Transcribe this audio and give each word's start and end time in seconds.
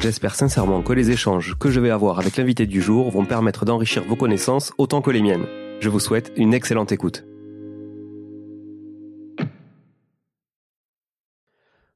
J'espère 0.00 0.34
sincèrement 0.34 0.82
que 0.82 0.92
les 0.92 1.10
échanges 1.10 1.56
que 1.58 1.70
je 1.70 1.80
vais 1.80 1.90
avoir 1.90 2.18
avec 2.18 2.36
l'invité 2.36 2.66
du 2.66 2.80
jour 2.80 3.10
vont 3.10 3.24
permettre 3.24 3.64
d'enrichir 3.64 4.04
vos 4.04 4.14
connaissances 4.14 4.72
autant 4.78 5.00
que 5.00 5.10
les 5.10 5.22
miennes. 5.22 5.46
Je 5.80 5.88
vous 5.88 6.00
souhaite 6.00 6.32
une 6.36 6.54
excellente 6.54 6.92
écoute. 6.92 7.24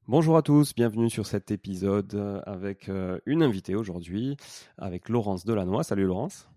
Bonjour 0.07 0.35
à 0.35 0.41
tous, 0.41 0.75
bienvenue 0.75 1.09
sur 1.09 1.25
cet 1.25 1.51
épisode 1.51 2.41
avec 2.45 2.89
euh, 2.89 3.19
une 3.25 3.43
invitée 3.43 3.75
aujourd'hui, 3.75 4.35
avec 4.77 5.07
Laurence 5.07 5.45
Delannoy. 5.45 5.83
Salut 5.83 6.05
Laurence. 6.05 6.49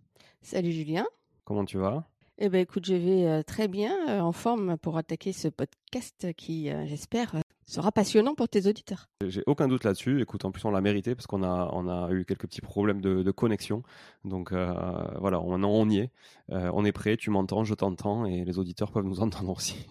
Salut 0.42 0.72
Julien. 0.72 1.06
Comment 1.44 1.64
tu 1.64 1.78
vas? 1.78 2.08
Eh 2.38 2.48
ben 2.48 2.62
écoute, 2.62 2.84
je 2.84 2.94
vais 2.94 3.26
euh, 3.26 3.42
très 3.42 3.68
bien, 3.68 3.92
euh, 4.08 4.18
en 4.18 4.32
forme 4.32 4.76
pour 4.76 4.96
attaquer 4.96 5.32
ce 5.32 5.46
podcast 5.46 6.32
qui, 6.36 6.68
j'espère, 6.86 7.36
sera 7.66 7.92
passionnant 7.92 8.34
pour 8.34 8.48
tes 8.48 8.66
auditeurs. 8.66 9.08
J'ai 9.26 9.42
aucun 9.46 9.68
doute 9.68 9.84
là-dessus. 9.84 10.20
Écoute, 10.20 10.44
en 10.44 10.50
plus, 10.50 10.64
on 10.64 10.70
l'a 10.70 10.80
mérité 10.80 11.14
parce 11.14 11.26
qu'on 11.26 11.42
a, 11.42 11.70
on 11.72 11.88
a 11.88 12.10
eu 12.12 12.24
quelques 12.24 12.46
petits 12.46 12.60
problèmes 12.60 13.00
de, 13.00 13.30
connexion. 13.30 13.82
Donc 14.24 14.52
euh, 14.52 14.74
voilà, 15.18 15.40
on, 15.40 15.62
on 15.62 15.88
y 15.88 15.98
est. 15.98 16.10
Euh, 16.50 16.70
on 16.74 16.84
est 16.84 16.92
prêt, 16.92 17.16
tu 17.16 17.30
m'entends, 17.30 17.64
je 17.64 17.74
t'entends 17.74 18.26
et 18.26 18.44
les 18.44 18.58
auditeurs 18.58 18.92
peuvent 18.92 19.04
nous 19.04 19.20
entendre 19.20 19.50
aussi. 19.50 19.86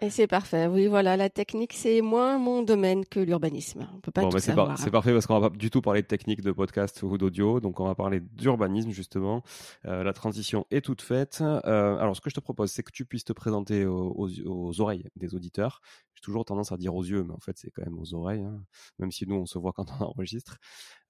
Et 0.00 0.10
c'est 0.10 0.26
parfait. 0.26 0.66
Oui, 0.66 0.88
voilà, 0.88 1.16
la 1.16 1.30
technique, 1.30 1.72
c'est 1.72 2.00
moins 2.00 2.36
mon 2.36 2.62
domaine 2.62 3.06
que 3.06 3.20
l'urbanisme. 3.20 3.86
On 3.94 4.00
peut 4.00 4.10
pas 4.10 4.22
tout 4.22 4.30
bah, 4.30 4.40
savoir. 4.40 4.70
Hein. 4.72 4.76
C'est 4.76 4.90
parfait 4.90 5.12
parce 5.12 5.26
qu'on 5.26 5.38
va 5.38 5.50
pas 5.50 5.56
du 5.56 5.70
tout 5.70 5.82
parler 5.82 6.02
de 6.02 6.06
technique 6.08 6.40
de 6.40 6.50
podcast 6.50 7.00
ou 7.04 7.16
d'audio. 7.16 7.60
Donc, 7.60 7.78
on 7.78 7.86
va 7.86 7.94
parler 7.94 8.18
d'urbanisme, 8.20 8.90
justement. 8.90 9.44
Euh, 9.86 10.02
la 10.02 10.12
transition 10.12 10.66
est 10.72 10.84
toute 10.84 11.00
faite. 11.00 11.42
alors, 11.42 12.16
ce 12.16 12.20
que 12.20 12.28
je 12.28 12.34
te 12.34 12.40
propose, 12.40 12.72
c'est 12.72 12.82
que 12.82 12.90
tu 12.90 13.04
puisses 13.04 13.24
te 13.24 13.32
présenter 13.32 13.86
aux 13.86 14.80
oreilles 14.80 15.06
des 15.14 15.36
auditeurs 15.36 15.80
toujours 16.24 16.44
tendance 16.44 16.72
à 16.72 16.76
dire 16.76 16.94
aux 16.94 17.04
yeux, 17.04 17.22
mais 17.22 17.34
en 17.34 17.38
fait, 17.38 17.56
c'est 17.58 17.70
quand 17.70 17.84
même 17.84 17.98
aux 17.98 18.14
oreilles, 18.14 18.42
hein, 18.42 18.64
même 18.98 19.12
si 19.12 19.26
nous, 19.26 19.36
on 19.36 19.46
se 19.46 19.58
voit 19.58 19.72
quand 19.72 19.86
on 20.00 20.04
enregistre, 20.04 20.58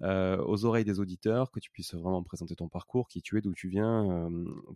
euh, 0.03 0.37
aux 0.45 0.65
oreilles 0.65 0.85
des 0.85 1.01
auditeurs, 1.01 1.51
que 1.51 1.61
tu 1.61 1.71
puisses 1.71 1.95
vraiment 1.95 2.23
présenter 2.23 2.57
ton 2.57 2.69
parcours, 2.69 3.09
qui 3.09 3.23
tu 3.23 3.39
es, 3.39 3.41
d'où 3.41 3.55
tu 3.55 3.69
viens, 3.69 4.29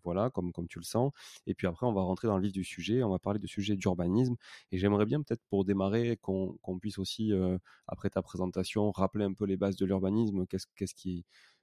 voilà, 0.04 0.30
comme, 0.30 0.52
comme 0.52 0.68
tu 0.68 0.78
le 0.78 0.84
sens. 0.84 1.12
Et 1.46 1.54
puis 1.54 1.66
après, 1.66 1.86
on 1.86 1.92
va 1.92 2.02
rentrer 2.02 2.28
dans 2.28 2.36
le 2.36 2.42
vif 2.42 2.52
du 2.52 2.64
sujet, 2.64 3.02
on 3.02 3.10
va 3.10 3.18
parler 3.18 3.38
de 3.40 3.46
sujet 3.46 3.76
d'urbanisme. 3.76 4.36
Et 4.72 4.78
j'aimerais 4.78 5.06
bien, 5.06 5.22
peut-être 5.22 5.42
pour 5.50 5.64
démarrer, 5.64 6.16
qu'on 6.22 6.78
puisse 6.80 6.98
aussi, 6.98 7.32
euh, 7.32 7.58
après 7.88 8.10
ta 8.10 8.22
présentation, 8.22 8.90
rappeler 8.92 9.24
un 9.24 9.34
peu 9.34 9.44
les 9.44 9.56
bases 9.56 9.76
de 9.76 9.86
l'urbanisme, 9.86 10.46
qu'est-ce 10.46 10.66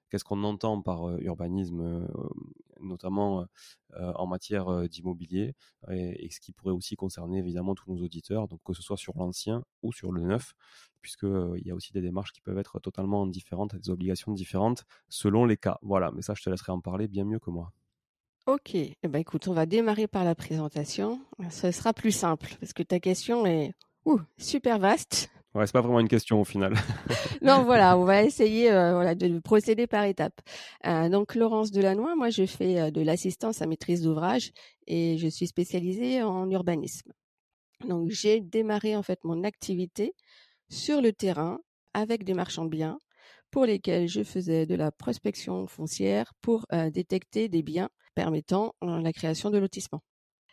qu'est-ce 0.10 0.24
qu'on 0.24 0.44
entend 0.44 0.82
par 0.82 1.18
urbanisme, 1.20 2.08
notamment 2.86 3.46
en 3.94 4.28
matière 4.28 4.90
d'immobilier, 4.90 5.54
et, 5.90 6.30
ce 6.30 6.40
qui 6.40 6.52
pourrait 6.52 6.74
aussi 6.74 6.96
concerner 6.96 7.40
évidemment 7.40 7.76
tous 7.76 7.92
nos 7.92 8.04
auditeurs, 8.04 8.48
donc 8.48 8.60
que 8.64 8.74
ce 8.74 8.82
soit 8.82 8.98
sur 8.98 9.18
l'ancien 9.18 9.64
ou 9.84 9.94
sur 9.94 10.12
le 10.12 10.22
neuf, 10.22 10.54
puisqu'il 11.02 11.62
y 11.64 11.72
a 11.72 11.76
aussi 11.76 11.94
des 11.94 12.02
démarches 12.02 12.34
qui 12.34 12.42
peuvent 12.42 12.58
être 12.58 12.80
totalement 12.80 13.26
différentes, 13.28 13.76
des 13.76 13.90
obligations 13.90 14.34
différentes 14.34 14.86
selon 15.08 15.46
les 15.46 15.58
cas. 15.58 15.78
Voilà, 15.82 16.12
mais 16.12 16.22
ça, 16.22 16.34
je 16.34 16.44
te 16.44 16.50
laisserai 16.50 16.72
en 16.72 16.82
parler 16.82 17.08
bien 17.08 17.26
mieux 17.26 17.40
que 17.40 17.50
moi. 17.50 17.72
Ok, 18.48 18.76
eh 18.76 18.96
ben, 19.04 19.18
écoute, 19.20 19.48
on 19.48 19.54
va 19.54 19.66
démarrer 19.66 20.08
par 20.08 20.24
la 20.24 20.36
présentation. 20.36 21.20
Ce 21.50 21.72
sera 21.72 21.94
plus 21.94 22.12
simple, 22.12 22.56
parce 22.60 22.74
que 22.74 22.84
ta 22.84 23.00
question 23.00 23.46
est 23.46 23.74
super 24.38 24.78
vaste. 24.78 25.32
C'est 25.64 25.72
pas 25.72 25.82
vraiment 25.82 26.02
une 26.02 26.10
question 26.10 26.42
au 26.42 26.44
final. 26.44 26.74
non, 27.42 27.64
voilà, 27.64 27.98
on 27.98 28.04
va 28.04 28.24
essayer 28.24 28.70
euh, 28.72 29.16
de 29.16 29.40
procéder 29.40 29.88
par 29.88 30.04
étapes. 30.04 30.42
Euh, 30.86 31.08
donc, 31.08 31.34
Laurence 31.34 31.72
Delannoy, 31.72 32.14
moi, 32.16 32.30
je 32.30 32.46
fais 32.46 32.82
euh, 32.82 32.92
de 32.92 33.02
l'assistance 33.02 33.62
à 33.62 33.66
maîtrise 33.66 34.02
d'ouvrage 34.02 34.52
et 34.86 35.18
je 35.18 35.28
suis 35.28 35.48
spécialisée 35.48 36.22
en 36.22 36.50
urbanisme. 36.50 37.14
Donc, 37.88 38.10
j'ai 38.10 38.42
démarré 38.42 38.98
en 38.98 39.04
fait 39.04 39.20
mon 39.24 39.46
activité 39.46 40.14
sur 40.70 41.02
le 41.02 41.14
terrain 41.14 41.60
avec 41.94 42.26
des 42.26 42.34
marchands 42.34 42.66
de 42.66 42.70
biens 42.70 43.00
pour 43.50 43.66
lesquels 43.66 44.10
je 44.10 44.24
faisais 44.24 44.66
de 44.66 44.76
la 44.76 44.92
prospection 44.92 45.68
foncière 45.68 46.34
pour 46.42 46.66
détecter 46.92 47.48
des 47.48 47.64
biens 47.64 47.90
permettant 48.16 48.74
la 48.82 49.14
création 49.14 49.50
de 49.50 49.58
lotissements. 49.58 50.02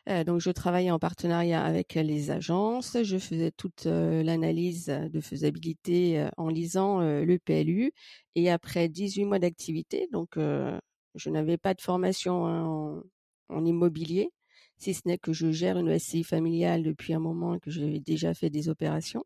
Donc 0.07 0.41
je 0.41 0.51
travaillais 0.51 0.91
en 0.91 0.99
partenariat 0.99 1.65
avec 1.65 1.95
les 1.95 2.33
agences, 2.33 2.97
je 3.03 3.19
faisais 3.19 3.53
toute 3.53 3.85
l'analyse 3.85 4.87
de 4.87 5.21
faisabilité 5.21 6.27
en 6.37 6.49
lisant 6.49 7.01
le 7.01 7.39
PLU 7.39 7.93
et 8.35 8.51
après 8.51 8.89
18 8.89 9.27
mois 9.27 9.39
d'activité, 9.39 10.09
donc 10.11 10.37
je 10.37 11.31
n'avais 11.31 11.57
pas 11.57 11.75
de 11.75 11.81
formation 11.81 13.03
en, 13.49 13.65
immobilier, 13.65 14.31
si 14.77 14.93
ce 14.93 15.03
n'est 15.07 15.19
que 15.19 15.33
je 15.33 15.53
gère 15.53 15.79
une 15.79 15.97
SCI 15.97 16.25
familiale 16.25 16.83
depuis 16.83 17.15
un 17.15 17.21
moment 17.21 17.55
et 17.55 17.61
que 17.61 17.71
j'ai 17.71 18.01
déjà 18.01 18.35
fait 18.35 18.51
des 18.51 18.69
opérations. 18.69 19.25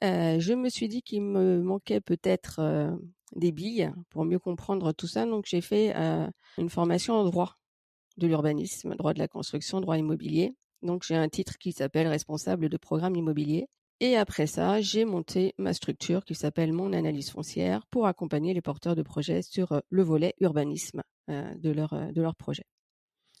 je 0.00 0.54
me 0.54 0.70
suis 0.70 0.88
dit 0.88 1.02
qu'il 1.02 1.22
me 1.22 1.60
manquait 1.60 2.00
peut-être 2.00 2.96
des 3.36 3.52
billes 3.52 3.92
pour 4.08 4.24
mieux 4.24 4.38
comprendre 4.38 4.92
tout 4.92 5.06
ça, 5.06 5.26
donc 5.26 5.44
j'ai 5.46 5.60
fait 5.60 5.92
une 6.56 6.70
formation 6.70 7.14
en 7.14 7.24
droit 7.24 7.58
de 8.22 8.28
l'urbanisme, 8.28 8.94
droit 8.96 9.12
de 9.12 9.18
la 9.18 9.28
construction, 9.28 9.80
droit 9.80 9.98
immobilier. 9.98 10.54
Donc 10.82 11.02
j'ai 11.04 11.16
un 11.16 11.28
titre 11.28 11.58
qui 11.58 11.72
s'appelle 11.72 12.08
responsable 12.08 12.68
de 12.68 12.76
programme 12.76 13.16
immobilier. 13.16 13.66
Et 14.00 14.16
après 14.16 14.46
ça, 14.46 14.80
j'ai 14.80 15.04
monté 15.04 15.54
ma 15.58 15.74
structure 15.74 16.24
qui 16.24 16.34
s'appelle 16.34 16.72
Mon 16.72 16.92
Analyse 16.92 17.30
foncière 17.30 17.86
pour 17.90 18.06
accompagner 18.06 18.54
les 18.54 18.62
porteurs 18.62 18.96
de 18.96 19.02
projets 19.02 19.42
sur 19.42 19.80
le 19.88 20.02
volet 20.02 20.34
urbanisme 20.40 21.02
de, 21.28 21.70
leur, 21.70 22.12
de 22.12 22.20
leur 22.20 22.34
projet. 22.34 22.64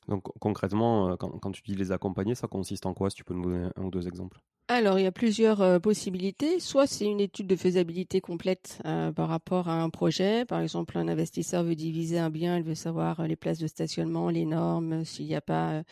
Donc 0.08 0.24
concrètement, 0.40 1.16
quand, 1.16 1.52
tu 1.52 1.62
dis 1.62 1.74
les 1.74 1.92
accompagner, 1.92 2.34
ça 2.34 2.48
consiste 2.48 2.86
en 2.86 2.94
quoi 2.94 3.10
Si 3.10 3.16
tu 3.16 3.24
peux 3.24 3.34
nous 3.34 3.44
donner 3.44 3.68
un 3.76 3.84
ou 3.84 3.90
deux 3.90 4.08
exemples? 4.08 4.40
Alors, 4.68 4.98
il 4.98 5.02
y 5.02 5.06
a 5.06 5.12
plusieurs 5.12 5.80
possibilités. 5.80 6.58
Soit 6.58 6.86
c'est 6.86 7.04
une 7.04 7.20
étude 7.20 7.46
de 7.46 7.56
faisabilité 7.56 8.20
complète 8.20 8.80
par 8.82 9.28
rapport 9.28 9.68
à 9.68 9.82
un 9.82 9.90
projet. 9.90 10.44
Par 10.46 10.60
exemple, 10.60 10.96
un 10.96 11.08
investisseur 11.08 11.62
veut 11.62 11.74
diviser 11.74 12.18
un 12.18 12.30
bien, 12.30 12.56
il 12.56 12.62
veut 12.62 12.74
savoir 12.74 13.26
les 13.26 13.36
places 13.36 13.58
de 13.58 13.66
stationnement, 13.66 14.30
les 14.30 14.46
normes, 14.46 15.04
s'il 15.04 15.26
n'y 15.26 15.34
a 15.34 15.42
pas 15.42 15.82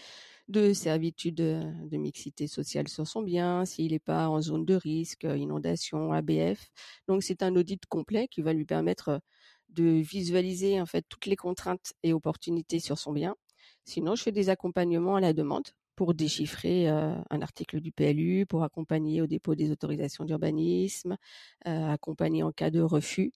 de 0.49 0.73
servitude 0.73 1.37
de 1.37 1.97
mixité 1.97 2.47
sociale 2.49 2.89
sur 2.89 3.07
son 3.07 3.23
bien, 3.23 3.65
s'il 3.65 3.93
n'est 3.93 3.99
pas 3.99 4.29
en 4.29 4.41
zone 4.41 4.65
de 4.65 4.75
risque, 4.75 5.25
inondation, 5.25 6.13
ABF. 6.13 6.71
Donc, 7.07 7.23
c'est 7.23 7.43
un 7.43 7.55
audit 7.57 7.85
complet 7.87 8.29
qui 8.29 8.41
va 8.41 8.53
lui 8.53 8.65
permettre 8.65 9.21
de 9.69 9.85
visualiser 9.85 10.81
en 10.81 10.87
fait 10.87 11.05
toutes 11.09 11.27
les 11.27 11.37
contraintes 11.37 11.93
et 12.03 12.13
opportunités 12.13 12.81
sur 12.81 12.99
son 12.99 13.13
bien. 13.13 13.37
Sinon, 13.85 14.15
je 14.15 14.23
fais 14.23 14.33
des 14.33 14.49
accompagnements 14.49 15.17
à 15.17 15.21
la 15.21 15.33
demande 15.33 15.69
pour 15.97 16.15
déchiffrer 16.15 16.89
un 16.89 17.43
article 17.43 17.81
du 17.81 17.93
PLU, 17.93 18.47
pour 18.47 18.63
accompagner 18.63 19.21
au 19.21 19.27
dépôt 19.27 19.55
des 19.55 19.71
autorisations 19.71 20.25
d'urbanisme, 20.25 21.19
accompagner 21.67 22.43
en 22.43 22.53
cas 22.53 22.71
de 22.71 22.81
refus. 22.81 23.33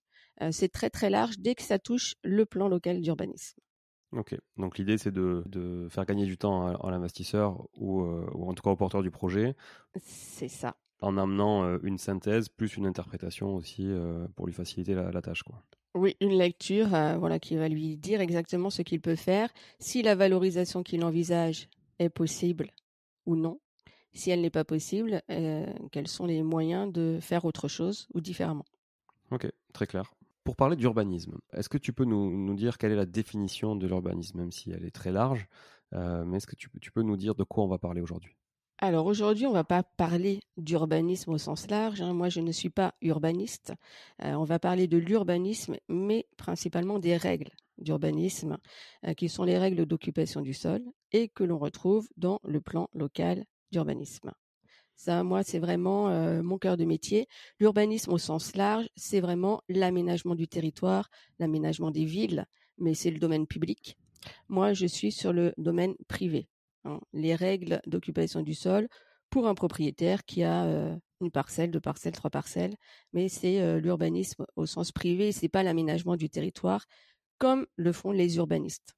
c'est 0.50 0.70
très 0.70 0.88
très 0.88 1.10
large 1.10 1.34
dès 1.38 1.54
que 1.54 1.62
ça 1.62 1.78
touche 1.78 2.14
le 2.22 2.46
plan 2.46 2.68
local 2.68 3.02
d'urbanisme. 3.02 3.58
Ok, 4.12 4.34
donc 4.56 4.78
l'idée 4.78 4.96
c'est 4.96 5.12
de, 5.12 5.88
faire 5.90 6.06
gagner 6.06 6.24
du 6.24 6.38
temps 6.38 6.68
à, 6.68 6.90
l'investisseur 6.90 7.68
ou, 7.74 8.00
ou, 8.02 8.48
en 8.48 8.54
tout 8.54 8.62
cas 8.62 8.70
au 8.70 8.76
porteur 8.76 9.02
du 9.02 9.10
projet. 9.10 9.54
C'est 10.00 10.48
ça. 10.48 10.74
En 11.02 11.18
amenant 11.18 11.78
une 11.82 11.98
synthèse 11.98 12.48
plus 12.48 12.78
une 12.78 12.86
interprétation 12.86 13.54
aussi 13.54 13.90
pour 14.36 14.46
lui 14.46 14.54
faciliter 14.54 14.94
la, 14.94 15.10
la 15.10 15.20
tâche. 15.20 15.42
Quoi. 15.42 15.62
Oui, 15.94 16.16
une 16.20 16.36
lecture 16.36 16.88
voilà, 16.88 17.38
qui 17.38 17.56
va 17.56 17.68
lui 17.68 17.96
dire 17.96 18.20
exactement 18.20 18.68
ce 18.68 18.82
qu'il 18.82 19.00
peut 19.00 19.14
faire. 19.14 19.48
Si 19.78 20.02
la 20.02 20.14
valorisation 20.14 20.82
qu'il 20.82 21.04
envisage 21.04 21.68
est 21.98 22.08
possible 22.08 22.70
ou 23.26 23.36
non. 23.36 23.60
Si 24.12 24.30
elle 24.30 24.40
n'est 24.40 24.50
pas 24.50 24.64
possible, 24.64 25.22
euh, 25.30 25.66
quels 25.90 26.06
sont 26.06 26.26
les 26.26 26.42
moyens 26.42 26.92
de 26.92 27.18
faire 27.20 27.44
autre 27.44 27.66
chose 27.66 28.06
ou 28.14 28.20
différemment 28.20 28.64
Ok, 29.32 29.50
très 29.72 29.86
clair. 29.86 30.14
Pour 30.44 30.54
parler 30.56 30.76
d'urbanisme, 30.76 31.38
est-ce 31.52 31.68
que 31.68 31.78
tu 31.78 31.92
peux 31.92 32.04
nous, 32.04 32.54
dire 32.54 32.78
quelle 32.78 32.92
est 32.92 32.96
la 32.96 33.06
définition 33.06 33.74
de 33.74 33.86
l'urbanisme, 33.86 34.38
même 34.38 34.52
si 34.52 34.70
elle 34.70 34.84
est 34.84 34.94
très 34.94 35.10
large, 35.10 35.48
euh, 35.94 36.24
mais 36.24 36.36
est-ce 36.36 36.46
que 36.46 36.54
tu, 36.54 36.68
peux 36.68 37.02
nous 37.02 37.16
dire 37.16 37.34
de 37.34 37.44
quoi 37.44 37.64
on 37.64 37.68
va 37.68 37.78
parler 37.78 38.00
aujourd'hui? 38.00 38.36
Alors 38.78 39.06
aujourd'hui, 39.06 39.46
on 39.46 39.50
ne 39.50 39.54
va 39.54 39.64
pas 39.64 39.82
parler 39.82 40.40
d'urbanisme 40.56 41.32
au 41.32 41.38
sens 41.38 41.68
large. 41.70 42.02
Hein. 42.02 42.12
Moi, 42.12 42.28
je 42.28 42.40
ne 42.40 42.50
suis 42.50 42.70
pas 42.70 42.94
urbaniste. 43.02 43.72
Euh, 44.22 44.34
on 44.34 44.44
va 44.44 44.58
parler 44.58 44.88
de 44.88 44.98
l'urbanisme, 44.98 45.76
mais 45.88 46.26
principalement 46.36 46.98
des 46.98 47.16
règles 47.16 47.50
d'urbanisme, 47.78 48.58
euh, 49.06 49.14
qui 49.14 49.28
sont 49.28 49.44
les 49.44 49.58
règles 49.58 49.86
d'occupation 49.86 50.40
du 50.40 50.54
sol 50.54 50.82
et 51.12 51.28
que 51.28 51.44
l'on 51.44 51.58
retrouve 51.58 52.08
dans 52.16 52.40
le 52.44 52.60
plan 52.60 52.88
local 52.92 53.44
d'urbanisme. 53.70 54.32
Ça, 54.96 55.24
moi, 55.24 55.42
c'est 55.42 55.58
vraiment 55.58 56.08
euh, 56.08 56.42
mon 56.42 56.58
cœur 56.58 56.76
de 56.76 56.84
métier. 56.84 57.26
L'urbanisme 57.58 58.12
au 58.12 58.18
sens 58.18 58.54
large, 58.56 58.88
c'est 58.96 59.20
vraiment 59.20 59.62
l'aménagement 59.68 60.34
du 60.34 60.46
territoire, 60.46 61.10
l'aménagement 61.38 61.90
des 61.90 62.04
villes, 62.04 62.46
mais 62.78 62.94
c'est 62.94 63.10
le 63.10 63.18
domaine 63.18 63.46
public. 63.46 63.96
Moi, 64.48 64.72
je 64.72 64.86
suis 64.86 65.12
sur 65.12 65.32
le 65.32 65.52
domaine 65.58 65.94
privé. 66.08 66.48
Hein. 66.84 67.00
Les 67.12 67.34
règles 67.34 67.80
d'occupation 67.86 68.42
du 68.42 68.54
sol 68.54 68.88
pour 69.30 69.48
un 69.48 69.54
propriétaire 69.54 70.24
qui 70.24 70.42
a 70.42 70.64
euh, 70.64 70.96
une 71.20 71.30
parcelle, 71.30 71.70
deux 71.70 71.80
parcelles, 71.80 72.12
trois 72.12 72.30
parcelles, 72.30 72.74
mais 73.12 73.28
c'est 73.28 73.80
l'urbanisme 73.80 74.46
au 74.56 74.66
sens 74.66 74.92
privé, 74.92 75.32
c'est 75.32 75.48
pas 75.48 75.62
l'aménagement 75.62 76.16
du 76.16 76.28
territoire, 76.28 76.86
comme 77.38 77.66
le 77.76 77.92
font 77.92 78.12
les 78.12 78.36
urbanistes. 78.36 78.94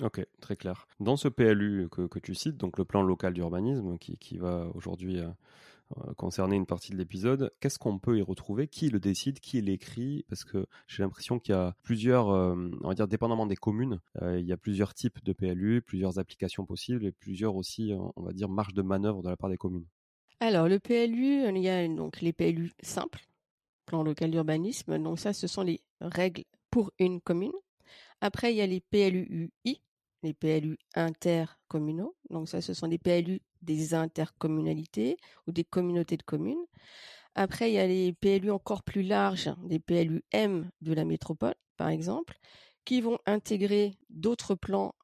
Ok, 0.00 0.24
très 0.40 0.54
clair. 0.54 0.86
Dans 1.00 1.16
ce 1.16 1.26
PLU 1.26 1.88
que, 1.88 2.18
tu 2.20 2.34
cites, 2.34 2.56
donc 2.56 2.78
le 2.78 2.84
plan 2.84 3.02
local 3.02 3.34
d'urbanisme, 3.34 3.98
qui, 3.98 4.38
va 4.38 4.68
aujourd'hui 4.74 5.18
euh, 5.18 5.26
euh, 5.26 5.32
concerner 6.16 6.56
une 6.56 6.66
partie 6.66 6.92
de 6.92 6.96
l'épisode, 6.96 7.52
qu'est-ce 7.60 7.78
qu'on 7.78 7.98
peut 7.98 8.18
y 8.18 8.22
retrouver? 8.22 8.68
Qui 8.68 8.90
le 8.90 9.00
décide? 9.00 9.40
Qui 9.40 9.60
l'écrit? 9.60 10.24
Parce 10.28 10.44
que 10.44 10.66
j'ai 10.86 11.02
l'impression 11.02 11.38
qu'il 11.38 11.54
y 11.54 11.58
a 11.58 11.74
plusieurs, 11.82 12.30
euh, 12.30 12.70
on 12.82 12.88
va 12.88 12.94
dire 12.94 13.08
dépendamment 13.08 13.46
des 13.46 13.56
communes, 13.56 14.00
il 14.22 14.46
y 14.46 14.52
a 14.52 14.56
plusieurs 14.56 14.94
types 14.94 15.22
de 15.24 15.32
PLU, 15.32 15.82
plusieurs 15.82 16.18
applications 16.18 16.66
possibles 16.66 17.06
et 17.06 17.12
plusieurs 17.12 17.56
aussi, 17.56 17.92
on 18.16 18.22
va 18.22 18.32
dire, 18.32 18.48
marges 18.48 18.74
de 18.74 18.82
manœuvre 18.82 19.22
de 19.22 19.28
la 19.28 19.36
part 19.36 19.50
des 19.50 19.56
communes. 19.56 19.86
Alors 20.40 20.68
le 20.68 20.78
PLU, 20.78 21.48
il 21.48 21.58
y 21.58 21.68
a 21.68 21.86
donc 21.88 22.20
les 22.20 22.32
PLU 22.32 22.72
simples, 22.80 23.26
plan 23.86 24.04
local 24.04 24.30
d'urbanisme. 24.30 24.98
Donc 24.98 25.18
ça, 25.18 25.32
ce 25.32 25.46
sont 25.48 25.62
les 25.62 25.80
règles 26.00 26.44
pour 26.70 26.92
une 26.98 27.20
commune. 27.20 27.52
Après, 28.20 28.52
il 28.52 28.56
y 28.56 28.60
a 28.60 28.66
les 28.66 28.80
PLUI, 28.80 29.80
les 30.22 30.34
PLU 30.34 30.78
intercommunaux. 30.94 32.14
Donc 32.30 32.48
ça, 32.48 32.60
ce 32.60 32.72
sont 32.72 32.86
des 32.86 32.98
PLU 32.98 33.40
des 33.62 33.94
intercommunalités 33.94 35.16
ou 35.46 35.52
des 35.52 35.64
communautés 35.64 36.16
de 36.16 36.22
communes. 36.22 36.64
Après, 37.34 37.70
il 37.70 37.74
y 37.74 37.78
a 37.78 37.86
les 37.86 38.12
PLU 38.12 38.50
encore 38.50 38.82
plus 38.82 39.02
larges, 39.02 39.50
des 39.64 39.78
PLUM 39.78 40.70
de 40.80 40.92
la 40.92 41.04
métropole, 41.04 41.54
par 41.76 41.88
exemple, 41.88 42.38
qui 42.84 43.00
vont 43.00 43.18
intégrer 43.26 43.94
d'autres 44.10 44.54
plans 44.54 44.94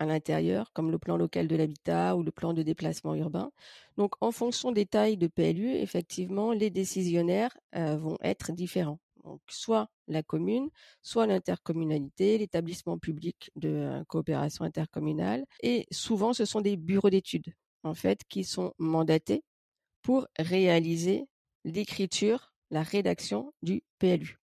à 0.00 0.06
l'intérieur, 0.06 0.72
comme 0.72 0.90
le 0.90 0.98
plan 0.98 1.16
local 1.16 1.48
de 1.48 1.56
l'habitat 1.56 2.16
ou 2.16 2.22
le 2.22 2.30
plan 2.30 2.52
de 2.52 2.62
déplacement 2.62 3.14
urbain. 3.14 3.50
Donc, 3.96 4.14
en 4.20 4.30
fonction 4.30 4.72
des 4.72 4.86
tailles 4.86 5.16
de 5.16 5.26
PLU, 5.26 5.70
effectivement, 5.70 6.52
les 6.52 6.70
décisionnaires 6.70 7.56
euh, 7.74 7.96
vont 7.96 8.16
être 8.22 8.52
différents 8.52 9.00
donc 9.28 9.40
soit 9.48 9.90
la 10.06 10.22
commune, 10.22 10.70
soit 11.02 11.26
l'intercommunalité, 11.26 12.38
l'établissement 12.38 12.98
public 12.98 13.50
de 13.56 13.68
euh, 13.68 14.04
coopération 14.04 14.64
intercommunale. 14.64 15.44
Et 15.62 15.86
souvent, 15.90 16.32
ce 16.32 16.44
sont 16.44 16.60
des 16.60 16.76
bureaux 16.76 17.10
d'études, 17.10 17.52
en 17.82 17.94
fait, 17.94 18.22
qui 18.28 18.44
sont 18.44 18.74
mandatés 18.78 19.44
pour 20.02 20.26
réaliser 20.38 21.24
l'écriture, 21.64 22.52
la 22.70 22.82
rédaction 22.82 23.52
du 23.62 23.82
PLU. 23.98 24.38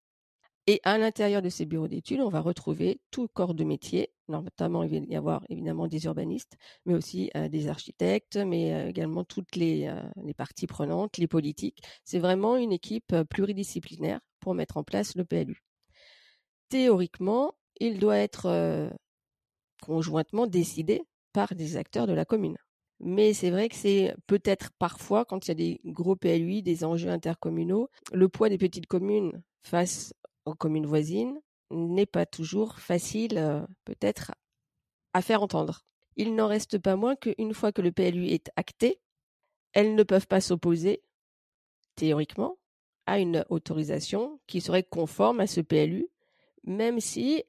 Et 0.67 0.81
à 0.83 0.97
l'intérieur 0.97 1.43
de 1.43 1.49
ces 1.49 1.65
bureaux 1.65 1.87
d'études, 1.87 2.21
on 2.21 2.29
va 2.29 2.41
retrouver 2.41 2.99
tout 3.11 3.27
corps 3.27 3.53
de 3.53 3.63
métier. 3.63 4.11
Notamment, 4.27 4.81
il 4.83 4.89
va 4.89 5.05
y 5.05 5.15
avoir 5.15 5.43
évidemment 5.49 5.87
des 5.87 6.05
urbanistes, 6.05 6.57
mais 6.85 6.95
aussi 6.95 7.29
euh, 7.35 7.47
des 7.49 7.67
architectes, 7.67 8.37
mais 8.37 8.73
euh, 8.73 8.89
également 8.89 9.23
toutes 9.23 9.55
les, 9.55 9.93
les, 10.23 10.33
parties 10.33 10.65
prenantes, 10.65 11.17
les 11.17 11.27
politiques. 11.27 11.83
C'est 12.03 12.17
vraiment 12.17 12.57
une 12.57 12.71
équipe 12.71 13.15
pluridisciplinaire 13.29 14.19
pour 14.39 14.55
mettre 14.55 14.77
en 14.77 14.83
place 14.83 15.15
le 15.15 15.23
PLU. 15.23 15.61
Théoriquement, 16.69 17.53
il 17.79 17.99
doit 17.99 18.17
être 18.17 18.47
euh, 18.47 18.89
conjointement 19.81 20.47
décidé 20.47 21.03
par 21.33 21.53
des 21.53 21.77
acteurs 21.77 22.07
de 22.07 22.13
la 22.13 22.25
commune. 22.25 22.57
Mais 22.99 23.33
c'est 23.33 23.49
vrai 23.49 23.69
que 23.69 23.75
c'est 23.75 24.15
peut-être 24.27 24.71
parfois, 24.79 25.25
quand 25.25 25.45
il 25.45 25.49
y 25.49 25.51
a 25.51 25.55
des 25.55 25.81
gros 25.85 26.15
PLUI, 26.15 26.63
des 26.63 26.85
enjeux 26.85 27.09
intercommunaux, 27.09 27.89
le 28.13 28.29
poids 28.29 28.49
des 28.49 28.57
petites 28.57 28.87
communes 28.87 29.43
face 29.63 30.13
aux 30.45 30.55
communes 30.55 30.85
voisines 30.85 31.39
n'est 31.71 32.05
pas 32.05 32.25
toujours 32.25 32.79
facile, 32.79 33.37
euh, 33.37 33.65
peut-être, 33.83 34.33
à 35.13 35.21
faire 35.21 35.41
entendre. 35.41 35.81
Il 36.15 36.35
n'en 36.35 36.47
reste 36.47 36.77
pas 36.77 36.95
moins 36.95 37.15
qu'une 37.15 37.53
fois 37.53 37.71
que 37.71 37.81
le 37.81 37.91
PLU 37.91 38.27
est 38.27 38.49
acté, 38.55 38.99
elles 39.73 39.95
ne 39.95 40.03
peuvent 40.03 40.27
pas 40.27 40.41
s'opposer, 40.41 41.01
théoriquement, 41.95 42.57
à 43.05 43.19
une 43.19 43.45
autorisation 43.49 44.39
qui 44.47 44.61
serait 44.61 44.83
conforme 44.83 45.41
à 45.41 45.47
ce 45.47 45.61
PLU, 45.61 46.07
même 46.63 46.99
si 46.99 47.43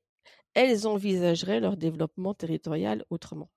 elles 0.55 0.87
envisageraient 0.87 1.61
leur 1.61 1.77
développement 1.77 2.35
territorial 2.35 3.05
autrement. 3.11 3.51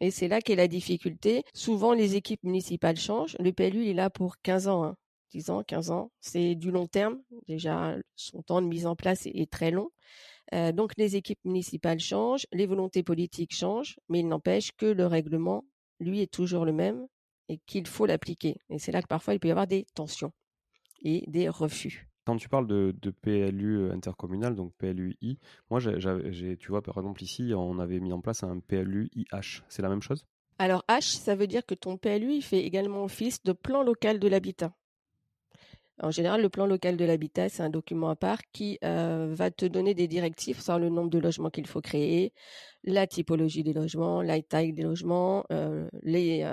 Et 0.00 0.10
c'est 0.10 0.28
là 0.28 0.40
qu'est 0.40 0.56
la 0.56 0.68
difficulté. 0.68 1.44
Souvent, 1.54 1.92
les 1.92 2.16
équipes 2.16 2.42
municipales 2.42 2.96
changent. 2.96 3.36
Le 3.38 3.52
PLU 3.52 3.88
est 3.88 3.94
là 3.94 4.10
pour 4.10 4.38
15 4.42 4.68
ans. 4.68 4.84
Hein. 4.84 4.96
10 5.32 5.50
ans, 5.50 5.62
15 5.62 5.90
ans, 5.90 6.10
c'est 6.20 6.54
du 6.54 6.70
long 6.70 6.86
terme. 6.86 7.20
Déjà, 7.46 7.96
son 8.16 8.42
temps 8.42 8.60
de 8.60 8.66
mise 8.66 8.86
en 8.86 8.96
place 8.96 9.26
est, 9.26 9.50
très 9.50 9.70
long. 9.70 9.90
Euh, 10.52 10.72
donc 10.72 10.92
les 10.96 11.16
équipes 11.16 11.38
municipales 11.44 12.00
changent, 12.00 12.46
les 12.52 12.66
volontés 12.66 13.04
politiques 13.04 13.54
changent, 13.54 13.96
mais 14.08 14.20
il 14.20 14.28
n'empêche 14.28 14.72
que 14.72 14.86
le 14.86 15.06
règlement, 15.06 15.64
lui, 16.00 16.20
est 16.20 16.32
toujours 16.32 16.64
le 16.64 16.72
même 16.72 17.06
et 17.48 17.58
qu'il 17.66 17.86
faut 17.86 18.06
l'appliquer. 18.06 18.56
Et 18.70 18.78
c'est 18.78 18.92
là 18.92 19.02
que 19.02 19.06
parfois 19.06 19.34
il 19.34 19.40
peut 19.40 19.48
y 19.48 19.52
avoir 19.52 19.68
des 19.68 19.86
tensions 19.94 20.32
et 21.02 21.24
des 21.28 21.48
refus. 21.48 22.09
Quand 22.30 22.36
tu 22.36 22.48
parles 22.48 22.68
de, 22.68 23.10
PLU 23.22 23.78
euh, 23.78 23.92
intercommunal, 23.92 24.54
donc 24.54 24.72
PLUI, 24.78 25.40
moi, 25.68 25.80
tu 25.80 26.68
vois, 26.68 26.80
par 26.80 26.96
exemple, 26.96 27.24
ici, 27.24 27.50
on 27.56 27.80
avait 27.80 27.98
mis 27.98 28.12
en 28.12 28.20
place 28.20 28.44
un 28.44 28.60
PLU 28.60 29.10
IH. 29.16 29.64
C'est 29.68 29.82
la 29.82 29.88
même 29.88 30.00
chose? 30.00 30.24
Alors, 30.56 30.84
H, 30.88 31.16
ça 31.16 31.34
veut 31.34 31.48
dire 31.48 31.66
que 31.66 31.74
ton 31.74 31.96
PLU, 31.96 32.34
il 32.34 32.42
fait 32.42 32.64
également 32.64 33.02
office 33.02 33.42
de 33.42 33.50
plan 33.50 33.82
local 33.82 34.20
de 34.20 34.28
l'habitat. 34.28 34.72
En 36.00 36.12
général, 36.12 36.40
le 36.40 36.48
plan 36.48 36.66
local 36.66 36.96
de 36.96 37.04
l'habitat, 37.04 37.48
c'est 37.48 37.64
un 37.64 37.68
document 37.68 38.10
à 38.10 38.14
part 38.14 38.38
qui 38.52 38.78
euh, 38.84 39.34
va 39.34 39.50
te 39.50 39.66
donner 39.66 39.94
des 39.94 40.06
directives 40.06 40.62
sur 40.62 40.78
le 40.78 40.88
nombre 40.88 41.10
de 41.10 41.18
logements 41.18 41.50
qu'il 41.50 41.66
faut 41.66 41.80
créer, 41.80 42.32
la 42.84 43.08
typologie 43.08 43.64
des 43.64 43.72
logements, 43.72 44.22
la 44.22 44.40
taille 44.40 44.72
des 44.72 44.84
logements, 44.84 45.44
euh, 45.50 45.88
les 46.04 46.46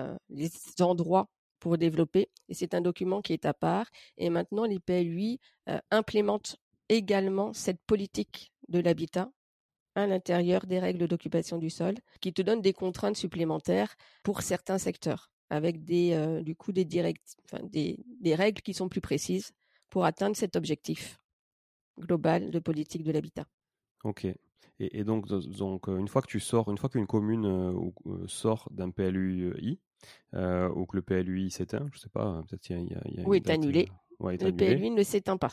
endroits 0.80 1.30
pour 1.60 1.78
développer. 1.78 2.30
Et 2.50 2.54
c'est 2.54 2.74
un 2.74 2.82
document 2.82 3.22
qui 3.22 3.34
est 3.34 3.46
à 3.46 3.54
part. 3.54 3.88
Et 4.18 4.30
maintenant, 4.30 4.66
l'IPLUI 4.66 5.40
euh, 5.70 5.80
implémente 5.92 6.58
également 6.90 7.54
cette 7.54 7.82
politique 7.86 8.52
de 8.70 8.80
l'habitat 8.80 9.32
à 9.96 10.06
l'intérieur 10.06 10.68
des 10.68 10.80
règles 10.80 11.08
d'occupation 11.08 11.58
du 11.58 11.72
sol, 11.72 11.96
qui 12.22 12.32
te 12.32 12.44
donne 12.44 12.62
des 12.62 12.74
contraintes 12.74 13.18
supplémentaires 13.18 13.96
pour 14.24 14.44
certains 14.44 14.78
secteurs, 14.78 15.32
avec 15.50 15.84
des, 15.84 16.14
euh, 16.14 16.44
du 16.44 16.56
coup 16.56 16.72
des, 16.72 16.86
des, 16.86 17.16
des 18.22 18.36
règles 18.36 18.62
qui 18.62 18.76
sont 18.76 18.90
plus 18.90 19.02
précises 19.02 19.54
pour 19.90 20.06
atteindre 20.06 20.36
cet 20.36 20.56
objectif 20.56 21.20
global 21.98 22.52
de 22.52 22.60
politique 22.60 23.04
de 23.04 23.12
l'habitat. 23.12 23.48
Ok. 24.04 24.28
Et, 24.80 25.04
donc, 25.04 25.28
donc, 25.28 25.90
euh, 25.90 25.98
une 25.98 26.08
fois 26.08 26.22
que 26.22 26.28
tu 26.28 26.40
sors, 26.40 26.70
une 26.70 26.78
fois 26.78 26.90
qu'une 26.90 27.08
commune 27.08 27.92
sort 28.28 28.68
d'un 28.70 28.92
PLUI, 28.92 29.80
euh, 30.34 30.70
ou 30.70 30.86
que 30.86 30.96
le 30.98 31.02
PLUI 31.02 31.52
s'éteint, 31.52 31.88
je 31.94 32.00
sais 32.00 32.10
pas, 32.10 32.44
peut-être 32.48 32.70
il 32.70 32.76
y 32.88 32.96
a, 32.96 33.02
y 33.06 33.22
a 33.22 33.28
Oui, 33.28 33.38
est 33.38 33.50
annulé. 33.50 33.90
le 34.20 34.52
PLUI 34.52 34.92
ne 34.92 35.04
s'éteint 35.04 35.38
pas. 35.38 35.52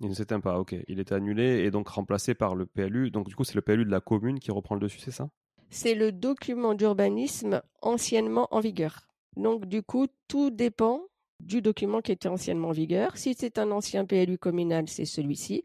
Il 0.00 0.08
ne 0.08 0.14
s'éteint 0.14 0.40
pas, 0.40 0.58
ok. 0.58 0.74
Il 0.88 0.98
est 0.98 1.12
annulé 1.12 1.60
et 1.64 1.70
donc 1.70 1.88
remplacé 1.88 2.34
par 2.34 2.54
le 2.56 2.66
PLU. 2.66 3.10
Donc 3.10 3.28
du 3.28 3.36
coup, 3.36 3.44
c'est 3.44 3.54
le 3.54 3.62
PLU 3.62 3.84
de 3.84 3.90
la 3.90 4.00
commune 4.00 4.40
qui 4.40 4.50
reprend 4.50 4.74
le 4.74 4.80
dessus, 4.80 4.98
c'est 4.98 5.12
ça? 5.12 5.28
C'est 5.70 5.94
le 5.94 6.12
document 6.12 6.74
d'urbanisme 6.74 7.62
anciennement 7.80 8.48
en 8.50 8.60
vigueur. 8.60 9.08
Donc 9.36 9.66
du 9.66 9.82
coup, 9.82 10.06
tout 10.28 10.50
dépend 10.50 11.00
du 11.40 11.62
document 11.62 12.00
qui 12.00 12.12
était 12.12 12.28
anciennement 12.28 12.68
en 12.68 12.72
vigueur. 12.72 13.16
Si 13.16 13.34
c'est 13.34 13.58
un 13.58 13.70
ancien 13.70 14.04
PLU 14.04 14.36
communal, 14.38 14.88
c'est 14.88 15.04
celui-ci. 15.04 15.62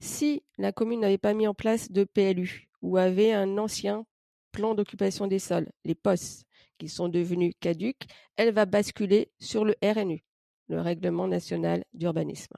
Si 0.00 0.42
la 0.58 0.72
commune 0.72 1.00
n'avait 1.00 1.18
pas 1.18 1.34
mis 1.34 1.46
en 1.46 1.54
place 1.54 1.90
de 1.90 2.04
PLU 2.04 2.68
ou 2.82 2.96
avait 2.96 3.32
un 3.32 3.58
ancien 3.58 4.06
plan 4.52 4.74
d'occupation 4.74 5.26
des 5.26 5.38
sols, 5.38 5.68
les 5.84 5.94
POS, 5.94 6.44
qui 6.84 6.90
sont 6.90 7.08
devenus 7.08 7.54
caduques, 7.60 8.04
elle 8.36 8.52
va 8.52 8.66
basculer 8.66 9.30
sur 9.40 9.64
le 9.64 9.74
RNU, 9.82 10.22
le 10.68 10.82
Règlement 10.82 11.26
national 11.26 11.82
d'urbanisme. 11.94 12.54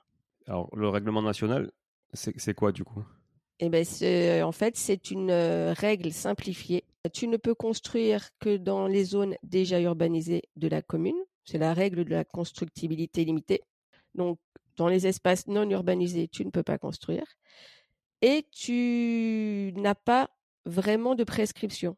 Alors, 0.49 0.69
le 0.75 0.89
règlement 0.89 1.23
national, 1.23 1.71
c'est 2.13 2.55
quoi 2.55 2.73
du 2.73 2.83
coup? 2.83 3.05
Eh 3.61 3.69
ben, 3.69 3.85
en 4.43 4.51
fait, 4.51 4.77
c'est 4.77 5.13
une 5.13 5.31
euh, 5.31 5.73
règle 5.73 6.11
simplifiée. 6.11 6.83
Tu 7.13 7.29
ne 7.29 7.37
peux 7.37 7.55
construire 7.55 8.31
que 8.41 8.57
dans 8.57 8.89
les 8.89 9.05
zones 9.05 9.37
déjà 9.45 9.81
urbanisées 9.81 10.43
de 10.57 10.67
la 10.67 10.83
commune. 10.83 11.17
C'est 11.45 11.59
la 11.59 11.73
règle 11.73 12.05
de 12.05 12.11
la 12.11 12.25
constructibilité 12.25 13.25
limitée. 13.25 13.63
Donc, 14.17 14.41
dans 14.77 14.89
les 14.89 15.07
espaces 15.07 15.47
non 15.47 15.71
urbanisés, 15.71 16.27
tu 16.27 16.45
ne 16.45 16.51
peux 16.51 16.65
pas 16.65 16.79
construire. 16.79 17.27
Et 18.23 18.45
tu 18.51 19.73
n'as 19.77 19.95
pas 19.95 20.31
vraiment 20.65 21.15
de 21.15 21.23
prescription. 21.23 21.97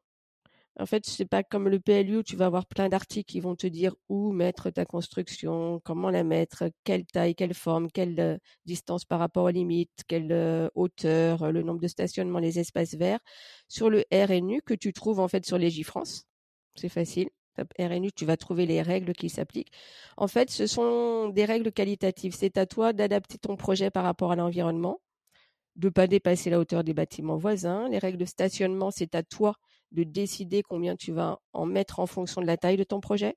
En 0.80 0.86
fait, 0.86 1.06
c'est 1.06 1.24
pas 1.24 1.42
comme 1.42 1.68
le 1.68 1.80
PLU 1.80 2.18
où 2.18 2.22
tu 2.22 2.36
vas 2.36 2.46
avoir 2.46 2.66
plein 2.66 2.88
d'articles 2.88 3.30
qui 3.30 3.40
vont 3.40 3.56
te 3.56 3.66
dire 3.66 3.94
où 4.08 4.32
mettre 4.32 4.70
ta 4.70 4.84
construction, 4.84 5.80
comment 5.84 6.10
la 6.10 6.22
mettre, 6.22 6.70
quelle 6.84 7.04
taille, 7.04 7.34
quelle 7.34 7.54
forme, 7.54 7.90
quelle 7.90 8.20
euh, 8.20 8.38
distance 8.64 9.04
par 9.04 9.18
rapport 9.18 9.44
aux 9.44 9.50
limites, 9.50 10.04
quelle 10.06 10.30
euh, 10.30 10.68
hauteur, 10.76 11.50
le 11.50 11.62
nombre 11.62 11.80
de 11.80 11.88
stationnements, 11.88 12.38
les 12.38 12.60
espaces 12.60 12.94
verts. 12.94 13.18
Sur 13.66 13.90
le 13.90 14.04
RNU 14.12 14.62
que 14.62 14.74
tu 14.74 14.92
trouves 14.92 15.18
en 15.18 15.26
fait 15.28 15.44
sur 15.44 15.58
les 15.58 15.70
France, 15.82 16.26
c'est 16.76 16.88
facile. 16.88 17.28
RNU, 17.78 18.12
tu 18.12 18.24
vas 18.24 18.36
trouver 18.36 18.66
les 18.66 18.82
règles 18.82 19.12
qui 19.12 19.28
s'appliquent. 19.28 19.72
En 20.16 20.28
fait, 20.28 20.50
ce 20.50 20.66
sont 20.66 21.28
des 21.28 21.44
règles 21.44 21.72
qualitatives. 21.72 22.34
C'est 22.34 22.56
à 22.56 22.66
toi 22.66 22.92
d'adapter 22.92 23.38
ton 23.38 23.56
projet 23.56 23.90
par 23.90 24.04
rapport 24.04 24.32
à 24.32 24.36
l'environnement, 24.36 25.00
de 25.76 25.88
pas 25.88 26.06
dépasser 26.06 26.50
la 26.50 26.60
hauteur 26.60 26.84
des 26.84 26.94
bâtiments 26.94 27.36
voisins. 27.36 27.88
Les 27.88 27.98
règles 27.98 28.18
de 28.18 28.24
stationnement, 28.24 28.90
c'est 28.90 29.14
à 29.14 29.22
toi 29.24 29.56
de 29.92 30.04
décider 30.04 30.62
combien 30.62 30.96
tu 30.96 31.12
vas 31.12 31.38
en 31.52 31.66
mettre 31.66 32.00
en 32.00 32.06
fonction 32.06 32.40
de 32.40 32.46
la 32.46 32.56
taille 32.56 32.76
de 32.76 32.84
ton 32.84 33.00
projet. 33.00 33.36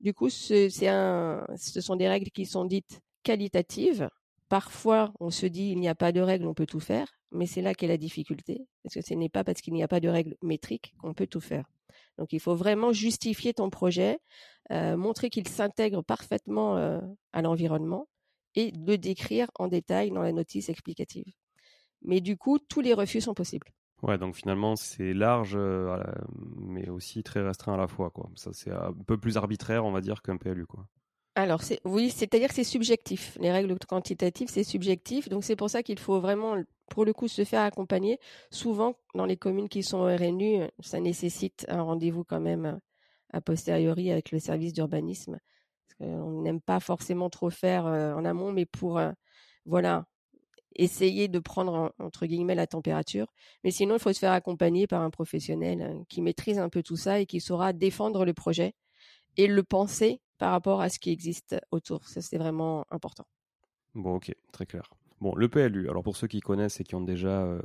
Du 0.00 0.14
coup, 0.14 0.30
ce 0.30 0.68
sont 0.68 1.96
des 1.96 2.08
règles 2.08 2.30
qui 2.30 2.46
sont 2.46 2.64
dites 2.64 3.00
qualitatives. 3.22 4.08
Parfois, 4.48 5.12
on 5.20 5.30
se 5.30 5.46
dit 5.46 5.70
il 5.70 5.78
n'y 5.78 5.88
a 5.88 5.94
pas 5.94 6.12
de 6.12 6.20
règles, 6.20 6.46
on 6.46 6.54
peut 6.54 6.66
tout 6.66 6.80
faire, 6.80 7.06
mais 7.30 7.46
c'est 7.46 7.62
là 7.62 7.74
qu'est 7.74 7.86
la 7.86 7.98
difficulté, 7.98 8.66
parce 8.82 8.94
que 8.94 9.00
ce 9.02 9.14
n'est 9.14 9.28
pas 9.28 9.44
parce 9.44 9.60
qu'il 9.60 9.74
n'y 9.74 9.82
a 9.82 9.88
pas 9.88 10.00
de 10.00 10.08
règles 10.08 10.36
métriques 10.42 10.92
qu'on 10.98 11.14
peut 11.14 11.26
tout 11.26 11.40
faire. 11.40 11.70
Donc, 12.18 12.32
il 12.32 12.40
faut 12.40 12.54
vraiment 12.54 12.92
justifier 12.92 13.54
ton 13.54 13.70
projet, 13.70 14.18
euh, 14.72 14.96
montrer 14.96 15.30
qu'il 15.30 15.48
s'intègre 15.48 16.02
parfaitement 16.02 16.76
euh, 16.76 17.00
à 17.32 17.42
l'environnement 17.42 18.08
et 18.54 18.72
le 18.72 18.98
décrire 18.98 19.48
en 19.58 19.68
détail 19.68 20.10
dans 20.10 20.22
la 20.22 20.32
notice 20.32 20.68
explicative. 20.68 21.32
Mais 22.02 22.20
du 22.20 22.36
coup, 22.36 22.58
tous 22.58 22.80
les 22.80 22.94
refus 22.94 23.20
sont 23.20 23.34
possibles. 23.34 23.68
Ouais, 24.02 24.16
donc 24.16 24.34
finalement 24.34 24.76
c'est 24.76 25.12
large, 25.12 25.54
euh, 25.54 26.02
mais 26.56 26.88
aussi 26.88 27.22
très 27.22 27.42
restreint 27.42 27.74
à 27.74 27.76
la 27.76 27.86
fois, 27.86 28.10
quoi. 28.10 28.30
Ça 28.34 28.50
c'est 28.52 28.72
un 28.72 28.94
peu 29.06 29.18
plus 29.18 29.36
arbitraire, 29.36 29.84
on 29.84 29.92
va 29.92 30.00
dire, 30.00 30.22
qu'un 30.22 30.36
PLU, 30.36 30.66
quoi. 30.66 30.86
Alors 31.34 31.62
oui, 31.84 32.10
c'est-à-dire 32.10 32.48
que 32.48 32.54
c'est 32.54 32.64
subjectif. 32.64 33.36
Les 33.40 33.52
règles 33.52 33.76
quantitatives, 33.88 34.48
c'est 34.50 34.64
subjectif, 34.64 35.28
donc 35.28 35.44
c'est 35.44 35.56
pour 35.56 35.70
ça 35.70 35.82
qu'il 35.82 35.98
faut 35.98 36.20
vraiment, 36.20 36.56
pour 36.88 37.04
le 37.04 37.12
coup, 37.12 37.28
se 37.28 37.44
faire 37.44 37.62
accompagner. 37.62 38.18
Souvent, 38.50 38.96
dans 39.14 39.26
les 39.26 39.36
communes 39.36 39.68
qui 39.68 39.82
sont 39.82 39.98
au 39.98 40.16
RNU, 40.16 40.64
ça 40.80 40.98
nécessite 40.98 41.66
un 41.68 41.82
rendez-vous 41.82 42.24
quand 42.24 42.40
même 42.40 42.80
a 43.32 43.40
posteriori 43.40 44.10
avec 44.10 44.32
le 44.32 44.38
service 44.38 44.72
d'urbanisme, 44.72 45.38
parce 45.86 46.10
qu'on 46.10 46.42
n'aime 46.42 46.60
pas 46.60 46.80
forcément 46.80 47.30
trop 47.30 47.50
faire 47.50 47.86
euh, 47.86 48.12
en 48.14 48.24
amont, 48.24 48.52
mais 48.52 48.66
pour 48.66 48.98
euh, 48.98 49.12
voilà 49.66 50.06
essayer 50.80 51.28
de 51.28 51.38
prendre 51.38 51.92
entre 51.98 52.26
guillemets 52.26 52.54
la 52.54 52.66
température. 52.66 53.26
Mais 53.64 53.70
sinon, 53.70 53.96
il 53.96 54.00
faut 54.00 54.12
se 54.12 54.18
faire 54.18 54.32
accompagner 54.32 54.86
par 54.86 55.02
un 55.02 55.10
professionnel 55.10 55.82
hein, 55.82 56.04
qui 56.08 56.22
maîtrise 56.22 56.58
un 56.58 56.70
peu 56.70 56.82
tout 56.82 56.96
ça 56.96 57.20
et 57.20 57.26
qui 57.26 57.40
saura 57.40 57.72
défendre 57.72 58.24
le 58.24 58.32
projet 58.32 58.74
et 59.36 59.46
le 59.46 59.62
penser 59.62 60.20
par 60.38 60.52
rapport 60.52 60.80
à 60.80 60.88
ce 60.88 60.98
qui 60.98 61.10
existe 61.10 61.56
autour. 61.70 62.08
Ça, 62.08 62.22
c'est 62.22 62.38
vraiment 62.38 62.86
important. 62.90 63.26
Bon, 63.94 64.14
ok, 64.16 64.34
très 64.52 64.66
clair. 64.66 64.88
Bon, 65.20 65.34
le 65.34 65.50
PLU, 65.50 65.90
alors 65.90 66.02
pour 66.02 66.16
ceux 66.16 66.28
qui 66.28 66.40
connaissent 66.40 66.80
et 66.80 66.84
qui 66.84 66.94
ont 66.94 67.02
déjà 67.02 67.42
euh, 67.42 67.60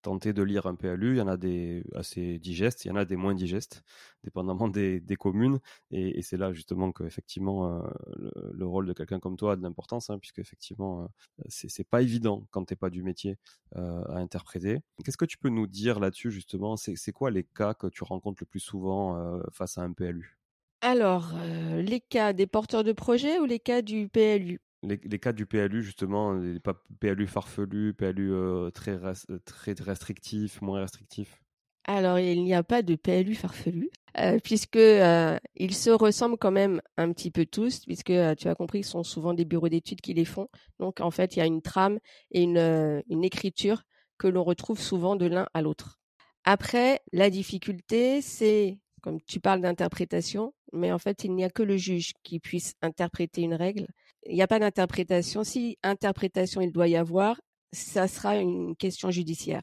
tenté 0.00 0.32
de 0.32 0.44
lire 0.44 0.66
un 0.66 0.76
PLU, 0.76 1.14
il 1.16 1.18
y 1.18 1.20
en 1.20 1.26
a 1.26 1.36
des 1.36 1.82
assez 1.96 2.38
digestes, 2.38 2.84
il 2.84 2.88
y 2.88 2.90
en 2.92 2.96
a 2.96 3.04
des 3.04 3.16
moins 3.16 3.34
digestes, 3.34 3.82
dépendamment 4.22 4.68
des, 4.68 5.02
communes. 5.18 5.58
Et, 5.90 6.22
c'est 6.22 6.36
là 6.36 6.52
justement 6.52 6.92
qu'effectivement, 6.92 7.82
euh, 7.82 8.50
le, 8.52 8.64
rôle 8.64 8.86
de 8.86 8.92
quelqu'un 8.92 9.18
comme 9.18 9.36
toi 9.36 9.54
a 9.54 9.56
de 9.56 9.62
l'importance, 9.62 10.08
hein, 10.08 10.20
puisque 10.20 10.38
effectivement, 10.38 11.02
euh, 11.02 11.06
c'est 11.48 11.88
pas 11.88 12.00
évident 12.00 12.46
quand 12.52 12.64
tu 12.64 12.74
n'es 12.74 12.76
pas 12.76 12.90
du 12.90 13.02
métier 13.02 13.38
à 13.74 14.16
interpréter. 14.16 14.78
Qu'est-ce 15.04 15.16
que 15.16 15.24
tu 15.24 15.38
peux 15.38 15.48
nous 15.48 15.66
dire 15.66 15.98
là-dessus 15.98 16.30
justement? 16.30 16.76
C'est 16.76 17.12
quoi 17.12 17.32
les 17.32 17.42
cas 17.42 17.74
que 17.74 17.88
tu 17.88 18.04
rencontres 18.04 18.42
le 18.42 18.46
plus 18.46 18.60
souvent 18.60 19.40
face 19.52 19.78
à 19.78 19.82
un 19.82 19.92
PLU 19.92 20.36
alors, 20.82 21.34
les 21.76 22.00
cas 22.00 22.32
des 22.32 22.46
porteurs 22.46 22.84
de 22.84 22.92
projets 22.92 23.38
ou 23.38 23.44
les 23.44 23.60
cas 23.60 23.82
du 23.82 24.08
PLU 24.08 24.62
les, 24.82 25.18
cas 25.18 25.32
du 25.32 25.46
PLU, 25.46 25.82
justement, 25.82 26.32
les 26.32 26.60
PLU 27.00 27.26
farfelu, 27.26 27.94
PLU 27.94 28.32
euh, 28.32 28.70
très, 28.70 28.98
très 29.44 29.72
restrictif, 29.80 30.62
moins 30.62 30.80
restrictif? 30.80 31.42
Alors, 31.84 32.18
il 32.18 32.42
n'y 32.44 32.54
a 32.54 32.62
pas 32.62 32.82
de 32.82 32.94
PLU 32.94 33.34
farfelu, 33.34 33.90
euh, 34.18 34.38
puisque 34.42 34.76
euh, 34.76 35.38
ils 35.56 35.74
se 35.74 35.90
ressemblent 35.90 36.38
quand 36.38 36.50
même 36.50 36.80
un 36.96 37.12
petit 37.12 37.30
peu 37.30 37.46
tous, 37.46 37.84
puisque 37.86 38.12
tu 38.38 38.48
as 38.48 38.54
compris, 38.54 38.84
ce 38.84 38.92
sont 38.92 39.02
souvent 39.02 39.34
des 39.34 39.44
bureaux 39.44 39.68
d'études 39.68 40.00
qui 40.00 40.14
les 40.14 40.24
font. 40.24 40.48
Donc, 40.78 41.00
en 41.00 41.10
fait, 41.10 41.36
il 41.36 41.40
y 41.40 41.42
a 41.42 41.46
une 41.46 41.62
trame 41.62 41.98
et 42.30 42.42
une, 42.42 43.02
une 43.08 43.24
écriture 43.24 43.82
que 44.18 44.28
l'on 44.28 44.44
retrouve 44.44 44.80
souvent 44.80 45.16
de 45.16 45.26
l'un 45.26 45.46
à 45.54 45.62
l'autre. 45.62 45.98
Après, 46.44 47.00
la 47.12 47.28
difficulté, 47.28 48.22
c'est, 48.22 48.78
comme 49.02 49.20
tu 49.22 49.40
parles 49.40 49.60
d'interprétation, 49.60 50.54
mais 50.72 50.92
en 50.92 50.98
fait, 50.98 51.24
il 51.24 51.34
n'y 51.34 51.44
a 51.44 51.50
que 51.50 51.62
le 51.62 51.76
juge 51.76 52.12
qui 52.22 52.40
puisse 52.40 52.74
interpréter 52.82 53.42
une 53.42 53.54
règle 53.54 53.86
il 54.26 54.34
n'y 54.34 54.42
a 54.42 54.46
pas 54.46 54.58
d'interprétation. 54.58 55.44
Si 55.44 55.78
interprétation 55.82 56.60
il 56.60 56.72
doit 56.72 56.88
y 56.88 56.96
avoir, 56.96 57.40
ça 57.72 58.08
sera 58.08 58.36
une 58.36 58.76
question 58.76 59.10
judiciaire. 59.10 59.62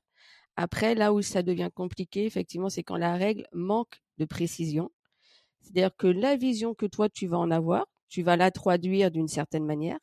Après, 0.55 0.95
là 0.95 1.13
où 1.13 1.21
ça 1.21 1.43
devient 1.43 1.69
compliqué, 1.73 2.25
effectivement, 2.25 2.69
c'est 2.69 2.83
quand 2.83 2.97
la 2.97 3.15
règle 3.15 3.45
manque 3.53 4.01
de 4.17 4.25
précision. 4.25 4.91
C'est-à-dire 5.61 5.95
que 5.97 6.07
la 6.07 6.35
vision 6.35 6.73
que 6.73 6.85
toi, 6.85 7.09
tu 7.09 7.27
vas 7.27 7.37
en 7.37 7.51
avoir, 7.51 7.85
tu 8.09 8.23
vas 8.23 8.37
la 8.37 8.51
traduire 8.51 9.11
d'une 9.11 9.27
certaine 9.27 9.65
manière, 9.65 9.99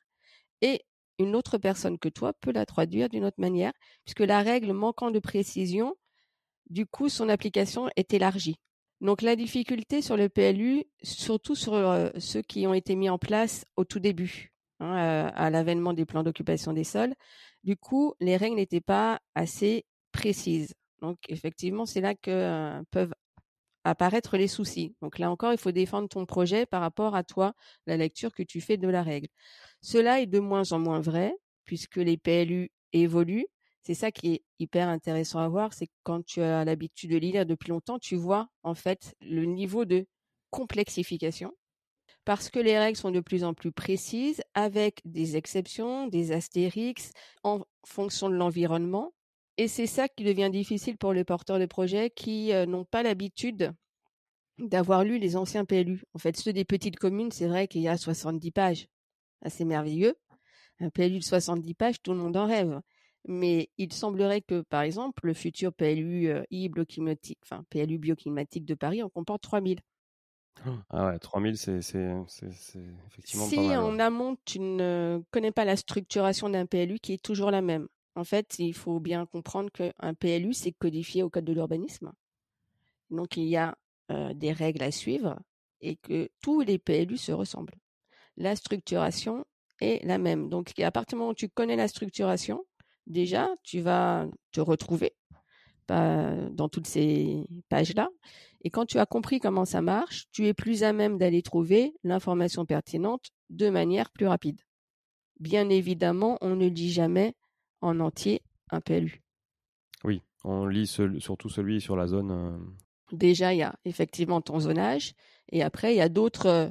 et 0.61 0.83
une 1.19 1.37
autre 1.37 1.59
personne 1.59 1.99
que 1.99 2.09
toi 2.09 2.33
peut 2.41 2.53
la 2.53 2.67
traduire 2.67 3.09
d'une 3.09 3.25
autre 3.25 3.41
manière, 3.41 3.73
puisque 4.05 4.21
la 4.21 4.43
règle 4.43 4.73
manquant 4.73 5.11
de 5.11 5.19
précision, 5.19 5.97
du 6.71 6.87
coup, 6.87 7.09
son 7.09 7.29
application 7.29 7.89
est 7.97 8.15
élargie. 8.15 8.57
Donc 9.05 9.21
la 9.21 9.37
difficulté 9.37 10.01
sur 10.01 10.17
le 10.17 10.31
PLU, 10.31 10.85
surtout 11.03 11.55
sur 11.55 11.75
euh, 11.75 12.09
ceux 12.19 12.41
qui 12.41 12.67
ont 12.67 12.73
été 12.73 12.97
mis 12.97 13.11
en 13.11 13.19
place 13.19 13.67
au 13.77 13.85
tout 13.85 13.99
début, 14.01 14.55
hein, 14.81 14.97
euh, 14.97 15.31
à 15.35 15.51
l'avènement 15.51 15.93
des 15.93 16.07
plans 16.07 16.23
d'occupation 16.23 16.73
des 16.73 16.85
sols, 16.85 17.15
du 17.65 17.77
coup, 17.77 18.15
les 18.21 18.39
règles 18.39 18.57
n'étaient 18.57 18.81
pas 18.81 19.21
assez 19.35 19.85
précises. 20.11 20.73
Donc 21.03 21.19
effectivement, 21.29 21.85
c'est 21.85 22.01
là 22.01 22.15
que 22.15 22.31
euh, 22.31 22.83
peuvent 22.91 23.13
apparaître 23.85 24.39
les 24.39 24.49
soucis. 24.49 24.97
Donc 25.03 25.19
là 25.19 25.31
encore, 25.31 25.53
il 25.53 25.59
faut 25.59 25.71
défendre 25.71 26.09
ton 26.09 26.25
projet 26.25 26.65
par 26.65 26.81
rapport 26.81 27.15
à 27.15 27.25
toi, 27.25 27.53
la 27.87 27.99
lecture 27.99 28.33
que 28.33 28.43
tu 28.43 28.63
fais 28.63 28.79
de 28.79 28.89
la 28.89 29.03
règle. 29.03 29.29
Cela 29.83 30.23
est 30.23 30.27
de 30.27 30.39
moins 30.39 30.73
en 30.73 30.79
moins 30.79 31.01
vrai 31.01 31.35
puisque 31.67 31.97
les 31.97 32.17
PLU 32.17 32.71
évoluent. 32.95 33.49
C'est 33.85 33.95
ça 33.95 34.11
qui 34.11 34.35
est 34.35 34.43
hyper 34.59 34.89
intéressant 34.89 35.41
à 35.41 35.49
voir, 35.49 35.75
c'est 35.75 35.89
quand 36.05 36.25
tu 36.25 36.41
as 36.41 36.65
l'habitude 36.65 37.11
de 37.11 37.19
lire 37.19 37.45
depuis 37.45 37.69
longtemps, 37.69 37.99
tu 37.99 38.17
vois 38.17 38.49
en 38.63 38.75
fait 38.75 39.15
le 39.21 39.45
niveau 39.45 39.85
de 39.85 40.07
complexification 40.51 41.53
parce 42.25 42.49
que 42.49 42.59
les 42.59 42.79
règles 42.79 42.97
sont 42.97 43.11
de 43.11 43.21
plus 43.21 43.45
en 43.45 43.53
plus 43.53 43.73
précises 43.73 44.43
avec 44.55 45.03
des 45.05 45.37
exceptions, 45.37 46.07
des 46.07 46.33
astérix 46.33 47.13
en 47.43 47.61
fonction 47.85 48.31
de 48.31 48.35
l'environnement 48.35 49.13
et 49.57 49.69
c'est 49.69 49.87
ça 49.87 50.09
qui 50.09 50.25
devient 50.25 50.51
difficile 50.51 50.97
pour 50.97 51.13
les 51.13 51.25
porteurs 51.25 51.59
de 51.59 51.67
projets 51.67 52.11
qui 52.11 52.53
euh, 52.53 52.67
n'ont 52.67 52.85
pas 52.85 53.03
l'habitude 53.03 53.73
d'avoir 54.59 55.05
lu 55.05 55.19
les 55.19 55.37
anciens 55.37 55.65
PLU. 55.65 56.03
En 56.15 56.19
fait, 56.19 56.37
ceux 56.37 56.53
des 56.53 56.65
petites 56.65 56.97
communes, 56.97 57.31
c'est 57.31 57.47
vrai 57.47 57.69
qu'il 57.69 57.83
y 57.83 57.89
a 57.89 57.97
70 57.97 58.51
pages. 58.51 58.89
Assez 59.43 59.65
merveilleux. 59.65 60.15
Un 60.81 60.91
PLU 60.91 61.19
de 61.19 61.25
70 61.25 61.75
pages, 61.75 62.03
tout 62.03 62.13
le 62.13 62.19
monde 62.19 62.37
en 62.37 62.47
rêve. 62.47 62.81
Mais 63.27 63.71
il 63.79 63.93
semblerait 63.93 64.43
que, 64.43 64.61
par 64.63 64.83
exemple, 64.83 65.27
le 65.27 65.35
futur 65.35 65.73
PLU 65.73 66.29
euh, 66.29 66.43
e-bioclimatique, 66.53 67.39
enfin 67.43 67.65
PLU 67.71 67.99
bioclimatique 67.99 68.65
de 68.65 68.75
Paris 68.75 69.03
en 69.03 69.09
comporte 69.09 69.43
3000. 69.43 69.81
Ah 70.91 71.07
ouais, 71.07 71.19
3000, 71.19 71.57
c'est 71.57 71.79
effectivement 71.79 73.47
si 73.47 73.57
pas 73.57 73.63
mal. 73.63 73.79
en 73.79 73.99
amont, 73.99 74.37
tu 74.45 74.61
ne 74.61 75.21
connais 75.31 75.51
pas 75.51 75.65
la 75.65 75.77
structuration 75.77 76.49
d'un 76.49 76.67
PLU 76.67 76.99
qui 77.01 77.15
est 77.15 77.23
toujours 77.23 77.51
la 77.51 77.61
même. 77.61 77.89
En 78.15 78.25
fait, 78.25 78.59
il 78.59 78.73
faut 78.73 79.01
bien 79.01 79.27
comprendre 79.27 79.71
qu'un 79.73 80.15
PLU, 80.15 80.55
c'est 80.55 80.73
codifié 80.73 81.23
au 81.23 81.31
code 81.31 81.45
de 81.45 81.53
l'urbanisme. 81.53 82.13
Donc, 83.11 83.37
il 83.37 83.45
y 83.45 83.57
a 83.57 83.77
des 84.35 84.53
règles 84.53 84.85
à 84.85 84.93
suivre 84.93 85.37
et 85.81 85.97
que 85.97 86.29
tous 86.41 86.61
les 86.61 86.79
PLU 86.79 87.17
se 87.17 87.33
ressemblent. 87.33 87.75
La 88.37 88.57
structuration 88.57 89.45
est 89.81 90.05
la 90.05 90.19
même. 90.19 90.49
Donc, 90.49 90.79
à 90.79 90.91
partir 90.91 91.17
du 91.17 91.21
moment 91.21 91.31
où 91.31 91.35
tu 91.35 91.49
connais 91.49 91.77
la 91.77 91.89
structuration, 91.89 92.65
déjà, 93.07 93.49
tu 93.63 93.81
vas 93.81 94.27
te 94.53 94.61
retrouver 94.61 95.13
dans 95.89 96.69
toutes 96.71 96.87
ces 96.87 97.47
pages-là. 97.69 98.09
Et 98.63 98.71
quand 98.71 98.87
tu 98.87 98.99
as 98.99 99.07
compris 99.07 99.39
comment 99.39 99.67
ça 99.67 99.83
marche, 99.83 100.25
tu 100.33 100.47
es 100.47 100.55
plus 100.55 100.83
à 100.83 100.93
même 100.93 101.19
d'aller 101.19 101.43
trouver 101.43 101.95
l'information 102.03 102.65
pertinente 102.65 103.31
de 103.51 103.69
manière 103.69 104.11
plus 104.11 104.27
rapide. 104.27 104.61
Bien 105.41 105.69
évidemment, 105.69 106.39
on 106.41 106.57
ne 106.57 106.69
dit 106.69 106.91
jamais 106.91 107.35
en 107.83 108.01
entier 108.01 108.41
un 108.71 108.81
PLU. 108.81 109.23
Oui, 110.05 110.23
on 110.45 110.67
lit 110.67 110.87
surtout 110.87 111.49
celui 111.51 111.81
sur 111.81 111.97
la 111.97 112.07
zone. 112.07 112.31
Euh, 112.31 112.59
Déjà, 113.13 113.53
il 113.53 113.59
y 113.59 113.63
a 113.63 113.75
effectivement 113.85 114.41
ton 114.41 114.61
zonage, 114.61 115.13
et 115.53 115.63
après, 115.63 115.95
il 115.95 115.99
y 115.99 116.01
a 116.01 116.09
d'autres, 116.09 116.47
euh, 116.47 116.69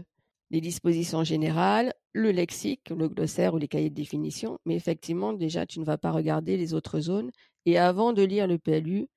les 0.53 0.61
dispositions 0.61 1.23
générales, 1.23 1.93
le 2.13 2.31
lexique, 2.31 2.91
le 2.91 3.09
glossaire 3.09 3.55
ou 3.55 3.57
les 3.57 3.67
cahiers 3.67 3.89
de 3.89 3.95
définition, 3.95 4.59
mais 4.65 4.75
effectivement, 4.75 5.33
déjà, 5.33 5.65
tu 5.65 5.79
ne 5.79 5.83
vas 5.83 5.97
pas 5.97 6.11
regarder 6.11 6.57
les 6.57 6.75
autres 6.75 6.99
zones. 6.99 7.31
Et 7.65 7.79
avant 7.79 8.13
de 8.13 8.21
lire 8.21 8.45
le 8.45 8.59
PLU, 8.59 9.07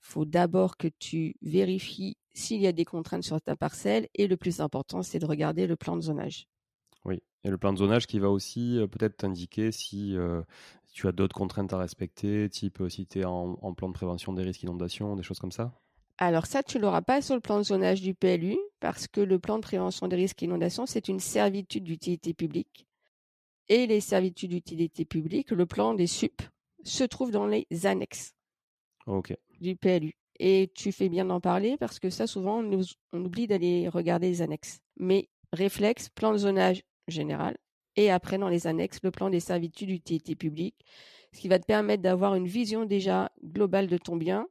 faut 0.00 0.26
d'abord 0.26 0.76
que 0.76 0.88
tu 0.98 1.34
vérifies 1.40 2.18
s'il 2.34 2.60
y 2.60 2.66
a 2.66 2.72
des 2.72 2.84
contraintes 2.84 3.24
sur 3.24 3.40
ta 3.40 3.56
parcelle, 3.56 4.06
et 4.14 4.26
le 4.26 4.36
plus 4.36 4.60
important, 4.60 5.02
c'est 5.02 5.18
de 5.18 5.24
regarder 5.24 5.66
le 5.66 5.76
plan 5.76 5.96
de 5.96 6.02
zonage. 6.02 6.46
Oui, 7.06 7.22
et 7.42 7.48
le 7.48 7.56
plan 7.56 7.72
de 7.72 7.78
zonage 7.78 8.06
qui 8.06 8.18
va 8.18 8.28
aussi 8.28 8.78
euh, 8.78 8.86
peut-être 8.86 9.16
t'indiquer 9.16 9.72
si 9.72 10.14
tu 10.92 11.08
as 11.08 11.12
d'autres 11.12 11.34
contraintes 11.34 11.72
à 11.72 11.78
respecter, 11.78 12.50
type 12.50 12.82
euh, 12.82 12.90
si 12.90 13.06
tu 13.06 13.20
es 13.20 13.24
en, 13.24 13.56
plan 13.74 13.88
de 13.88 13.94
prévention 13.94 14.34
des 14.34 14.42
risques 14.42 14.60
d'inondation, 14.60 15.16
des 15.16 15.22
choses 15.22 15.38
comme 15.38 15.52
ça? 15.52 15.72
Alors 16.18 16.46
ça, 16.46 16.62
tu 16.62 16.78
l'auras 16.78 17.02
pas 17.02 17.22
sur 17.22 17.34
le 17.34 17.40
plan 17.40 17.58
de 17.58 17.64
zonage 17.64 18.00
du 18.00 18.14
PLU, 18.14 18.56
parce 18.80 19.08
que 19.08 19.20
le 19.20 19.38
plan 19.38 19.56
de 19.56 19.62
prévention 19.62 20.08
des 20.08 20.16
risques 20.16 20.38
d'inondation, 20.38 20.86
c'est 20.86 21.08
une 21.08 21.20
servitude 21.20 21.84
d'utilité 21.84 22.34
publique. 22.34 22.86
Et 23.68 23.86
les 23.86 24.00
servitudes 24.00 24.50
d'utilité 24.50 25.04
publique, 25.04 25.50
le 25.50 25.66
plan 25.66 25.94
des 25.94 26.06
SUP, 26.06 26.42
se 26.84 27.04
trouve 27.04 27.30
dans 27.30 27.46
les 27.46 27.66
annexes 27.84 28.34
du 29.60 29.76
PLU. 29.76 30.14
Et 30.38 30.70
tu 30.74 30.92
fais 30.92 31.08
bien 31.08 31.24
d'en 31.24 31.40
parler 31.40 31.76
parce 31.76 31.98
que 31.98 32.10
ça, 32.10 32.26
souvent, 32.26 32.62
on, 32.62 32.80
on 33.12 33.24
oublie 33.24 33.46
d'aller 33.46 33.88
regarder 33.88 34.28
les 34.28 34.42
annexes. 34.42 34.80
Mais 34.96 35.28
réflexe, 35.52 36.08
plan 36.08 36.32
de 36.32 36.38
zonage 36.38 36.82
général, 37.08 37.56
et 37.96 38.10
après 38.10 38.38
dans 38.38 38.48
les 38.48 38.66
annexes 38.66 39.00
le 39.02 39.10
plan 39.10 39.30
des 39.30 39.40
servitudes 39.40 39.88
d'utilité 39.88 40.34
publique, 40.34 40.84
ce 41.32 41.40
qui 41.40 41.48
va 41.48 41.58
te 41.58 41.66
permettre 41.66 42.02
d'avoir 42.02 42.34
une 42.34 42.46
vision 42.46 42.84
déjà 42.84 43.30
globale 43.42 43.86
de 43.86 43.98
ton 43.98 44.16
bien, 44.16 44.46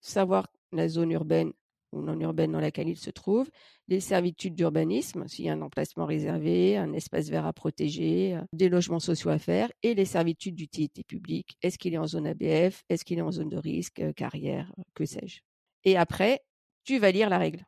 savoir 0.00 0.48
la 0.72 0.88
zone 0.88 1.12
urbaine 1.12 1.52
ou 1.92 2.02
non 2.02 2.18
urbaine 2.20 2.52
dans 2.52 2.60
laquelle 2.60 2.88
il 2.88 2.96
se 2.96 3.10
trouve, 3.10 3.50
les 3.88 4.00
servitudes 4.00 4.54
d'urbanisme, 4.54 5.26
s'il 5.26 5.46
y 5.46 5.48
a 5.48 5.54
un 5.54 5.62
emplacement 5.62 6.06
réservé, 6.06 6.76
un 6.76 6.92
espace 6.92 7.28
vert 7.28 7.46
à 7.46 7.52
protéger, 7.52 8.36
euh, 8.36 8.42
des 8.52 8.68
logements 8.68 9.00
sociaux 9.00 9.30
à 9.30 9.38
faire, 9.38 9.70
et 9.82 9.94
les 9.94 10.04
servitudes 10.04 10.54
d'utilité 10.54 11.02
publique. 11.02 11.56
Est-ce 11.62 11.78
qu'il 11.78 11.94
est 11.94 11.98
en 11.98 12.06
zone 12.06 12.26
ABF 12.26 12.84
Est-ce 12.88 13.04
qu'il 13.04 13.18
est 13.18 13.22
en 13.22 13.32
zone 13.32 13.48
de 13.48 13.56
risque, 13.56 14.00
euh, 14.00 14.12
carrière, 14.12 14.72
euh, 14.78 14.82
que 14.94 15.04
sais-je? 15.04 15.40
Et 15.84 15.96
après, 15.96 16.40
tu 16.84 16.98
vas 16.98 17.10
lire 17.10 17.28
la 17.28 17.38
règle. 17.38 17.64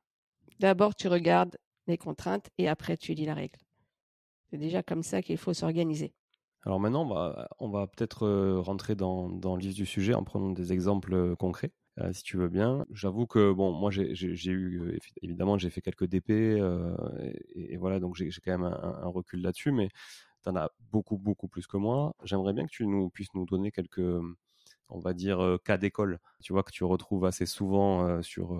D'abord, 0.61 0.95
tu 0.95 1.09
regardes 1.09 1.57
les 1.89 1.99
contraintes 1.99 2.49
et 2.59 2.69
après, 2.69 2.97
tu 2.97 3.15
lis 3.15 3.27
la 3.27 3.35
règle. 3.35 3.59
C'est 4.51 4.59
déjà 4.59 4.83
comme 4.83 5.03
ça 5.03 5.23
qu'il 5.23 5.39
faut 5.39 5.55
s'organiser. 5.55 6.15
Alors 6.65 6.79
maintenant, 6.79 7.03
on 7.59 7.69
va, 7.71 7.81
va 7.81 7.87
peut-être 7.89 8.29
rentrer 8.59 8.95
dans, 8.95 9.29
dans 9.29 9.57
le 9.57 9.63
vif 9.63 9.75
du 9.75 9.85
sujet 9.85 10.15
en 10.15 10.23
prenant 10.23 10.51
des 10.51 10.73
exemples 10.73 11.35
concrets, 11.35 11.73
euh, 12.01 12.13
si 12.13 12.23
tu 12.23 12.37
veux 12.37 12.49
bien. 12.49 12.87
J'avoue 12.91 13.27
que, 13.27 13.53
bon, 13.53 13.73
moi, 13.73 13.91
j'ai 13.91 14.51
eu, 14.51 14.99
évidemment, 15.23 15.59
j'ai 15.59 15.71
fait 15.71 15.81
quelques 15.81 16.07
DP, 16.07 16.31
et, 17.55 17.77
voilà, 17.77 18.01
donc 18.01 18.17
j'ai 18.17 18.31
quand 18.45 18.59
même 18.59 18.65
un, 18.65 19.07
recul 19.09 19.43
là-dessus, 19.43 19.73
mais 19.73 19.89
tu 20.45 20.51
en 20.51 20.57
as 20.57 20.71
beaucoup, 20.91 21.19
beaucoup 21.19 21.49
plus 21.49 21.67
que 21.67 21.77
moi. 21.77 22.15
J'aimerais 22.25 22.53
bien 22.53 22.67
que 22.67 22.73
tu 22.73 22.87
nous, 22.87 23.11
puisses 23.11 23.35
nous 23.35 23.47
donner 23.47 23.71
quelques, 23.73 24.01
on 24.89 24.99
va 25.01 25.13
dire, 25.15 25.59
cas 25.65 25.79
d'école, 25.79 26.19
tu 26.43 26.53
vois, 26.53 26.63
que 26.63 26.73
tu 26.73 26.85
retrouves 26.85 27.25
assez 27.27 27.47
souvent 27.47 28.23
sur 28.23 28.55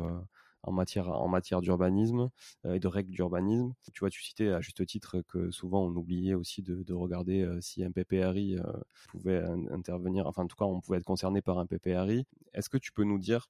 en 0.63 0.73
matière, 0.73 1.09
en 1.09 1.29
matière 1.29 1.61
d'urbanisme 1.61 2.31
euh, 2.67 2.75
et 2.75 2.81
de 2.81 2.89
règles 2.89 3.11
d'urbanisme. 3.11 3.73
Tu 3.93 4.01
vois, 4.01 4.11
tu 4.11 4.23
citais 4.23 4.49
à 4.49 4.61
juste 4.61 4.85
titre 4.87 5.23
que 5.29 5.51
souvent 5.51 5.85
on 5.85 5.95
oubliait 5.97 6.35
aussi 6.35 6.63
de, 6.63 6.93
regarder 6.93 7.43
euh, 7.43 7.61
si 7.61 7.83
un 7.85 7.91
PPRI 7.91 8.59
euh, 8.59 8.63
pouvait 9.09 9.43
intervenir, 9.71 10.27
enfin 10.27 10.45
en 10.45 10.47
tout 10.47 10.57
cas 10.57 10.65
on 10.65 10.81
pouvait 10.81 10.99
être 10.99 11.05
concerné 11.05 11.43
par 11.43 11.59
un 11.59 11.67
PPRI. 11.67 12.27
Est-ce 12.55 12.69
que 12.69 12.79
tu 12.79 12.93
peux 12.93 13.05
nous 13.05 13.19
dire 13.19 13.49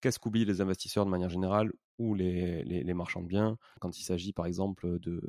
qu'est-ce 0.00 0.18
qu'oublient 0.18 0.44
les 0.44 0.60
investisseurs 0.60 1.04
de 1.04 1.10
manière 1.10 1.30
générale 1.30 1.72
ou 1.98 2.14
les, 2.14 2.64
les 2.64 2.94
marchands 2.94 3.22
de 3.22 3.26
biens 3.26 3.58
quand 3.80 3.98
il 3.98 4.02
s'agit 4.02 4.32
par 4.32 4.46
exemple 4.46 4.98
de, 5.00 5.20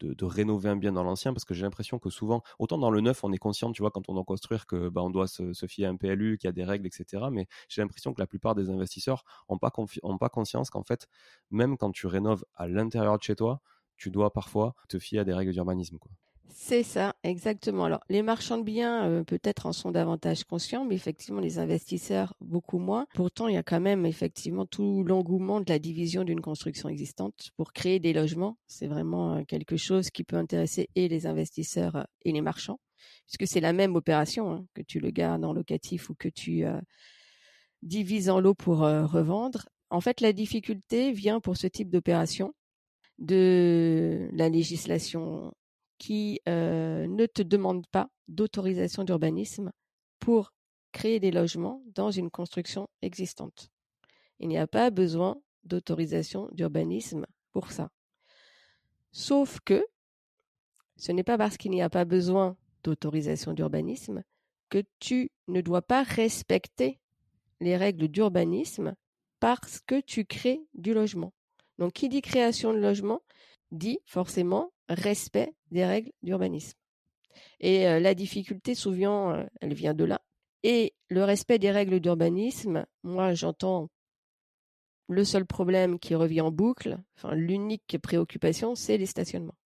de, 0.00 0.24
rénover 0.24 0.68
un 0.68 0.76
bien 0.76 0.92
dans 0.92 1.02
l'ancien 1.02 1.32
parce 1.32 1.44
que 1.44 1.54
j'ai 1.54 1.62
l'impression 1.62 1.98
que 1.98 2.10
souvent, 2.10 2.42
autant 2.58 2.78
dans 2.78 2.90
le 2.90 3.00
neuf, 3.00 3.24
on 3.24 3.32
est 3.32 3.38
conscient, 3.38 3.72
tu 3.72 3.82
vois, 3.82 3.90
quand 3.90 4.08
on 4.08 4.14
doit 4.14 4.24
construire 4.24 4.66
que 4.66 4.88
bah, 4.88 5.02
on 5.02 5.10
doit 5.10 5.26
se, 5.26 5.52
fier 5.66 5.86
à 5.86 5.90
un 5.90 5.96
PLU, 5.96 6.38
qu'il 6.38 6.48
y 6.48 6.50
a 6.50 6.52
des 6.52 6.64
règles, 6.64 6.86
etc. 6.86 7.24
Mais 7.30 7.46
j'ai 7.68 7.82
l'impression 7.82 8.12
que 8.14 8.20
la 8.20 8.26
plupart 8.26 8.54
des 8.54 8.70
investisseurs 8.70 9.24
n'ont 9.48 9.58
pas, 9.58 9.70
conscience 9.70 10.70
qu'en 10.70 10.82
fait, 10.82 11.08
même 11.50 11.76
quand 11.76 11.92
tu 11.92 12.06
rénoves 12.06 12.44
à 12.54 12.68
l'intérieur 12.68 13.18
de 13.18 13.22
chez 13.22 13.36
toi, 13.36 13.60
tu 13.96 14.10
dois 14.10 14.32
parfois 14.32 14.74
te 14.88 14.98
fier 14.98 15.20
à 15.20 15.24
des 15.24 15.34
règles 15.34 15.52
d'urbanisme. 15.52 15.98
Quoi. 15.98 16.10
C'est 16.52 16.82
ça, 16.82 17.14
exactement. 17.22 17.84
Alors, 17.84 18.00
les 18.08 18.22
marchands 18.22 18.58
de 18.58 18.64
biens, 18.64 19.08
euh, 19.08 19.24
peut-être 19.24 19.66
en 19.66 19.72
sont 19.72 19.90
davantage 19.90 20.44
conscients, 20.44 20.84
mais 20.84 20.94
effectivement, 20.94 21.40
les 21.40 21.58
investisseurs, 21.58 22.34
beaucoup 22.40 22.78
moins. 22.78 23.06
Pourtant, 23.14 23.48
il 23.48 23.54
y 23.54 23.58
a 23.58 23.62
quand 23.62 23.80
même 23.80 24.04
effectivement 24.04 24.66
tout 24.66 25.04
l'engouement 25.04 25.60
de 25.60 25.70
la 25.70 25.78
division 25.78 26.24
d'une 26.24 26.40
construction 26.40 26.88
existante 26.88 27.50
pour 27.56 27.72
créer 27.72 28.00
des 28.00 28.12
logements. 28.12 28.58
C'est 28.66 28.88
vraiment 28.88 29.36
euh, 29.36 29.44
quelque 29.44 29.76
chose 29.76 30.10
qui 30.10 30.24
peut 30.24 30.36
intéresser 30.36 30.88
et 30.96 31.08
les 31.08 31.26
investisseurs 31.26 31.96
euh, 31.96 32.04
et 32.24 32.32
les 32.32 32.40
marchands, 32.40 32.80
puisque 33.26 33.50
c'est 33.50 33.60
la 33.60 33.72
même 33.72 33.94
opération, 33.94 34.52
hein, 34.52 34.66
que 34.74 34.82
tu 34.82 34.98
le 34.98 35.10
gardes 35.10 35.44
en 35.44 35.52
locatif 35.52 36.10
ou 36.10 36.14
que 36.14 36.28
tu 36.28 36.64
divises 37.82 38.28
en 38.28 38.40
lots 38.40 38.54
pour 38.54 38.78
revendre. 38.78 39.68
En 39.88 40.00
fait, 40.00 40.20
la 40.20 40.32
difficulté 40.32 41.12
vient 41.12 41.40
pour 41.40 41.56
ce 41.56 41.66
type 41.66 41.90
d'opération 41.90 42.52
de 43.18 44.28
la 44.32 44.48
législation 44.48 45.52
qui 46.00 46.40
euh, 46.48 47.06
ne 47.06 47.26
te 47.26 47.42
demande 47.42 47.86
pas 47.88 48.08
d'autorisation 48.26 49.04
d'urbanisme 49.04 49.70
pour 50.18 50.54
créer 50.92 51.20
des 51.20 51.30
logements 51.30 51.82
dans 51.94 52.10
une 52.10 52.30
construction 52.30 52.88
existante. 53.02 53.68
Il 54.38 54.48
n'y 54.48 54.56
a 54.56 54.66
pas 54.66 54.88
besoin 54.90 55.36
d'autorisation 55.64 56.48
d'urbanisme 56.52 57.26
pour 57.52 57.70
ça. 57.70 57.90
Sauf 59.12 59.60
que 59.60 59.84
ce 60.96 61.12
n'est 61.12 61.22
pas 61.22 61.36
parce 61.36 61.58
qu'il 61.58 61.70
n'y 61.70 61.82
a 61.82 61.90
pas 61.90 62.06
besoin 62.06 62.56
d'autorisation 62.82 63.52
d'urbanisme 63.52 64.22
que 64.70 64.82
tu 65.00 65.30
ne 65.48 65.60
dois 65.60 65.82
pas 65.82 66.02
respecter 66.02 66.98
les 67.60 67.76
règles 67.76 68.08
d'urbanisme 68.08 68.94
parce 69.38 69.80
que 69.80 70.00
tu 70.00 70.24
crées 70.24 70.62
du 70.72 70.94
logement. 70.94 71.34
Donc, 71.78 71.92
qui 71.92 72.08
dit 72.08 72.22
création 72.22 72.72
de 72.72 72.78
logement 72.78 73.20
dit 73.70 73.98
forcément 74.06 74.72
respect 74.90 75.52
des 75.70 75.84
règles 75.84 76.12
d'urbanisme. 76.22 76.76
Et 77.60 77.86
euh, 77.86 78.00
la 78.00 78.14
difficulté, 78.14 78.74
souvent, 78.74 79.32
euh, 79.32 79.44
elle 79.60 79.74
vient 79.74 79.94
de 79.94 80.04
là. 80.04 80.20
Et 80.62 80.94
le 81.08 81.24
respect 81.24 81.58
des 81.58 81.70
règles 81.70 82.00
d'urbanisme, 82.00 82.84
moi, 83.02 83.34
j'entends 83.34 83.88
le 85.08 85.24
seul 85.24 85.46
problème 85.46 85.98
qui 85.98 86.14
revient 86.14 86.42
en 86.42 86.52
boucle, 86.52 86.98
enfin, 87.16 87.34
l'unique 87.34 87.98
préoccupation, 88.00 88.74
c'est 88.74 88.96
les 88.96 89.06
stationnements. 89.06 89.56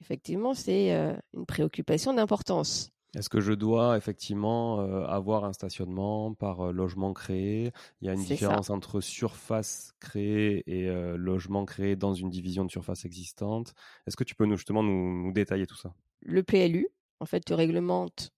Effectivement, 0.00 0.54
c'est 0.54 0.94
euh, 0.94 1.14
une 1.34 1.46
préoccupation 1.46 2.14
d'importance. 2.14 2.90
Est-ce 3.16 3.28
que 3.28 3.40
je 3.40 3.52
dois 3.52 3.96
effectivement 3.96 4.80
euh, 4.80 5.04
avoir 5.06 5.44
un 5.44 5.52
stationnement 5.52 6.32
par 6.32 6.68
euh, 6.68 6.72
logement 6.72 7.12
créé? 7.12 7.72
Il 8.00 8.06
y 8.06 8.08
a 8.08 8.12
une 8.12 8.22
différence 8.22 8.70
entre 8.70 9.00
surface 9.00 9.94
créée 9.98 10.62
et 10.66 10.88
euh, 10.88 11.16
logement 11.16 11.64
créé 11.64 11.96
dans 11.96 12.14
une 12.14 12.30
division 12.30 12.64
de 12.64 12.70
surface 12.70 13.04
existante. 13.04 13.74
Est-ce 14.06 14.16
que 14.16 14.22
tu 14.22 14.36
peux 14.36 14.46
nous, 14.46 14.56
justement 14.56 14.84
nous, 14.84 15.32
détailler 15.32 15.66
tout 15.66 15.76
ça? 15.76 15.92
Le 16.20 16.44
PLU, 16.44 16.86
en 17.18 17.26
fait, 17.26 17.40
te 17.40 17.52
réglemente 17.52 18.30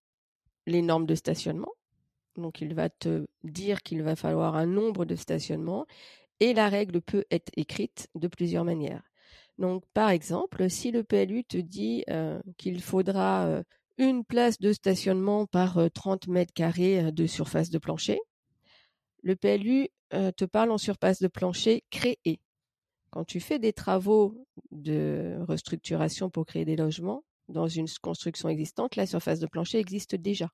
les 0.67 0.81
normes 0.81 1.07
de 1.07 1.17
stationnement. 1.17 1.73
Donc, 2.37 2.63
il 2.63 2.73
va 2.73 2.89
te 2.89 3.27
dire 3.45 3.83
qu'il 3.83 4.03
va 4.03 4.17
falloir 4.17 4.57
un 4.57 4.65
nombre 4.67 5.05
de 5.05 5.17
stationnements 5.17 5.87
et 6.41 6.55
la 6.55 6.71
règle 6.71 7.03
peut 7.03 7.27
être 7.31 7.53
écrite 7.59 8.09
de 8.15 8.27
plusieurs 8.27 8.65
manières. 8.65 9.03
Donc, 9.59 9.85
par 9.93 10.09
exemple, 10.09 10.71
si 10.71 10.93
le 10.93 11.05
PLU 11.05 11.45
te 11.45 11.59
dit 11.59 12.07
qu'il 12.57 12.81
faudra 12.81 13.63
une 13.99 14.25
place 14.25 14.59
de 14.59 14.73
stationnement 14.73 15.47
par 15.47 15.79
30 15.93 16.29
mètres 16.29 16.53
carrés 16.53 17.13
de 17.13 17.27
surface 17.27 17.71
de 17.71 17.79
plancher. 17.79 18.21
Le 19.23 19.37
PLU 19.37 19.89
te 20.11 20.45
parle 20.45 20.71
en 20.71 20.79
surface 20.79 21.21
de 21.21 21.29
plancher 21.29 21.85
créée. 21.91 22.41
Quand 23.11 23.25
tu 23.25 23.41
fais 23.41 23.59
des 23.59 23.73
travaux 23.73 24.47
de 24.71 25.37
restructuration 25.47 26.31
pour 26.31 26.47
créer 26.47 26.65
des 26.65 26.77
logements 26.77 27.25
dans 27.49 27.69
une 27.69 27.87
construction 28.01 28.49
existante, 28.49 28.97
la 28.97 29.07
surface 29.07 29.39
de 29.39 29.47
plancher 29.47 29.79
existe 29.79 30.15
déjà. 30.15 30.49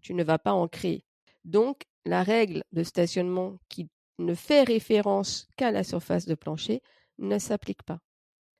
Tu 0.00 0.12
ne 0.14 0.22
vas 0.22 0.38
pas 0.38 0.52
en 0.52 0.68
créer. 0.68 1.04
Donc, 1.44 1.82
la 2.04 2.22
règle 2.22 2.62
de 2.72 2.82
stationnement 2.82 3.56
qui 3.68 3.88
ne 4.18 4.34
fait 4.34 4.62
référence 4.62 5.48
qu'à 5.56 5.70
la 5.70 5.84
surface 5.84 6.26
de 6.26 6.34
plancher 6.34 6.82
ne 7.18 7.38
s'applique 7.38 7.82
pas. 7.82 7.98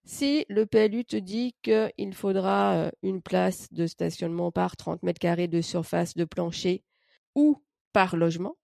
Si 0.08 0.46
le 0.48 0.66
PLU 0.66 1.04
te 1.04 1.16
dit 1.16 1.56
qu'il 1.62 2.14
faudra 2.14 2.92
une 3.02 3.22
place 3.22 3.66
de 3.72 3.88
stationnement 3.88 4.52
par 4.52 4.76
30 4.76 5.02
mètres 5.02 5.18
carrés 5.18 5.48
de 5.48 5.60
surface 5.60 6.14
de 6.14 6.24
plancher 6.24 6.84
ou 7.34 7.60
par 7.92 8.14
logement, 8.14 8.56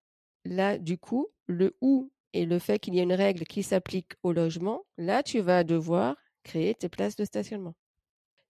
là, 0.45 0.77
du 0.77 0.97
coup, 0.97 1.27
le 1.47 1.75
ou 1.81 2.11
et 2.31 2.45
le 2.45 2.59
fait 2.59 2.79
qu'il 2.79 2.95
y 2.95 2.99
ait 2.99 3.03
une 3.03 3.11
règle 3.11 3.43
qui 3.43 3.61
s'applique 3.61 4.13
au 4.23 4.31
logement, 4.31 4.85
là, 4.97 5.21
tu 5.21 5.41
vas 5.41 5.65
devoir 5.65 6.15
créer 6.43 6.75
tes 6.75 6.87
places 6.87 7.17
de 7.17 7.25
stationnement. 7.25 7.75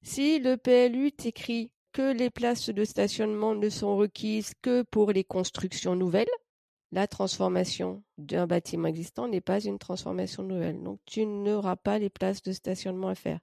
Si 0.03 0.37
le 0.37 0.55
PLU 0.55 1.11
t'écrit 1.11 1.71
que 1.93 2.13
les 2.13 2.29
places 2.29 2.69
de 2.69 2.85
stationnement 2.85 3.55
ne 3.55 3.69
sont 3.69 3.97
requises 3.97 4.53
que 4.61 4.83
pour 4.83 5.11
les 5.11 5.23
constructions 5.23 5.95
nouvelles, 5.95 6.27
la 6.93 7.07
transformation 7.07 8.03
d'un 8.19 8.45
bâtiment 8.45 8.87
existant 8.87 9.27
n'est 9.27 9.41
pas 9.41 9.59
une 9.59 9.79
transformation 9.79 10.43
nouvelle. 10.43 10.81
Donc, 10.83 10.99
tu 11.07 11.25
n'auras 11.25 11.75
pas 11.75 11.97
les 11.97 12.11
places 12.11 12.43
de 12.43 12.51
stationnement 12.51 13.07
à 13.07 13.15
faire. 13.15 13.39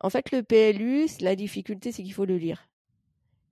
En 0.00 0.10
fait, 0.10 0.32
le 0.32 0.42
PLU, 0.42 1.06
la 1.20 1.36
difficulté, 1.36 1.92
c'est 1.92 2.02
qu'il 2.02 2.12
faut 2.12 2.24
le 2.24 2.36
lire. 2.36 2.68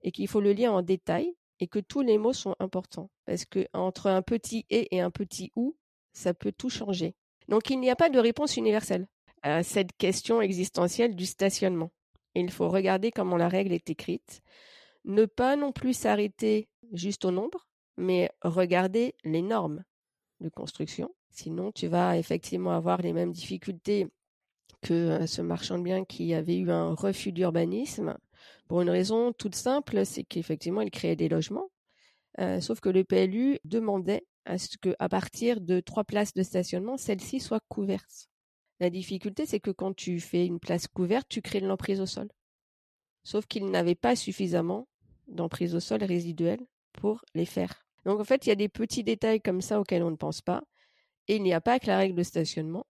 Et 0.01 0.11
qu'il 0.11 0.27
faut 0.27 0.41
le 0.41 0.51
lire 0.51 0.73
en 0.73 0.81
détail 0.81 1.33
et 1.61 1.67
que 1.67 1.79
tous 1.79 2.01
les 2.01 2.17
mots 2.17 2.33
sont 2.33 2.57
importants. 2.59 3.09
Parce 3.25 3.45
que 3.45 3.65
entre 3.71 4.07
un 4.07 4.21
petit 4.21 4.65
et 4.69 4.93
et 4.93 4.99
un 4.99 5.09
petit 5.09 5.53
ou, 5.55 5.77
ça 6.11 6.33
peut 6.33 6.51
tout 6.51 6.69
changer. 6.69 7.15
Donc, 7.47 7.69
il 7.69 7.79
n'y 7.79 7.89
a 7.89 7.95
pas 7.95 8.09
de 8.09 8.19
réponse 8.19 8.57
universelle 8.57 9.07
à 9.41 9.63
cette 9.63 9.93
question 9.97 10.41
existentielle 10.41 11.15
du 11.15 11.25
stationnement. 11.25 11.91
Il 12.35 12.51
faut 12.51 12.67
regarder 12.67 13.11
comment 13.11 13.37
la 13.37 13.47
règle 13.47 13.71
est 13.71 13.89
écrite. 13.89 14.41
Ne 15.05 15.25
pas 15.25 15.55
non 15.55 15.71
plus 15.71 15.93
s'arrêter 15.93 16.67
juste 16.91 17.23
au 17.23 17.31
nombre, 17.31 17.67
mais 17.97 18.31
regardez 18.41 19.15
les 19.23 19.41
normes 19.41 19.83
de 20.39 20.49
construction. 20.49 21.13
Sinon, 21.29 21.71
tu 21.71 21.87
vas 21.87 22.17
effectivement 22.17 22.71
avoir 22.71 23.01
les 23.01 23.13
mêmes 23.13 23.31
difficultés 23.31 24.07
que 24.81 25.25
ce 25.25 25.41
marchand 25.41 25.77
de 25.77 25.83
biens 25.83 26.05
qui 26.05 26.33
avait 26.33 26.57
eu 26.57 26.69
un 26.69 26.93
refus 26.93 27.31
d'urbanisme 27.31 28.17
pour 28.67 28.81
une 28.81 28.89
raison 28.89 29.31
toute 29.31 29.55
simple, 29.55 30.05
c'est 30.05 30.23
qu'effectivement, 30.23 30.81
il 30.81 30.91
créait 30.91 31.15
des 31.15 31.29
logements, 31.29 31.69
sauf 32.59 32.81
que 32.81 32.89
le 32.89 33.03
PLU 33.03 33.59
demandait 33.63 34.25
à 34.45 34.57
ce 34.57 34.77
qu'à 34.77 35.09
partir 35.09 35.61
de 35.61 35.79
trois 35.79 36.03
places 36.03 36.33
de 36.33 36.43
stationnement, 36.43 36.97
celles-ci 36.97 37.39
soient 37.39 37.61
couvertes. 37.69 38.27
La 38.79 38.89
difficulté, 38.89 39.45
c'est 39.45 39.61
que 39.61 39.71
quand 39.71 39.95
tu 39.95 40.19
fais 40.19 40.45
une 40.45 40.59
place 40.59 40.87
couverte, 40.87 41.27
tu 41.29 41.41
crées 41.41 41.61
de 41.61 41.67
l'emprise 41.67 42.01
au 42.01 42.05
sol. 42.05 42.27
Sauf 43.23 43.45
qu'il 43.45 43.67
n'avait 43.67 43.95
pas 43.95 44.17
suffisamment 44.17 44.87
d'emprise 45.27 45.75
au 45.75 45.79
sol 45.79 46.03
résiduelle 46.03 46.59
pour 46.93 47.23
les 47.33 47.45
faire. 47.45 47.85
Donc 48.05 48.19
en 48.19 48.23
fait, 48.23 48.45
il 48.45 48.49
y 48.49 48.51
a 48.51 48.55
des 48.55 48.69
petits 48.69 49.03
détails 49.03 49.41
comme 49.41 49.61
ça 49.61 49.79
auxquels 49.79 50.03
on 50.03 50.11
ne 50.11 50.15
pense 50.15 50.41
pas. 50.41 50.63
Et 51.27 51.37
il 51.37 51.43
n'y 51.43 51.53
a 51.53 51.61
pas 51.61 51.79
que 51.79 51.87
la 51.87 51.97
règle 51.97 52.15
de 52.15 52.23
stationnement. 52.23 52.85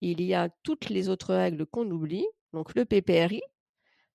Il 0.00 0.22
y 0.22 0.34
a 0.34 0.48
toutes 0.62 0.88
les 0.88 1.08
autres 1.08 1.34
règles 1.34 1.66
qu'on 1.66 1.90
oublie. 1.90 2.26
Donc 2.52 2.74
le 2.74 2.84
PPRI, 2.84 3.42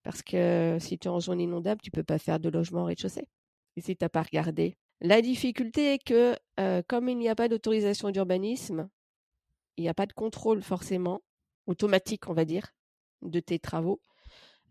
parce 0.03 0.23
que 0.23 0.77
si 0.79 0.97
tu 0.97 1.07
es 1.07 1.11
en 1.11 1.19
zone 1.19 1.41
inondable, 1.41 1.81
tu 1.81 1.89
ne 1.93 1.95
peux 1.99 2.03
pas 2.03 2.17
faire 2.17 2.39
de 2.39 2.49
logement 2.49 2.83
au 2.83 2.85
rez-de-chaussée. 2.85 3.27
Et 3.75 3.81
si 3.81 3.95
tu 3.95 4.03
n'as 4.03 4.09
pas 4.09 4.23
regardé. 4.23 4.77
La 4.99 5.21
difficulté 5.21 5.93
est 5.93 6.03
que 6.03 6.35
euh, 6.59 6.81
comme 6.87 7.09
il 7.09 7.17
n'y 7.17 7.29
a 7.29 7.35
pas 7.35 7.47
d'autorisation 7.47 8.11
d'urbanisme, 8.11 8.89
il 9.77 9.83
n'y 9.83 9.89
a 9.89 9.93
pas 9.93 10.05
de 10.05 10.13
contrôle 10.13 10.61
forcément, 10.61 11.21
automatique 11.65 12.29
on 12.29 12.33
va 12.33 12.45
dire, 12.45 12.71
de 13.21 13.39
tes 13.39 13.59
travaux. 13.59 14.01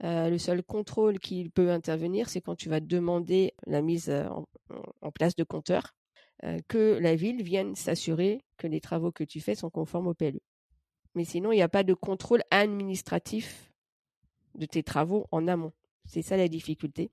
Euh, 0.03 0.31
le 0.31 0.39
seul 0.39 0.63
contrôle 0.63 1.19
qui 1.19 1.51
peut 1.51 1.71
intervenir, 1.71 2.29
c'est 2.31 2.41
quand 2.41 2.57
tu 2.57 2.69
vas 2.69 2.81
demander 2.81 3.53
la 3.67 3.83
mise 3.83 4.09
euh, 4.09 4.29
en, 5.03 5.11
place 5.11 5.37
de 5.37 5.45
compteurs, 5.45 5.95
euh, 6.45 6.59
que 6.69 6.99
la 7.01 7.15
ville 7.17 7.43
vienne 7.43 7.75
s'assurer 7.75 8.43
que 8.57 8.67
les 8.67 8.81
travaux 8.81 9.13
que 9.13 9.25
tu 9.25 9.41
fais 9.41 9.55
sont 9.55 9.69
conformes 9.69 10.07
au 10.07 10.15
PLU. 10.15 10.41
Mais 11.15 11.25
sinon, 11.25 11.53
il 11.53 11.57
n'y 11.57 11.63
a 11.63 11.69
pas 11.69 11.83
de 11.83 11.93
contrôle 11.93 12.43
administratif 12.51 13.73
de 14.55 14.65
tes 14.65 14.83
travaux 14.83 15.27
en 15.33 15.47
amont. 15.49 15.73
C'est 16.07 16.23
ça 16.23 16.37
la 16.37 16.49
difficulté. 16.49 17.11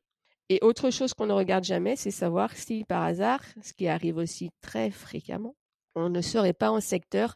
Et 0.50 0.60
autre 0.62 0.90
chose 0.92 1.14
qu'on 1.14 1.26
ne 1.26 1.34
regarde 1.34 1.66
jamais, 1.66 1.98
c'est 1.98 2.12
savoir 2.12 2.56
si 2.56 2.86
par 2.86 3.04
hasard, 3.04 3.44
ce 3.62 3.74
qui 3.74 3.90
arrive 3.90 4.16
aussi 4.16 4.52
très 4.62 4.92
fréquemment, 4.92 5.56
on 5.94 6.10
ne 6.10 6.22
serait 6.22 6.54
pas 6.54 6.72
en 6.72 6.80
secteur 6.80 7.36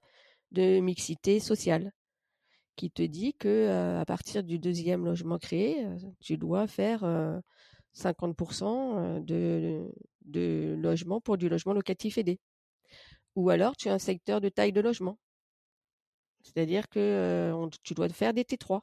de 0.52 0.80
mixité 0.80 1.42
sociale 1.42 1.92
qui 2.76 2.92
te 2.92 3.04
dit 3.04 3.34
que 3.36 3.98
à 4.00 4.06
partir 4.06 4.44
du 4.44 4.60
deuxième 4.60 5.06
logement 5.06 5.38
créé, 5.38 5.86
tu 6.20 6.38
dois 6.38 6.68
faire 6.68 7.04
50% 7.94 9.24
de, 9.24 9.92
de 10.26 10.76
logement 10.80 11.22
pour 11.22 11.38
du 11.38 11.50
logement 11.50 11.74
locatif 11.74 12.18
aidé. 12.18 12.40
Ou 13.36 13.50
alors 13.50 13.76
tu 13.76 13.90
as 13.90 13.94
un 13.94 14.00
secteur 14.00 14.42
de 14.42 14.50
taille 14.50 14.74
de 14.74 14.82
logement. 14.82 15.18
C'est-à-dire 16.42 16.90
que 16.90 17.54
tu 17.84 17.94
dois 17.94 18.10
faire 18.10 18.34
des 18.34 18.44
T3. 18.44 18.82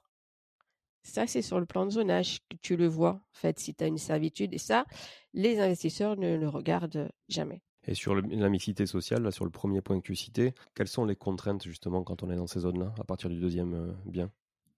Ça, 1.02 1.26
c'est 1.26 1.42
sur 1.42 1.58
le 1.58 1.66
plan 1.66 1.86
de 1.86 1.90
zonage 1.90 2.40
que 2.48 2.56
tu 2.60 2.76
le 2.76 2.86
vois, 2.86 3.12
en 3.12 3.38
fait, 3.38 3.58
si 3.58 3.74
tu 3.74 3.82
as 3.82 3.86
une 3.86 3.98
servitude. 3.98 4.52
Et 4.52 4.58
ça, 4.58 4.84
les 5.32 5.58
investisseurs 5.58 6.16
ne 6.16 6.36
le 6.36 6.48
regardent 6.48 7.08
jamais. 7.28 7.62
Et 7.88 7.94
sur 7.94 8.14
la 8.14 8.48
mixité 8.50 8.84
sociale, 8.84 9.22
là, 9.22 9.30
sur 9.30 9.46
le 9.46 9.50
premier 9.50 9.80
point 9.80 9.98
que 9.98 10.04
tu 10.04 10.14
citais, 10.14 10.52
quelles 10.74 10.88
sont 10.88 11.06
les 11.06 11.16
contraintes 11.16 11.64
justement 11.64 12.04
quand 12.04 12.22
on 12.22 12.30
est 12.30 12.36
dans 12.36 12.46
ces 12.46 12.60
zones-là, 12.60 12.92
à 13.00 13.04
partir 13.04 13.30
du 13.30 13.40
deuxième 13.40 13.72
euh, 13.72 13.92
bien? 14.04 14.30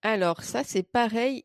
Alors 0.03 0.45
ça, 0.45 0.63
c'est 0.63 0.85
pareil. 0.85 1.43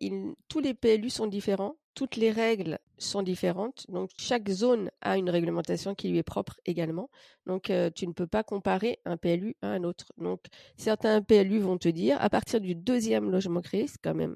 tous 0.47 0.59
les 0.59 0.75
PLU 0.75 1.09
sont 1.09 1.25
différents, 1.25 1.75
toutes 1.95 2.17
les 2.17 2.29
règles 2.29 2.77
sont 2.99 3.23
différentes. 3.23 3.85
Donc 3.89 4.11
chaque 4.19 4.47
zone 4.47 4.91
a 5.01 5.17
une 5.17 5.29
réglementation 5.31 5.95
qui 5.95 6.09
lui 6.09 6.19
est 6.19 6.23
propre 6.23 6.59
également. 6.67 7.09
Donc 7.47 7.71
euh, 7.71 7.89
tu 7.93 8.05
ne 8.05 8.13
peux 8.13 8.27
pas 8.27 8.43
comparer 8.43 8.99
un 9.05 9.17
PLU 9.17 9.55
à 9.63 9.69
un 9.69 9.83
autre. 9.83 10.13
Donc 10.19 10.41
certains 10.77 11.23
PLU 11.23 11.57
vont 11.57 11.79
te 11.79 11.89
dire, 11.89 12.21
à 12.21 12.29
partir 12.29 12.61
du 12.61 12.75
deuxième 12.75 13.31
logement 13.31 13.61
créé, 13.61 13.87
c'est 13.87 14.01
quand 14.03 14.13
même 14.13 14.35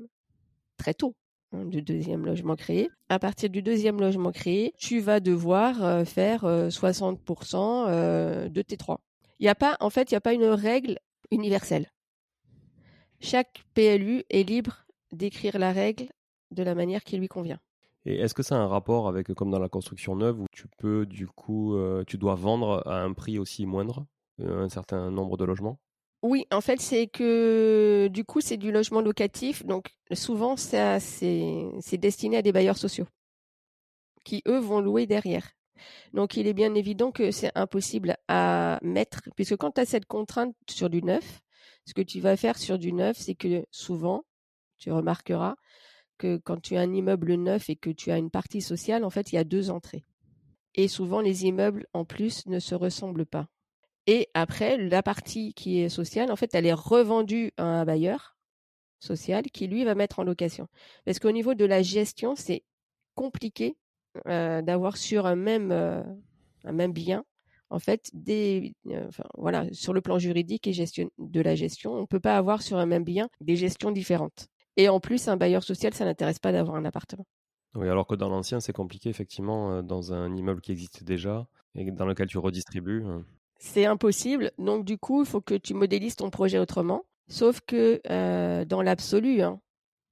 très 0.78 0.96
tôt. 0.96 1.16
Hein, 1.52 1.66
du 1.66 1.82
deuxième 1.82 2.26
logement 2.26 2.56
créé. 2.56 2.92
À 3.10 3.18
partir 3.18 3.50
du 3.50 3.64
deuxième 3.64 4.00
logement 4.00 4.32
créé, 4.32 4.74
tu 4.78 5.00
vas 5.00 5.20
devoir 5.20 5.84
euh, 5.84 6.06
faire 6.06 6.44
60% 6.44 7.56
euh, 7.56 7.90
euh, 7.90 8.50
de 8.50 8.62
T3. 8.62 8.98
Il 9.40 9.44
n'y 9.44 9.50
a 9.50 9.56
pas, 9.56 9.76
en 9.80 9.90
fait, 9.90 10.12
il 10.12 10.14
n'y 10.14 10.18
a 10.18 10.22
pas 10.22 10.34
une 10.34 10.46
règle 10.46 11.00
universelle. 11.32 11.92
Chaque 13.20 13.64
PLU 13.74 14.24
est 14.30 14.48
libre 14.48 14.86
d'écrire 15.12 15.58
la 15.58 15.72
règle 15.72 16.06
de 16.52 16.62
la 16.62 16.76
manière 16.76 17.04
qui 17.04 17.18
lui 17.18 17.28
convient. 17.28 17.60
Et 18.06 18.20
est-ce 18.20 18.36
que 18.36 18.44
ça 18.44 18.56
a 18.56 18.60
un 18.60 18.68
rapport 18.68 19.08
avec, 19.08 19.34
comme 19.34 19.50
dans 19.50 19.60
la 19.60 19.70
construction 19.70 20.16
neuve, 20.16 20.42
où 20.42 20.46
tu 20.52 20.68
peux, 20.78 21.08
du 21.08 21.28
coup, 21.28 21.78
tu 22.08 22.18
dois 22.18 22.36
vendre 22.36 22.84
à 22.88 23.02
un 23.02 23.14
prix 23.14 23.40
aussi 23.40 23.66
moindre 23.66 24.06
un 24.42 24.70
certain 24.70 25.12
nombre 25.12 25.36
de 25.36 25.46
logements? 25.46 25.80
Oui, 26.22 26.46
en 26.52 26.60
fait, 26.60 26.82
c'est 26.82 27.08
que 27.08 28.10
du 28.12 28.26
coup, 28.26 28.42
c'est 28.42 28.58
du 28.58 28.72
logement 28.72 29.02
locatif. 29.02 29.66
Donc, 29.66 29.96
souvent, 30.12 30.58
ça, 30.58 31.00
c'est, 31.00 31.66
c'est 31.80 31.98
destiné 31.98 32.38
à 32.38 32.42
des 32.42 32.52
bailleurs 32.52 32.78
sociaux 32.78 33.08
qui, 34.26 34.44
eux, 34.48 34.60
vont 34.60 34.82
louer 34.82 35.08
derrière. 35.08 35.52
Donc, 36.14 36.36
il 36.36 36.48
est 36.48 36.54
bien 36.54 36.76
évident 36.76 37.12
que 37.12 37.32
c'est 37.32 37.52
impossible 37.56 38.18
à 38.28 38.80
mettre, 38.82 39.22
puisque 39.36 39.56
quand 39.56 39.72
tu 39.72 39.82
as 39.82 39.86
cette 39.86 40.06
contrainte 40.06 40.56
sur 40.70 40.90
du 40.90 41.02
neuf, 41.02 41.42
ce 41.86 41.94
que 41.94 42.02
tu 42.02 42.20
vas 42.20 42.36
faire 42.36 42.58
sur 42.58 42.78
du 42.78 42.92
neuf, 42.92 43.18
c'est 43.18 43.36
que 43.36 43.66
souvent, 43.72 44.26
tu 44.78 44.92
remarqueras 44.92 45.56
que 46.18 46.38
quand 46.38 46.62
tu 46.62 46.76
as 46.76 46.82
un 46.82 46.94
immeuble 46.94 47.36
neuf 47.36 47.70
et 47.70 47.78
que 47.78 47.90
tu 47.90 48.12
as 48.12 48.18
une 48.18 48.30
partie 48.30 48.62
sociale, 48.62 49.06
en 49.06 49.10
fait, 49.10 49.32
il 49.32 49.36
y 49.36 49.40
a 49.40 49.46
deux 49.46 49.70
entrées. 49.70 50.04
Et 50.76 50.90
souvent, 50.90 51.22
les 51.22 51.46
immeubles, 51.46 51.88
en 51.94 52.04
plus, 52.04 52.46
ne 52.46 52.60
se 52.60 52.76
ressemblent 52.76 53.26
pas. 53.26 53.48
Et 54.12 54.28
après, 54.34 54.76
la 54.76 55.04
partie 55.04 55.54
qui 55.54 55.82
est 55.82 55.90
sociale, 55.90 56.32
en 56.32 56.36
fait, 56.36 56.56
elle 56.56 56.66
est 56.66 56.74
revendue 56.74 57.52
à 57.58 57.64
un 57.64 57.86
bailleur 57.86 58.36
social 58.98 59.44
qui, 59.44 59.68
lui, 59.68 59.84
va 59.84 59.94
mettre 59.94 60.18
en 60.18 60.24
location. 60.24 60.68
Parce 61.06 61.20
qu'au 61.20 61.30
niveau 61.30 61.54
de 61.54 61.64
la 61.64 61.84
gestion, 61.84 62.36
c'est 62.36 62.64
compliqué 63.14 63.78
euh, 64.26 64.64
d'avoir 64.64 64.98
sur 64.98 65.28
un 65.28 65.36
même, 65.36 65.72
euh, 65.72 66.02
un 66.64 66.72
même 66.72 66.92
bien, 66.92 67.24
en 67.70 67.78
fait, 67.78 68.10
des, 68.16 68.74
euh, 68.88 69.08
voilà, 69.38 69.72
sur 69.74 69.94
le 69.94 70.02
plan 70.02 70.18
juridique 70.18 70.66
et 70.66 70.74
gestion, 70.74 71.12
de 71.20 71.42
la 71.42 71.54
gestion, 71.54 71.94
on 71.94 72.02
ne 72.02 72.08
peut 72.08 72.20
pas 72.20 72.36
avoir 72.36 72.64
sur 72.64 72.80
un 72.80 72.88
même 72.88 73.04
bien 73.04 73.30
des 73.42 73.58
gestions 73.58 73.92
différentes. 73.92 74.48
Et 74.76 74.90
en 74.90 75.00
plus, 75.00 75.28
un 75.28 75.38
bailleur 75.38 75.62
social, 75.62 75.94
ça 75.94 76.06
n'intéresse 76.06 76.40
pas 76.40 76.52
d'avoir 76.52 76.78
un 76.78 76.86
appartement. 76.86 77.28
Oui, 77.76 77.88
alors 77.88 78.08
que 78.08 78.16
dans 78.16 78.30
l'ancien, 78.30 78.60
c'est 78.60 78.74
compliqué, 78.74 79.08
effectivement, 79.08 79.84
dans 79.84 80.14
un 80.14 80.36
immeuble 80.36 80.62
qui 80.62 80.72
existe 80.72 81.04
déjà 81.04 81.48
et 81.76 81.92
dans 81.92 82.08
lequel 82.08 82.26
tu 82.26 82.40
redistribues. 82.40 83.04
C'est 83.60 83.86
impossible. 83.86 84.52
Donc, 84.58 84.86
du 84.86 84.98
coup, 84.98 85.22
il 85.22 85.28
faut 85.28 85.42
que 85.42 85.56
tu 85.56 85.74
modélises 85.74 86.16
ton 86.16 86.30
projet 86.30 86.58
autrement. 86.58 87.04
Sauf 87.28 87.62
que 87.62 88.02
dans 88.64 88.82
l'absolu, 88.82 89.42
hein, 89.42 89.62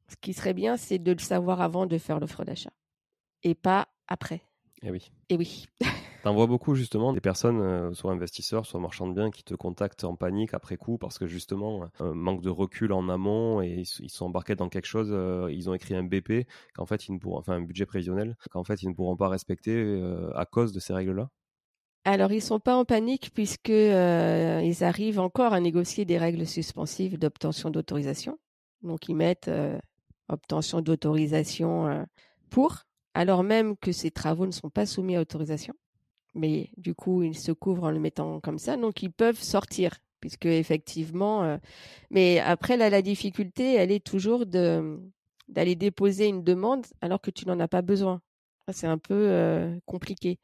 ce 0.08 0.16
qui 0.22 0.34
serait 0.34 0.54
bien, 0.54 0.78
c'est 0.78 1.00
de 1.00 1.12
le 1.12 1.20
savoir 1.20 1.62
avant 1.62 1.86
de 1.86 1.98
faire 1.98 2.20
l'offre 2.20 2.44
d'achat 2.44 2.72
et 3.44 3.56
pas 3.56 3.88
après. 4.08 4.42
Eh 4.84 4.92
oui. 4.92 5.12
Et 5.30 5.38
oui. 5.38 5.66
T'en 6.24 6.34
vois 6.34 6.48
beaucoup 6.48 6.76
justement 6.76 7.14
des 7.14 7.22
personnes, 7.22 7.62
euh, 7.62 7.94
soit 7.94 8.12
investisseurs, 8.12 8.66
soit 8.66 8.80
marchands 8.80 9.08
de 9.08 9.14
biens, 9.14 9.32
qui 9.32 9.44
te 9.44 9.54
contactent 9.54 10.04
en 10.04 10.16
panique 10.16 10.54
après 10.54 10.78
coup 10.78 10.98
parce 10.98 11.18
que 11.18 11.26
justement, 11.26 11.90
un 12.00 12.14
manque 12.14 12.42
de 12.42 12.50
recul 12.50 12.92
en 12.92 13.08
amont 13.08 13.62
et 13.62 13.84
ils 14.00 14.10
sont 14.10 14.26
embarqués 14.26 14.56
dans 14.56 14.70
quelque 14.70 14.88
chose, 14.88 15.10
euh, 15.12 15.50
ils 15.52 15.70
ont 15.70 15.74
écrit 15.74 15.96
un 15.96 16.04
BP 16.04 16.48
qu'en 16.76 16.86
fait 16.86 17.08
ils 17.08 17.14
ne 17.14 17.20
pourront, 17.20 17.38
enfin 17.40 17.54
un 17.54 17.62
budget 17.62 17.86
prévisionnel 17.86 18.36
qu'en 18.52 18.64
fait 18.64 18.84
ils 18.84 18.90
ne 18.90 18.94
pourront 18.94 19.16
pas 19.16 19.30
respecter 19.30 19.74
euh, 19.74 20.32
à 20.36 20.46
cause 20.46 20.74
de 20.74 20.80
ces 20.80 20.94
règles-là. 20.94 21.30
Alors 22.08 22.32
ils 22.32 22.42
sont 22.42 22.62
pas 22.62 22.78
en 22.78 22.86
panique 22.86 23.32
puisque 23.34 23.68
ils 23.68 24.84
arrivent 24.84 25.20
encore 25.20 25.52
à 25.52 25.60
négocier 25.60 26.06
des 26.06 26.18
règles 26.18 26.48
suspensives 26.48 27.20
d'obtention 27.20 27.70
d'autorisation. 27.70 28.40
Donc 28.82 29.10
ils 29.10 29.16
mettent 29.16 29.52
obtention 30.30 30.80
d'autorisation 30.80 32.06
pour 32.50 32.88
alors 33.18 33.44
même 33.44 33.76
que 33.76 33.92
ces 33.92 34.12
travaux 34.12 34.46
ne 34.46 34.52
sont 34.52 34.70
pas 34.70 34.86
soumis 34.86 35.16
à 35.16 35.22
autorisation. 35.22 35.74
Mais 36.36 36.70
du 36.78 36.94
coup, 36.94 37.24
ils 37.24 37.38
se 37.38 37.52
couvrent 37.52 37.86
en 37.86 37.92
le 37.92 38.00
mettant 38.00 38.40
comme 38.40 38.60
ça, 38.60 38.78
donc 38.78 39.02
ils 39.02 39.12
peuvent 39.12 39.42
sortir, 39.42 39.98
puisque 40.20 40.46
effectivement. 40.46 41.44
Euh, 41.44 41.58
mais 42.12 42.40
après, 42.40 42.78
la 42.78 43.02
difficulté, 43.02 43.74
elle 43.74 43.92
est 43.92 44.06
toujours 44.06 44.46
d'aller 44.46 45.76
déposer 45.76 46.28
une 46.28 46.44
demande 46.44 46.86
alors 47.02 47.20
que 47.20 47.32
tu 47.32 47.48
n'en 47.48 47.60
as 47.60 47.68
pas 47.68 47.82
besoin. 47.82 48.22
C'est 48.72 48.86
un 48.86 49.00
peu 49.00 49.16
euh, 49.16 49.76
compliqué. 49.88 50.38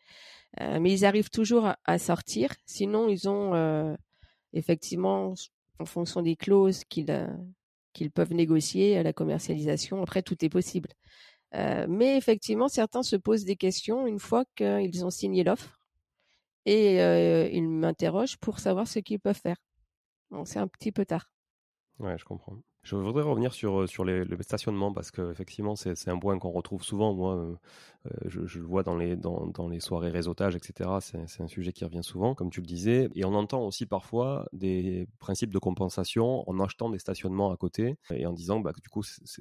Euh, 0.61 0.79
mais 0.79 0.91
ils 0.91 1.05
arrivent 1.05 1.29
toujours 1.29 1.71
à, 1.83 1.97
sortir. 1.97 2.51
Sinon, 2.65 3.09
ils 3.09 3.27
ont 3.27 3.97
effectivement, 4.53 5.33
en 5.79 5.85
fonction 5.85 6.21
des 6.21 6.35
clauses 6.35 6.83
qu'ils 6.85 7.07
qu'ils 7.93 8.11
peuvent 8.11 8.33
négocier 8.33 8.97
à 8.97 9.03
la 9.03 9.13
commercialisation, 9.13 10.01
après, 10.01 10.23
tout 10.23 10.43
est 10.43 10.49
possible. 10.49 10.89
Euh, 11.55 11.85
mais 11.87 12.17
effectivement, 12.17 12.67
certains 12.67 13.03
se 13.03 13.15
posent 13.15 13.45
des 13.45 13.55
questions 13.55 14.07
une 14.07 14.19
fois 14.19 14.43
qu'ils 14.55 15.05
ont 15.05 15.11
signé 15.11 15.43
l'offre 15.43 15.79
et 16.65 16.99
euh, 17.01 17.47
ils 17.51 17.69
m'interrogent 17.69 18.37
pour 18.37 18.59
savoir 18.59 18.87
ce 18.87 18.99
qu'ils 18.99 19.19
peuvent 19.19 19.39
faire. 19.39 19.57
Donc 20.31 20.47
c'est 20.47 20.59
un 20.59 20.67
petit 20.67 20.91
peu 20.91 21.05
tard. 21.05 21.31
Ouais, 21.99 22.17
je 22.17 22.25
comprends. 22.25 22.57
Je 22.83 22.97
voudrais 22.97 23.23
revenir 23.23 23.53
sur, 23.53 23.81
euh, 23.81 23.87
sur 23.87 24.03
les, 24.03 24.25
le 24.25 24.43
stationnement 24.43 24.91
parce 24.91 25.09
qu'effectivement, 25.09 25.77
c'est 25.77 26.09
un 26.09 26.19
point 26.19 26.37
qu'on 26.37 26.51
retrouve 26.51 26.83
souvent. 26.83 27.13
Moi, 27.13 27.37
euh, 27.37 27.55
euh, 28.07 28.09
je, 28.25 28.59
le 28.59 28.65
vois 28.65 28.83
dans 28.83 28.97
les, 28.97 29.15
dans, 29.15 29.47
dans 29.47 29.69
les 29.69 29.79
soirées 29.79 30.09
réseautage, 30.09 30.57
etc. 30.57 30.89
C'est 30.99 31.41
un 31.41 31.47
sujet 31.47 31.71
qui 31.71 31.85
revient 31.85 32.03
souvent, 32.03 32.35
comme 32.35 32.49
tu 32.49 32.59
le 32.59 32.65
disais. 32.65 33.09
Et 33.15 33.23
on 33.23 33.35
entend 33.35 33.65
aussi 33.65 33.85
parfois 33.85 34.49
des 34.51 35.07
principes 35.19 35.53
de 35.53 35.59
compensation 35.59 36.47
en 36.49 36.59
achetant 36.59 36.89
des 36.89 36.99
stationnements 36.99 37.53
à 37.53 37.57
côté 37.57 37.95
et 38.13 38.25
en 38.25 38.33
disant 38.33 38.59
bah, 38.59 38.73
que 38.73 38.81
du 38.81 38.89
coup, 38.89 39.01
ce 39.01 39.37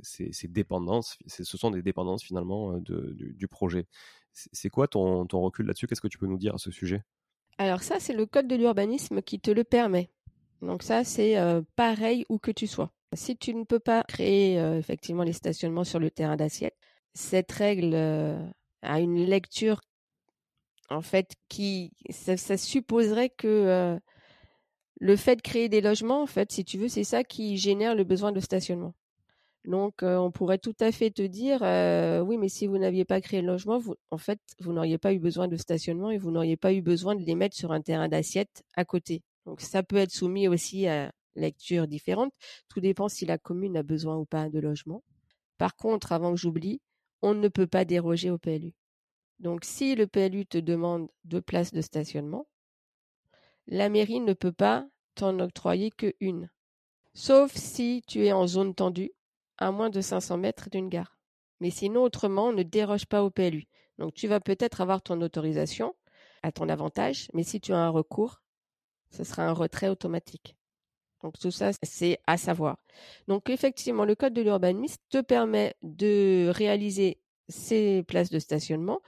sont 1.44 1.70
des 1.72 1.82
dépendances 1.82 2.22
finalement 2.22 2.78
de, 2.78 3.12
du, 3.12 3.34
du 3.34 3.48
projet. 3.48 3.88
C'est 4.32 4.70
quoi 4.70 4.86
ton, 4.86 5.26
ton 5.26 5.40
recul 5.40 5.66
là-dessus? 5.66 5.88
Qu'est-ce 5.88 6.00
que 6.00 6.06
tu 6.06 6.18
peux 6.18 6.28
nous 6.28 6.38
dire 6.38 6.54
à 6.54 6.58
ce 6.58 6.70
sujet? 6.70 7.02
Alors 7.58 7.82
ça, 7.82 7.98
c'est 7.98 8.14
le 8.14 8.24
code 8.24 8.46
de 8.46 8.54
l'urbanisme 8.54 9.20
qui 9.20 9.40
te 9.40 9.50
le 9.50 9.64
permet. 9.64 10.10
Donc 10.62 10.84
ça, 10.84 11.02
c'est 11.02 11.36
pareil 11.74 12.24
où 12.28 12.38
que 12.38 12.52
tu 12.52 12.68
sois. 12.68 12.92
Si 13.14 13.36
tu 13.36 13.54
ne 13.54 13.64
peux 13.64 13.78
pas 13.78 14.02
créer 14.04 14.56
effectivement 14.78 15.22
les 15.22 15.32
stationnements 15.32 15.84
sur 15.84 15.98
le 15.98 16.10
terrain 16.10 16.36
d'assiette, 16.36 16.76
cette 17.14 17.52
règle 17.52 17.94
a 18.82 19.00
une 19.00 19.24
lecture 19.24 19.80
en 20.88 21.02
fait 21.02 21.32
qui 21.48 21.92
ça, 22.10 22.56
supposerait 22.56 23.30
que 23.30 23.98
le 25.00 25.16
fait 25.16 25.36
de 25.36 25.42
créer 25.42 25.68
des 25.68 25.80
logements, 25.80 26.22
en 26.22 26.26
fait, 26.26 26.52
si 26.52 26.64
tu 26.64 26.78
veux, 26.78 26.88
c'est 26.88 27.04
ça 27.04 27.24
qui 27.24 27.56
génère 27.56 27.94
le 27.94 28.04
besoin 28.04 28.30
de 28.30 28.40
stationnement. 28.40 28.94
Donc, 29.64 30.02
on 30.02 30.30
pourrait 30.30 30.58
tout 30.58 30.76
à 30.80 30.92
fait 30.92 31.10
te 31.10 31.22
dire, 31.22 31.60
oui, 32.26 32.36
mais 32.36 32.48
si 32.48 32.66
vous 32.66 32.78
n'aviez 32.78 33.04
pas 33.04 33.20
créé 33.20 33.40
le 33.40 33.48
logement, 33.48 33.78
vous, 33.78 33.94
en 34.10 34.18
fait, 34.18 34.40
vous 34.60 34.72
n'auriez 34.72 34.98
pas 34.98 35.12
eu 35.12 35.18
besoin 35.18 35.48
de 35.48 35.56
stationnement 35.56 36.10
et 36.10 36.18
vous 36.18 36.30
n'auriez 36.30 36.56
pas 36.56 36.72
eu 36.72 36.82
besoin 36.82 37.14
de 37.14 37.24
les 37.24 37.34
mettre 37.34 37.56
sur 37.56 37.72
un 37.72 37.80
terrain 37.80 38.08
d'assiette 38.08 38.62
à 38.76 38.84
côté. 38.84 39.22
Donc, 39.44 39.60
ça 39.60 39.82
peut 39.82 39.96
être 39.96 40.12
soumis 40.12 40.48
aussi 40.48 40.86
à, 40.86 41.12
lectures 41.34 41.86
différentes. 41.88 42.32
Tout 42.68 42.80
dépend 42.80 43.08
si 43.08 43.26
la 43.26 43.38
commune 43.38 43.76
a 43.76 43.82
besoin 43.82 44.16
ou 44.16 44.24
pas 44.24 44.48
de 44.48 44.58
logement. 44.58 45.02
Par 45.58 45.76
contre, 45.76 46.12
avant 46.12 46.32
que 46.32 46.40
j'oublie, 46.40 46.80
on 47.22 47.34
ne 47.34 47.48
peut 47.48 47.66
pas 47.66 47.84
déroger 47.84 48.30
au 48.30 48.38
PLU. 48.38 48.74
Donc, 49.38 49.64
si 49.64 49.94
le 49.94 50.06
PLU 50.06 50.46
te 50.46 50.58
demande 50.58 51.08
deux 51.24 51.42
places 51.42 51.72
de 51.72 51.80
stationnement, 51.80 52.46
la 53.66 53.88
mairie 53.88 54.20
ne 54.20 54.32
peut 54.34 54.52
pas 54.52 54.86
t'en 55.14 55.38
octroyer 55.40 55.90
qu'une. 55.90 56.50
Sauf 57.14 57.52
si 57.54 58.02
tu 58.06 58.24
es 58.24 58.32
en 58.32 58.46
zone 58.46 58.74
tendue, 58.74 59.12
à 59.58 59.70
moins 59.70 59.90
de 59.90 60.00
500 60.00 60.38
mètres 60.38 60.70
d'une 60.70 60.88
gare. 60.88 61.18
Mais 61.60 61.70
sinon, 61.70 62.02
autrement, 62.02 62.48
on 62.48 62.52
ne 62.52 62.62
déroge 62.62 63.06
pas 63.06 63.22
au 63.22 63.30
PLU. 63.30 63.66
Donc, 63.98 64.14
tu 64.14 64.26
vas 64.26 64.40
peut-être 64.40 64.80
avoir 64.80 65.02
ton 65.02 65.20
autorisation 65.20 65.94
à 66.42 66.50
ton 66.50 66.68
avantage, 66.68 67.28
mais 67.34 67.44
si 67.44 67.60
tu 67.60 67.72
as 67.72 67.78
un 67.78 67.90
recours, 67.90 68.42
ce 69.10 69.24
sera 69.24 69.44
un 69.44 69.52
retrait 69.52 69.88
automatique. 69.88 70.56
Donc 71.22 71.38
tout 71.38 71.50
ça, 71.50 71.70
c'est 71.82 72.18
à 72.26 72.36
savoir. 72.36 72.78
Donc 73.28 73.48
effectivement, 73.50 74.04
le 74.04 74.14
code 74.14 74.34
de 74.34 74.42
l'urbanisme 74.42 75.00
te 75.10 75.20
permet 75.20 75.74
de 75.82 76.50
réaliser 76.52 77.18
ces 77.48 78.02
places 78.02 78.30
de 78.30 78.38
stationnement 78.38 79.00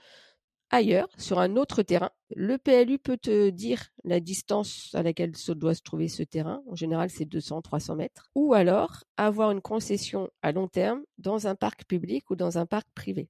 ailleurs, 0.75 1.07
sur 1.17 1.39
un 1.39 1.55
autre 1.55 1.83
terrain. 1.83 2.11
Le 2.35 2.57
PLU 2.57 2.99
peut 2.99 3.17
te 3.17 3.49
dire 3.49 3.89
la 4.03 4.19
distance 4.19 4.91
à 4.93 5.03
laquelle 5.03 5.31
doit 5.31 5.75
se 5.75 5.81
trouver 5.81 6.07
ce 6.07 6.23
terrain. 6.23 6.61
En 6.69 6.75
général, 6.75 7.09
c'est 7.09 7.25
200-300 7.25 7.95
mètres. 7.95 8.29
Ou 8.35 8.53
alors 8.53 9.03
avoir 9.17 9.51
une 9.51 9.61
concession 9.61 10.29
à 10.41 10.51
long 10.51 10.67
terme 10.67 11.03
dans 11.17 11.47
un 11.47 11.55
parc 11.55 11.85
public 11.85 12.29
ou 12.29 12.35
dans 12.35 12.57
un 12.57 12.65
parc 12.65 12.87
privé. 12.93 13.29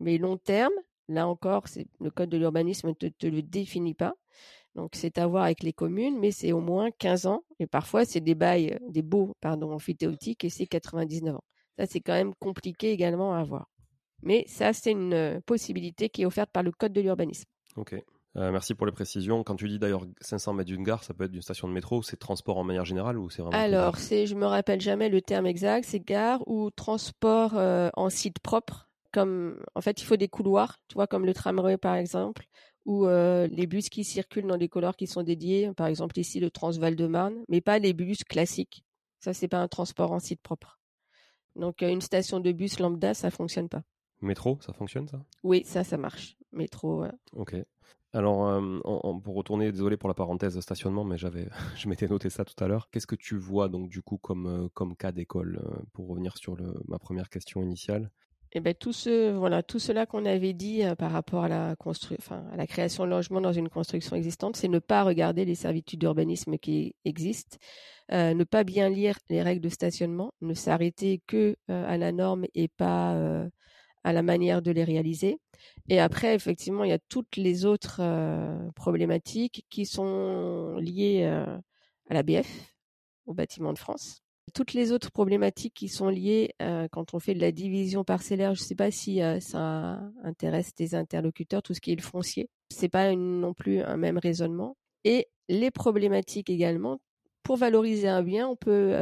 Mais 0.00 0.18
long 0.18 0.36
terme, 0.36 0.72
là 1.08 1.28
encore, 1.28 1.64
le 2.00 2.10
code 2.10 2.30
de 2.30 2.38
l'urbanisme 2.38 2.88
ne 2.88 2.92
te, 2.92 3.06
te, 3.06 3.26
le 3.26 3.42
définit 3.42 3.94
pas. 3.94 4.14
Donc 4.74 4.90
c'est 4.94 5.18
à 5.18 5.26
voir 5.26 5.44
avec 5.44 5.62
les 5.62 5.72
communes, 5.72 6.18
mais 6.18 6.32
c'est 6.32 6.52
au 6.52 6.60
moins 6.60 6.90
15 6.90 7.26
ans. 7.26 7.44
Et 7.60 7.66
parfois, 7.66 8.04
c'est 8.04 8.20
des 8.20 8.34
bails, 8.34 8.72
euh, 8.72 8.90
des 8.90 9.02
baux, 9.02 9.34
pardon, 9.40 9.72
amphithéotiques 9.72 10.44
et 10.44 10.50
c'est 10.50 10.66
99 10.66 11.36
ans. 11.36 11.44
Ça, 11.78 11.86
c'est 11.86 12.00
quand 12.00 12.14
même 12.14 12.34
compliqué 12.34 12.90
également 12.90 13.34
à 13.34 13.38
avoir. 13.38 13.68
Mais 14.22 14.44
ça, 14.48 14.72
c'est 14.72 14.92
une 14.92 15.14
euh, 15.14 15.40
possibilité 15.46 16.08
qui 16.08 16.22
est 16.22 16.26
offerte 16.26 16.50
par 16.50 16.62
le 16.62 16.72
Code 16.72 16.92
de 16.92 17.00
l'urbanisme. 17.00 17.44
Ok. 17.76 17.94
Euh, 18.36 18.50
merci 18.50 18.74
pour 18.74 18.86
les 18.86 18.92
précisions. 18.92 19.44
Quand 19.44 19.54
tu 19.54 19.68
dis 19.68 19.78
d'ailleurs 19.78 20.06
500 20.20 20.54
mètres 20.54 20.68
d'une 20.68 20.82
gare, 20.82 21.04
ça 21.04 21.14
peut 21.14 21.24
être 21.24 21.30
d'une 21.30 21.42
station 21.42 21.68
de 21.68 21.72
métro, 21.72 22.02
c'est 22.02 22.16
transport 22.16 22.58
en 22.58 22.64
manière 22.64 22.84
générale 22.84 23.16
ou 23.16 23.30
c'est 23.30 23.42
vraiment 23.42 23.56
Alors, 23.56 23.96
c'est, 23.96 24.26
je 24.26 24.34
me 24.34 24.46
rappelle 24.46 24.80
jamais 24.80 25.08
le 25.08 25.22
terme 25.22 25.46
exact, 25.46 25.84
c'est 25.84 26.00
gare 26.00 26.42
ou 26.48 26.70
transport 26.72 27.54
en 27.54 28.10
site 28.10 28.40
propre. 28.40 28.88
Comme, 29.12 29.62
en 29.76 29.80
fait, 29.80 30.02
il 30.02 30.04
faut 30.04 30.16
des 30.16 30.26
couloirs, 30.26 30.78
tu 30.88 30.94
vois, 30.94 31.06
comme 31.06 31.24
le 31.24 31.32
tramway 31.32 31.76
par 31.76 31.94
exemple, 31.94 32.48
ou 32.84 33.06
les 33.06 33.66
bus 33.66 33.88
qui 33.88 34.04
circulent 34.04 34.46
dans 34.46 34.58
des 34.58 34.68
couloirs 34.68 34.96
qui 34.96 35.06
sont 35.06 35.22
dédiés, 35.22 35.72
par 35.74 35.86
exemple 35.86 36.18
ici 36.18 36.40
le 36.40 36.50
Transval 36.50 36.96
de 36.96 37.06
Marne, 37.06 37.44
mais 37.48 37.60
pas 37.60 37.78
les 37.78 37.92
bus 37.92 38.24
classiques. 38.24 38.84
Ça, 39.20 39.32
c'est 39.32 39.48
pas 39.48 39.60
un 39.60 39.68
transport 39.68 40.12
en 40.12 40.20
site 40.20 40.42
propre. 40.42 40.78
Donc 41.56 41.82
une 41.82 42.00
station 42.02 42.40
de 42.40 42.52
bus 42.52 42.78
lambda, 42.78 43.14
ça 43.14 43.30
fonctionne 43.30 43.68
pas. 43.68 43.82
Métro, 44.20 44.58
ça 44.60 44.72
fonctionne 44.72 45.08
ça? 45.08 45.24
Oui, 45.42 45.62
ça, 45.64 45.84
ça 45.84 45.96
marche. 45.96 46.36
Métro. 46.52 47.04
Ok. 47.32 47.56
Alors, 48.12 48.46
euh, 48.46 48.78
pour 49.24 49.34
retourner, 49.34 49.72
désolé 49.72 49.96
pour 49.96 50.08
la 50.08 50.14
parenthèse 50.14 50.58
stationnement, 50.60 51.04
mais 51.04 51.18
j'avais, 51.18 51.48
je 51.76 51.88
m'étais 51.88 52.06
noté 52.06 52.30
ça 52.30 52.44
tout 52.44 52.62
à 52.62 52.68
l'heure. 52.68 52.88
Qu'est-ce 52.90 53.06
que 53.06 53.16
tu 53.16 53.36
vois 53.36 53.68
donc 53.68 53.88
du 53.88 54.02
coup 54.02 54.18
comme, 54.18 54.46
euh, 54.46 54.68
comme 54.72 54.96
cas 54.96 55.10
d'école 55.10 55.60
pour 55.92 56.08
revenir 56.08 56.36
sur 56.36 56.54
le, 56.54 56.74
ma 56.86 56.98
première 56.98 57.28
question 57.28 57.62
initiale? 57.62 58.10
Eh 58.54 58.60
ben, 58.60 58.74
tout 58.74 58.92
ce 58.92 59.32
voilà 59.32 59.62
tout 59.62 59.78
cela 59.80 60.06
qu'on 60.06 60.24
avait 60.24 60.52
dit 60.52 60.82
par 60.98 61.10
rapport 61.10 61.44
à 61.44 61.48
la 61.48 61.74
enfin, 61.84 62.44
à 62.52 62.56
la 62.56 62.66
création 62.66 63.04
de 63.04 63.10
logements 63.10 63.40
dans 63.40 63.52
une 63.52 63.68
construction 63.68 64.16
existante, 64.16 64.56
c'est 64.56 64.68
ne 64.68 64.78
pas 64.78 65.02
regarder 65.02 65.44
les 65.44 65.56
servitudes 65.56 66.00
d'urbanisme 66.00 66.56
qui 66.58 66.94
existent, 67.04 67.58
ne 68.10 68.44
pas 68.44 68.64
bien 68.64 68.88
lire 68.88 69.18
les 69.28 69.42
règles 69.42 69.60
de 69.60 69.68
stationnement, 69.68 70.32
ne 70.40 70.54
s'arrêter 70.54 71.20
que 71.26 71.56
à 71.68 71.96
la 71.98 72.12
norme 72.12 72.46
et 72.54 72.68
pas 72.68 73.48
à 74.04 74.12
la 74.12 74.22
manière 74.22 74.62
de 74.62 74.70
les 74.70 74.84
réaliser. 74.84 75.38
Et 75.88 75.98
après, 75.98 76.34
effectivement, 76.34 76.84
il 76.84 76.90
y 76.90 76.92
a 76.94 76.98
toutes 77.08 77.36
les 77.36 77.64
autres 77.64 78.00
problématiques 78.76 79.66
qui 79.70 79.86
sont 79.86 80.76
liées 80.76 81.24
à 81.24 82.14
l'ABF, 82.14 82.74
au 83.26 83.34
bâtiment 83.34 83.72
de 83.72 83.78
France. 83.78 84.23
Toutes 84.52 84.72
les 84.72 84.92
autres 84.92 85.10
problématiques 85.10 85.74
qui 85.74 85.88
sont 85.88 86.08
liées 86.08 86.54
quand 86.92 87.14
on 87.14 87.18
fait 87.18 87.34
de 87.34 87.40
la 87.40 87.50
division 87.50 88.04
parcellaire, 88.04 88.54
je 88.54 88.62
ne 88.62 88.66
sais 88.66 88.74
pas 88.74 88.90
si 88.90 89.20
ça 89.40 90.00
intéresse 90.22 90.74
tes 90.74 90.94
interlocuteurs, 90.94 91.62
tout 91.62 91.74
ce 91.74 91.80
qui 91.80 91.92
est 91.92 91.96
le 91.96 92.02
foncier. 92.02 92.48
C'est 92.70 92.88
pas 92.88 93.14
non 93.14 93.54
plus 93.54 93.80
un 93.80 93.96
même 93.96 94.18
raisonnement. 94.18 94.76
Et 95.04 95.28
les 95.48 95.70
problématiques 95.70 96.50
également, 96.50 97.00
pour 97.42 97.56
valoriser 97.56 98.08
un 98.08 98.22
bien, 98.22 98.48
on 98.48 98.56
peut, 98.56 98.94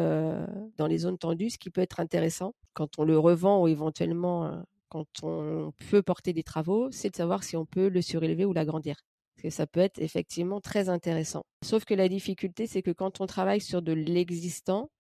dans 0.77 0.87
les 0.87 0.99
zones 0.99 1.19
tendues, 1.19 1.51
ce 1.51 1.59
qui 1.59 1.71
peut 1.71 1.81
être 1.81 2.01
intéressant 2.01 2.55
quand 2.73 2.99
on 2.99 3.05
le 3.05 3.19
revend 3.19 3.63
ou 3.63 3.69
éventuellement 3.69 4.65
quand 4.89 5.07
on 5.23 5.73
peut 5.91 6.03
porter 6.03 6.33
des 6.33 6.43
travaux, 6.43 6.91
c'est 6.91 7.11
de 7.11 7.17
savoir 7.17 7.45
si 7.45 7.57
on 7.57 7.67
peut 7.67 7.89
le 7.89 8.03
surélever 8.03 8.45
ou 8.45 8.53
l'agrandir. 8.53 8.97
Parce 9.35 9.43
que 9.45 9.51
ça 9.51 9.67
peut 9.67 9.81
être 9.81 9.99
effectivement 9.99 10.61
très 10.61 10.89
intéressant. 10.89 11.45
Sauf 11.65 11.85
que 11.85 11.95
la 11.95 12.09
difficulté, 12.09 12.67
c'est 12.67 12.83
que 12.83 12.91
quand 12.91 13.21
on 13.21 13.27
travaille 13.27 13.61
sur 13.61 13.83
de 13.83 13.93
l'existant, 13.93 14.91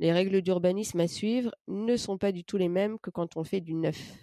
les 0.00 0.12
règles 0.12 0.40
d'urbanisme 0.40 0.98
à 0.98 1.06
suivre 1.06 1.54
ne 1.68 1.96
sont 1.96 2.16
pas 2.16 2.32
du 2.32 2.42
tout 2.42 2.56
les 2.56 2.70
mêmes 2.70 2.98
que 2.98 3.10
quand 3.10 3.36
on 3.36 3.44
fait 3.44 3.60
du 3.60 3.74
neuf. 3.74 4.16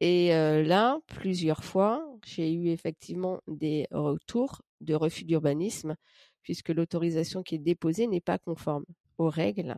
Et 0.00 0.28
là, 0.28 0.98
plusieurs 1.06 1.64
fois, 1.64 2.06
j'ai 2.24 2.52
eu 2.52 2.68
effectivement 2.68 3.40
des 3.48 3.86
retours 3.90 4.62
de 4.80 4.94
refus 4.94 5.24
d'urbanisme, 5.24 5.96
puisque 6.42 6.70
l'autorisation 6.70 7.42
qui 7.42 7.56
est 7.56 7.58
déposée 7.58 8.06
n'est 8.06 8.20
pas 8.20 8.38
conforme 8.38 8.84
aux 9.18 9.28
règles. 9.28 9.76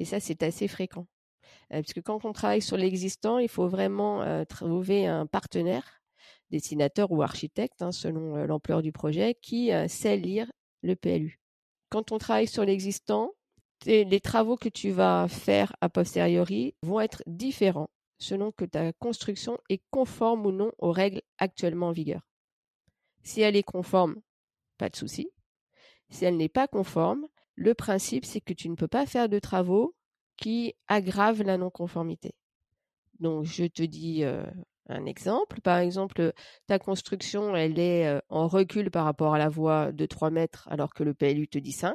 Et 0.00 0.04
ça, 0.04 0.18
c'est 0.18 0.42
assez 0.42 0.66
fréquent. 0.66 1.06
Euh, 1.72 1.80
puisque 1.82 2.02
quand 2.02 2.24
on 2.24 2.32
travaille 2.32 2.62
sur 2.62 2.76
l'existant, 2.76 3.38
il 3.38 3.48
faut 3.48 3.68
vraiment 3.68 4.44
trouver 4.46 5.06
un 5.06 5.26
partenaire, 5.26 6.02
dessinateur 6.50 7.12
ou 7.12 7.22
architecte, 7.22 7.82
hein, 7.82 7.92
selon 7.92 8.36
l'ampleur 8.46 8.82
du 8.82 8.90
projet, 8.90 9.36
qui 9.40 9.70
sait 9.88 10.16
lire 10.16 10.50
le 10.82 10.96
PLU. 10.96 11.40
Quand 11.88 12.10
on 12.10 12.18
travaille 12.18 12.48
sur 12.48 12.64
l'existant, 12.64 13.32
les 13.86 14.20
travaux 14.20 14.56
que 14.56 14.68
tu 14.68 14.90
vas 14.90 15.26
faire 15.28 15.74
a 15.80 15.88
posteriori 15.88 16.74
vont 16.82 17.00
être 17.00 17.22
différents 17.26 17.90
selon 18.18 18.52
que 18.52 18.64
ta 18.64 18.92
construction 18.92 19.58
est 19.68 19.82
conforme 19.90 20.44
ou 20.44 20.52
non 20.52 20.72
aux 20.78 20.92
règles 20.92 21.22
actuellement 21.38 21.88
en 21.88 21.92
vigueur. 21.92 22.28
Si 23.22 23.40
elle 23.40 23.56
est 23.56 23.62
conforme, 23.62 24.20
pas 24.76 24.88
de 24.88 24.96
souci. 24.96 25.30
Si 26.10 26.24
elle 26.24 26.36
n'est 26.36 26.48
pas 26.48 26.68
conforme, 26.68 27.26
le 27.54 27.74
principe 27.74 28.24
c'est 28.24 28.40
que 28.40 28.52
tu 28.52 28.68
ne 28.68 28.74
peux 28.74 28.88
pas 28.88 29.06
faire 29.06 29.28
de 29.28 29.38
travaux 29.38 29.94
qui 30.36 30.74
aggrave 30.88 31.42
la 31.42 31.56
non-conformité. 31.56 32.34
Donc, 33.18 33.44
je 33.44 33.64
te 33.64 33.82
dis 33.82 34.24
un 34.88 35.06
exemple. 35.06 35.60
Par 35.60 35.78
exemple, 35.78 36.32
ta 36.66 36.78
construction, 36.78 37.54
elle 37.54 37.78
est 37.78 38.20
en 38.28 38.48
recul 38.48 38.90
par 38.90 39.04
rapport 39.04 39.34
à 39.34 39.38
la 39.38 39.48
voie 39.48 39.92
de 39.92 40.06
3 40.06 40.30
mètres 40.30 40.66
alors 40.70 40.94
que 40.94 41.04
le 41.04 41.14
PLU 41.14 41.46
te 41.46 41.58
dit 41.58 41.72
5. 41.72 41.94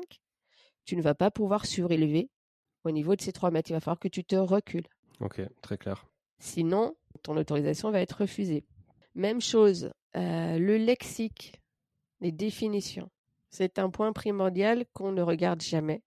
Tu 0.86 0.96
ne 0.96 1.02
vas 1.02 1.16
pas 1.16 1.32
pouvoir 1.32 1.66
surélever 1.66 2.30
au 2.84 2.92
niveau 2.92 3.16
de 3.16 3.22
ces 3.22 3.32
3 3.32 3.52
mètres. 3.52 3.70
Il 3.72 3.74
va 3.74 3.80
falloir 3.80 4.00
que 4.00 4.08
tu 4.08 4.24
te 4.24 4.36
recules. 4.36 4.88
Ok, 5.20 5.42
très 5.62 5.78
clair. 5.78 6.06
Sinon, 6.40 6.96
ton 7.24 7.36
autorisation 7.38 7.92
va 7.92 8.02
être 8.02 8.22
refusée. 8.22 8.66
Même 9.16 9.42
chose, 9.42 9.92
le 10.14 10.78
lexique, 10.78 11.62
les 12.22 12.32
définitions. 12.32 13.10
C'est 13.50 13.80
un 13.80 13.90
point 13.90 14.14
primordial 14.14 14.86
qu'on 14.94 15.12
ne 15.12 15.22
regarde 15.22 15.62
jamais. 15.62 16.04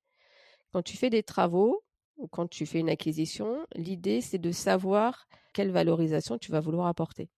Quand 0.72 0.82
tu 0.82 0.96
fais 0.96 1.10
des 1.10 1.22
travaux, 1.22 1.82
ou 2.16 2.28
quand 2.28 2.46
tu 2.48 2.66
fais 2.66 2.80
une 2.80 2.90
acquisition, 2.90 3.64
l'idée 3.74 4.20
c'est 4.20 4.38
de 4.38 4.52
savoir 4.52 5.28
quelle 5.54 5.70
valorisation 5.70 6.36
tu 6.36 6.50
vas 6.50 6.60
vouloir 6.60 6.88
apporter. 6.88 7.30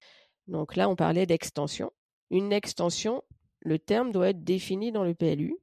Donc 0.46 0.76
là, 0.76 0.88
on 0.88 0.96
parlait 0.96 1.26
d'extension. 1.26 1.92
Une 2.30 2.52
extension, 2.52 3.22
le 3.60 3.78
terme 3.78 4.12
doit 4.12 4.30
être 4.30 4.44
défini 4.44 4.92
dans 4.92 5.04
le 5.04 5.14
PLU. 5.14 5.56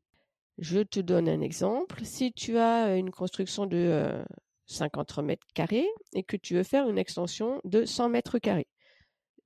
Je 0.58 0.80
te 0.80 1.00
donne 1.00 1.28
un 1.30 1.41
exemple. 1.41 2.04
Si 2.04 2.32
tu 2.32 2.58
as 2.58 2.96
une 2.96 3.12
construction 3.12 3.65
de 3.65 4.24
50 4.68 5.20
mètres 5.20 5.46
carrés 5.54 5.88
et 6.13 6.24
que 6.24 6.38
tu 6.38 6.56
veux 6.56 6.63
faire 6.63 6.89
une 6.89 6.98
extension 6.98 7.60
de 7.63 7.86
100 7.86 8.10
mètres 8.10 8.39
carrés, 8.39 8.68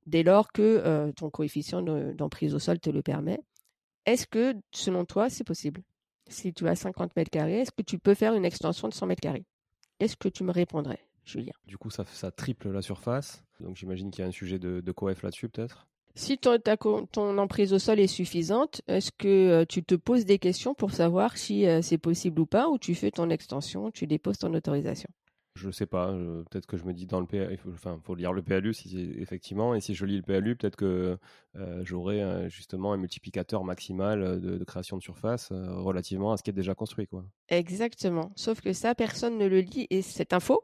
dès 0.06 0.24
lors 0.24 0.52
que 0.52 1.12
ton 1.16 1.30
coefficient 1.30 1.82
d'emprise 1.82 2.54
au 2.54 2.60
sol 2.60 2.80
te 2.80 2.90
le 2.90 3.02
permet, 3.02 3.40
est-ce 4.06 4.28
que, 4.28 4.56
selon 4.72 5.06
toi, 5.06 5.30
c'est 5.30 5.44
possible? 5.44 5.82
Si 6.28 6.54
tu 6.54 6.68
as 6.68 6.76
50 6.76 7.16
mètres 7.16 7.32
carrés, 7.32 7.60
est-ce 7.62 7.72
que 7.72 7.82
tu 7.82 8.00
peux 8.00 8.14
faire 8.14 8.34
une 8.34 8.46
extension 8.46 8.88
de 8.88 8.94
100 8.94 9.08
mètres 9.08 9.22
carrés? 9.22 9.46
Est-ce 10.00 10.16
que 10.16 10.30
tu 10.30 10.44
me 10.44 10.52
répondrais, 10.52 11.00
Julien? 11.26 11.54
Du 11.66 11.78
coup, 11.78 11.90
ça, 11.90 12.06
ça 12.06 12.32
triple 12.32 12.70
la 12.70 12.82
surface. 12.82 13.44
Donc 13.60 13.76
j'imagine 13.76 14.10
qu'il 14.12 14.22
y 14.22 14.26
a 14.26 14.28
un 14.28 14.32
sujet 14.32 14.60
de, 14.60 14.80
de 14.80 14.92
coef 14.92 15.22
là-dessus, 15.24 15.50
peut-être? 15.50 15.88
Si 16.20 16.38
ton, 16.38 16.58
ton, 17.12 17.38
emprise 17.38 17.74
au 17.74 17.80
sol 17.80 18.00
est 18.00 18.08
suffisante, 18.08 18.82
est-ce 18.88 19.12
que 19.12 19.28
euh, 19.28 19.66
tu 19.68 19.84
te 19.84 19.96
poses 19.96 20.26
des 20.26 20.38
questions 20.38 20.74
pour 20.74 20.92
savoir 20.92 21.38
si 21.38 21.66
euh, 21.66 21.82
c'est 21.82 21.98
possible 21.98 22.42
ou 22.42 22.46
pas, 22.46 22.70
ou 22.70 22.78
tu 22.78 22.94
fais 22.94 23.12
ton 23.12 23.30
extension, 23.30 23.90
tu 23.92 24.06
déposes 24.06 24.38
ton 24.38 24.54
autorisation? 24.54 25.10
Je 25.56 25.72
sais 25.72 25.86
pas, 25.86 26.14
peut-être 26.50 26.68
que 26.68 26.78
je 26.78 26.86
me 26.86 26.94
dis 26.94 27.06
dans 27.06 27.20
le 27.20 27.26
PLU, 27.26 27.60
enfin, 27.74 28.00
faut 28.04 28.16
lire 28.16 28.32
le 28.32 28.42
PLU 28.42 28.74
si 28.74 29.14
effectivement, 29.18 29.76
et 29.76 29.82
si 29.82 29.94
je 29.94 30.06
lis 30.06 30.16
le 30.16 30.24
PLU, 30.24 30.56
peut-être 30.56 30.78
que 30.78 31.18
euh, 31.58 31.82
j'aurai 31.84 32.50
justement 32.50 32.94
un 32.94 32.98
multiplicateur 32.98 33.66
maximal 33.66 34.40
de, 34.40 34.64
création 34.64 34.96
de 34.96 35.02
surface 35.02 35.52
euh, 35.52 35.82
relativement 35.82 36.32
à 36.32 36.38
ce 36.38 36.44
qui 36.44 36.52
est 36.52 36.54
déjà 36.54 36.76
construit, 36.76 37.08
quoi. 37.08 37.26
Exactement. 37.50 38.32
Sauf 38.36 38.62
que 38.62 38.72
ça, 38.72 38.96
personne 38.96 39.38
ne 39.38 39.48
le 39.48 39.60
lit 39.60 39.88
et 39.90 40.02
c'est 40.02 40.34
un 40.34 40.40
faux 40.40 40.64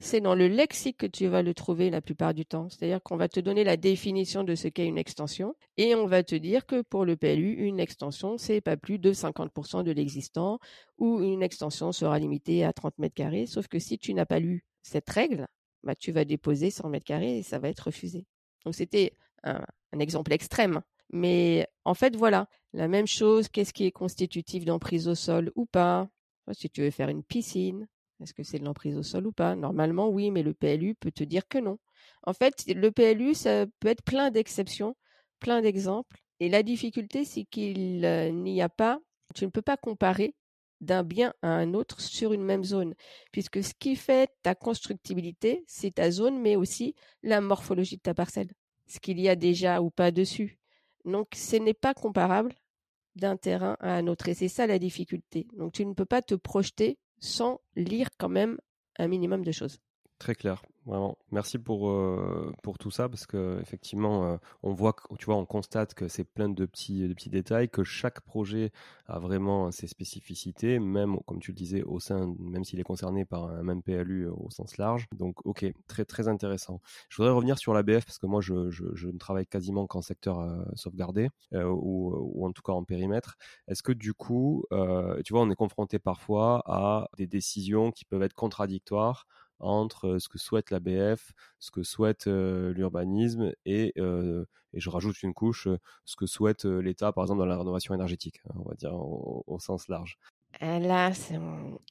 c'est 0.00 0.22
dans 0.22 0.34
le 0.34 0.48
lexique 0.48 0.96
que 0.96 1.06
tu 1.06 1.26
vas 1.26 1.42
le 1.42 1.52
trouver 1.52 1.90
la 1.90 2.00
plupart 2.00 2.32
du 2.32 2.46
temps. 2.46 2.68
C'est-à-dire 2.70 3.02
qu'on 3.02 3.16
va 3.16 3.28
te 3.28 3.38
donner 3.38 3.64
la 3.64 3.76
définition 3.76 4.44
de 4.44 4.54
ce 4.54 4.66
qu'est 4.68 4.86
une 4.86 4.98
extension 4.98 5.54
et 5.76 5.94
on 5.94 6.06
va 6.06 6.22
te 6.22 6.34
dire 6.34 6.64
que 6.66 6.80
pour 6.80 7.04
le 7.04 7.16
PLU, 7.16 7.52
une 7.66 7.78
extension, 7.78 8.38
c'est 8.38 8.62
pas 8.62 8.78
plus 8.78 8.98
de 8.98 9.12
50% 9.12 9.84
de 9.84 9.90
l'existant 9.92 10.58
ou 10.98 11.20
une 11.20 11.42
extension 11.42 11.92
sera 11.92 12.18
limitée 12.18 12.64
à 12.64 12.72
30 12.72 12.98
mètres 12.98 13.14
carrés. 13.14 13.46
Sauf 13.46 13.68
que 13.68 13.78
si 13.78 13.98
tu 13.98 14.14
n'as 14.14 14.26
pas 14.26 14.40
lu 14.40 14.64
cette 14.82 15.08
règle, 15.10 15.46
bah, 15.82 15.94
tu 15.94 16.12
vas 16.12 16.24
déposer 16.24 16.70
100 16.70 16.88
mètres 16.88 17.06
carrés 17.06 17.38
et 17.38 17.42
ça 17.42 17.58
va 17.58 17.68
être 17.68 17.80
refusé. 17.80 18.26
Donc 18.64 18.74
c'était 18.74 19.12
un, 19.44 19.64
un 19.92 19.98
exemple 19.98 20.32
extrême. 20.32 20.80
Mais 21.12 21.68
en 21.84 21.94
fait, 21.94 22.16
voilà, 22.16 22.48
la 22.72 22.88
même 22.88 23.06
chose, 23.06 23.48
qu'est-ce 23.48 23.72
qui 23.74 23.84
est 23.84 23.92
constitutif 23.92 24.64
d'emprise 24.64 25.08
au 25.08 25.14
sol 25.14 25.52
ou 25.56 25.66
pas? 25.66 26.08
Si 26.52 26.70
tu 26.70 26.82
veux 26.82 26.90
faire 26.90 27.10
une 27.10 27.22
piscine, 27.22 27.86
est-ce 28.20 28.34
que 28.34 28.42
c'est 28.42 28.58
de 28.58 28.64
l'emprise 28.64 28.96
au 28.96 29.02
sol 29.02 29.26
ou 29.26 29.32
pas? 29.32 29.56
Normalement, 29.56 30.08
oui, 30.08 30.30
mais 30.30 30.42
le 30.42 30.54
PLU 30.54 30.94
peut 30.94 31.10
te 31.10 31.24
dire 31.24 31.48
que 31.48 31.58
non. 31.58 31.78
En 32.22 32.32
fait, 32.32 32.64
le 32.66 32.90
PLU, 32.90 33.34
ça 33.34 33.66
peut 33.80 33.88
être 33.88 34.02
plein 34.02 34.30
d'exceptions, 34.30 34.96
plein 35.38 35.62
d'exemples. 35.62 36.16
Et 36.38 36.48
la 36.48 36.62
difficulté, 36.62 37.24
c'est 37.24 37.44
qu'il 37.44 38.04
euh, 38.04 38.30
n'y 38.30 38.62
a 38.62 38.68
pas, 38.68 38.98
tu 39.34 39.44
ne 39.44 39.50
peux 39.50 39.62
pas 39.62 39.76
comparer 39.76 40.34
d'un 40.80 41.02
bien 41.02 41.34
à 41.42 41.48
un 41.48 41.74
autre 41.74 42.00
sur 42.00 42.32
une 42.32 42.42
même 42.42 42.64
zone, 42.64 42.94
puisque 43.32 43.62
ce 43.62 43.74
qui 43.78 43.96
fait 43.96 44.30
ta 44.42 44.54
constructibilité, 44.54 45.64
c'est 45.66 45.94
ta 45.96 46.10
zone, 46.10 46.40
mais 46.40 46.56
aussi 46.56 46.94
la 47.22 47.40
morphologie 47.40 47.96
de 47.96 48.02
ta 48.02 48.14
parcelle, 48.14 48.50
ce 48.86 48.98
qu'il 48.98 49.20
y 49.20 49.28
a 49.28 49.36
déjà 49.36 49.82
ou 49.82 49.90
pas 49.90 50.10
dessus. 50.10 50.58
Donc, 51.04 51.28
ce 51.34 51.56
n'est 51.56 51.74
pas 51.74 51.94
comparable 51.94 52.54
d'un 53.14 53.36
terrain 53.36 53.76
à 53.80 53.94
un 53.94 54.06
autre, 54.06 54.28
et 54.28 54.34
c'est 54.34 54.48
ça 54.48 54.66
la 54.66 54.78
difficulté. 54.78 55.46
Donc, 55.54 55.72
tu 55.72 55.84
ne 55.84 55.92
peux 55.92 56.06
pas 56.06 56.22
te 56.22 56.34
projeter 56.34 56.98
sans 57.20 57.60
lire 57.76 58.08
quand 58.18 58.28
même 58.28 58.58
un 58.98 59.08
minimum 59.08 59.44
de 59.44 59.52
choses. 59.52 59.78
Très 60.20 60.34
clair, 60.34 60.60
vraiment. 60.84 61.16
Merci 61.30 61.58
pour, 61.58 61.88
euh, 61.88 62.52
pour 62.62 62.76
tout 62.76 62.90
ça 62.90 63.08
parce 63.08 63.26
que 63.26 63.58
effectivement, 63.62 64.26
euh, 64.26 64.36
on 64.62 64.74
voit, 64.74 64.94
tu 65.18 65.24
vois, 65.24 65.36
on 65.36 65.46
constate 65.46 65.94
que 65.94 66.08
c'est 66.08 66.24
plein 66.24 66.50
de 66.50 66.66
petits, 66.66 67.08
petits 67.14 67.30
détails, 67.30 67.70
que 67.70 67.84
chaque 67.84 68.20
projet 68.20 68.70
a 69.06 69.18
vraiment 69.18 69.70
ses 69.70 69.86
spécificités, 69.86 70.78
même 70.78 71.16
comme 71.26 71.40
tu 71.40 71.52
le 71.52 71.56
disais, 71.56 71.82
au 71.84 72.00
sein, 72.00 72.34
même 72.38 72.64
s'il 72.64 72.78
est 72.78 72.82
concerné 72.82 73.24
par 73.24 73.44
un 73.44 73.62
même 73.62 73.82
PLU 73.82 74.26
euh, 74.26 74.32
au 74.32 74.50
sens 74.50 74.76
large. 74.76 75.06
Donc, 75.16 75.46
ok, 75.46 75.64
très 75.86 76.04
très 76.04 76.28
intéressant. 76.28 76.82
Je 77.08 77.16
voudrais 77.16 77.32
revenir 77.32 77.56
sur 77.56 77.72
l'ABF 77.72 78.04
parce 78.04 78.18
que 78.18 78.26
moi, 78.26 78.42
je, 78.42 78.68
je, 78.68 79.08
ne 79.08 79.16
travaille 79.16 79.46
quasiment 79.46 79.86
qu'en 79.86 80.02
secteur 80.02 80.46
sauvegardé 80.74 81.30
ou, 81.52 82.14
ou, 82.34 82.46
en 82.46 82.52
tout 82.52 82.62
cas 82.62 82.72
en 82.74 82.84
périmètre. 82.84 83.36
Est-ce 83.68 83.82
que 83.82 83.92
du 83.92 84.12
coup, 84.12 84.66
tu 85.24 85.32
vois, 85.32 85.40
on 85.42 85.50
est 85.50 85.56
confronté 85.56 85.98
parfois 85.98 86.62
à 86.66 87.08
des 87.16 87.26
décisions 87.26 87.90
qui 87.90 88.04
peuvent 88.04 88.22
être 88.22 88.34
contradictoires 88.34 89.26
entre 89.60 90.18
ce 90.18 90.28
que 90.28 90.38
souhaite 90.38 90.70
l'ABF, 90.70 91.32
ce 91.58 91.70
que 91.70 91.82
souhaite 91.82 92.26
l'urbanisme 92.26 93.52
et 93.64 93.94
et 94.72 94.80
je 94.80 94.90
rajoute 94.90 95.22
une 95.22 95.34
couche, 95.34 95.68
ce 96.04 96.16
que 96.16 96.26
souhaite 96.26 96.64
l'État, 96.64 97.12
par 97.12 97.24
exemple, 97.24 97.40
dans 97.40 97.46
la 97.46 97.58
rénovation 97.58 97.94
énergétique, 97.94 98.40
hein, 98.48 98.54
on 98.64 98.68
va 98.68 98.74
dire 98.74 98.94
au, 98.94 99.58
sens 99.58 99.88
large. 99.88 100.16
Là, 100.60 101.12
c'est 101.12 101.38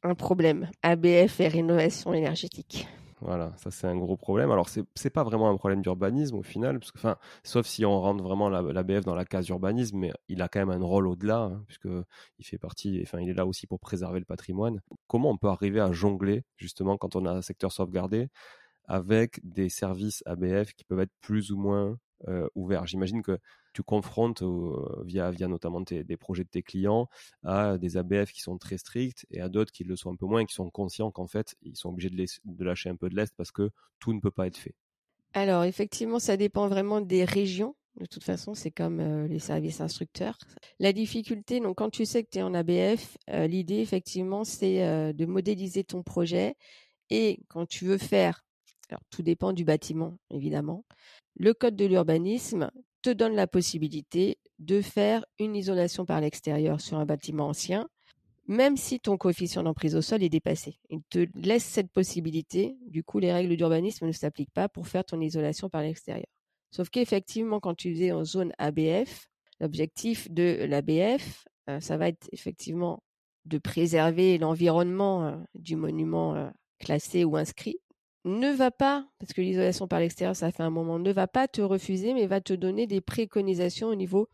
un 0.03 0.15
problème. 0.15 0.69
ABF 0.81 1.39
et 1.39 1.47
rénovation 1.47 2.13
énergétique. 2.13 2.87
Voilà, 3.21 3.51
ça 3.57 3.69
c'est 3.69 3.87
un 3.87 3.97
gros 3.97 4.15
problème. 4.15 4.49
Alors 4.51 4.69
c'est 4.69 4.85
n'est 5.03 5.09
pas 5.09 5.23
vraiment 5.23 5.49
un 5.49 5.57
problème 5.57 5.81
d'urbanisme 5.81 6.37
au 6.37 6.43
final, 6.43 6.79
parce 6.79 6.91
que, 6.91 6.97
enfin, 6.99 7.17
sauf 7.43 7.65
si 7.65 7.85
on 7.85 7.99
rentre 7.99 8.23
vraiment 8.23 8.49
l'ABF 8.49 9.03
dans 9.03 9.15
la 9.15 9.25
case 9.25 9.49
urbanisme, 9.49 9.97
mais 9.97 10.11
il 10.29 10.41
a 10.41 10.47
quand 10.47 10.65
même 10.65 10.69
un 10.69 10.85
rôle 10.85 11.07
au-delà, 11.07 11.39
hein, 11.43 11.63
puisque 11.67 11.87
il 12.37 12.45
fait 12.45 12.57
partie, 12.57 13.01
enfin 13.03 13.19
il 13.19 13.29
est 13.29 13.33
là 13.33 13.45
aussi 13.45 13.67
pour 13.67 13.79
préserver 13.79 14.19
le 14.19 14.25
patrimoine. 14.25 14.81
Comment 15.07 15.31
on 15.31 15.37
peut 15.37 15.49
arriver 15.49 15.81
à 15.81 15.91
jongler 15.91 16.43
justement 16.55 16.97
quand 16.97 17.15
on 17.17 17.25
a 17.25 17.31
un 17.31 17.41
secteur 17.41 17.71
sauvegardé 17.73 18.29
avec 18.85 19.39
des 19.43 19.69
services 19.69 20.23
ABF 20.25 20.73
qui 20.73 20.85
peuvent 20.85 21.01
être 21.01 21.13
plus 21.21 21.51
ou 21.51 21.57
moins 21.59 21.97
euh, 22.29 22.47
ouverts? 22.55 22.87
J'imagine 22.87 23.21
que 23.21 23.37
tu 23.73 23.83
confrontes 23.83 24.43
via, 25.05 25.31
via 25.31 25.47
notamment 25.47 25.81
des 25.81 26.17
projets 26.17 26.43
de 26.43 26.49
tes 26.49 26.63
clients 26.63 27.09
à 27.43 27.77
des 27.77 27.97
ABF 27.97 28.31
qui 28.31 28.41
sont 28.41 28.57
très 28.57 28.77
stricts 28.77 29.25
et 29.31 29.41
à 29.41 29.49
d'autres 29.49 29.71
qui 29.71 29.83
le 29.83 29.95
sont 29.95 30.11
un 30.11 30.15
peu 30.15 30.25
moins 30.25 30.41
et 30.41 30.45
qui 30.45 30.53
sont 30.53 30.69
conscients 30.69 31.11
qu'en 31.11 31.27
fait, 31.27 31.55
ils 31.61 31.75
sont 31.75 31.89
obligés 31.89 32.09
de, 32.09 32.63
lâcher 32.63 32.89
un 32.89 32.95
peu 32.95 33.09
de 33.09 33.15
l'Est 33.15 33.33
parce 33.35 33.51
que 33.51 33.71
tout 33.99 34.13
ne 34.13 34.19
peut 34.19 34.31
pas 34.31 34.47
être 34.47 34.57
fait. 34.57 34.75
Alors, 35.33 35.63
effectivement, 35.63 36.19
ça 36.19 36.37
dépend 36.37 36.67
vraiment 36.67 37.01
des 37.01 37.23
régions. 37.23 37.75
De 37.99 38.05
toute 38.05 38.23
façon, 38.23 38.53
c'est 38.53 38.71
comme 38.71 38.99
euh, 38.99 39.27
les 39.27 39.39
services 39.39 39.81
instructeurs. 39.81 40.37
La 40.79 40.93
difficulté, 40.93 41.59
donc 41.59 41.77
quand 41.77 41.89
tu 41.89 42.05
sais 42.05 42.23
que 42.23 42.29
tu 42.31 42.39
es 42.39 42.41
en 42.41 42.53
ABF, 42.53 43.17
euh, 43.29 43.45
l'idée, 43.45 43.79
effectivement, 43.79 44.43
c'est 44.43 44.83
euh, 44.83 45.11
de 45.13 45.25
modéliser 45.25 45.83
ton 45.83 46.01
projet. 46.01 46.55
Et 47.09 47.41
quand 47.49 47.67
tu 47.67 47.85
veux 47.85 47.97
faire, 47.97 48.45
alors 48.89 49.01
tout 49.09 49.21
dépend 49.21 49.53
du 49.53 49.65
bâtiment, 49.65 50.17
évidemment, 50.31 50.85
le 51.35 51.53
code 51.53 51.75
de 51.75 51.85
l'urbanisme 51.85 52.71
te 53.01 53.09
donne 53.09 53.35
la 53.35 53.47
possibilité 53.47 54.37
de 54.59 54.81
faire 54.81 55.25
une 55.39 55.55
isolation 55.55 56.05
par 56.05 56.21
l'extérieur 56.21 56.81
sur 56.81 56.97
un 56.97 57.05
bâtiment 57.05 57.47
ancien, 57.47 57.87
même 58.47 58.77
si 58.77 58.99
ton 58.99 59.17
coefficient 59.17 59.63
d'emprise 59.63 59.95
au 59.95 60.01
sol 60.01 60.23
est 60.23 60.29
dépassé. 60.29 60.79
Il 60.89 61.01
te 61.09 61.27
laisse 61.35 61.63
cette 61.63 61.91
possibilité. 61.91 62.75
Du 62.87 63.03
coup, 63.03 63.19
les 63.19 63.31
règles 63.31 63.55
d'urbanisme 63.55 64.07
ne 64.07 64.11
s'appliquent 64.11 64.53
pas 64.53 64.67
pour 64.67 64.87
faire 64.87 65.05
ton 65.05 65.21
isolation 65.21 65.69
par 65.69 65.81
l'extérieur. 65.81 66.25
Sauf 66.71 66.89
qu'effectivement, 66.89 67.59
quand 67.59 67.75
tu 67.75 67.97
es 68.03 68.11
en 68.11 68.23
zone 68.23 68.51
ABF, 68.57 69.27
l'objectif 69.59 70.29
de 70.31 70.65
l'ABF, 70.67 71.47
euh, 71.69 71.79
ça 71.79 71.97
va 71.97 72.07
être 72.07 72.27
effectivement 72.31 73.03
de 73.45 73.57
préserver 73.57 74.37
l'environnement 74.37 75.25
euh, 75.25 75.37
du 75.55 75.75
monument 75.75 76.35
euh, 76.35 76.49
classé 76.79 77.23
ou 77.23 77.35
inscrit, 77.35 77.77
ne 78.25 78.51
va 78.51 78.71
pas, 78.71 79.07
parce 79.19 79.33
que 79.33 79.41
l'isolation 79.41 79.87
par 79.87 79.99
l'extérieur, 79.99 80.35
ça 80.35 80.51
fait 80.51 80.63
un 80.63 80.69
moment, 80.69 80.99
ne 80.99 81.11
va 81.11 81.27
pas 81.27 81.47
te 81.47 81.61
refuser, 81.61 82.13
mais 82.13 82.27
va 82.27 82.41
te 82.41 82.53
donner 82.53 82.87
des 82.87 83.01
préconisations 83.01 83.87
au 83.87 83.95
niveau 83.95 84.27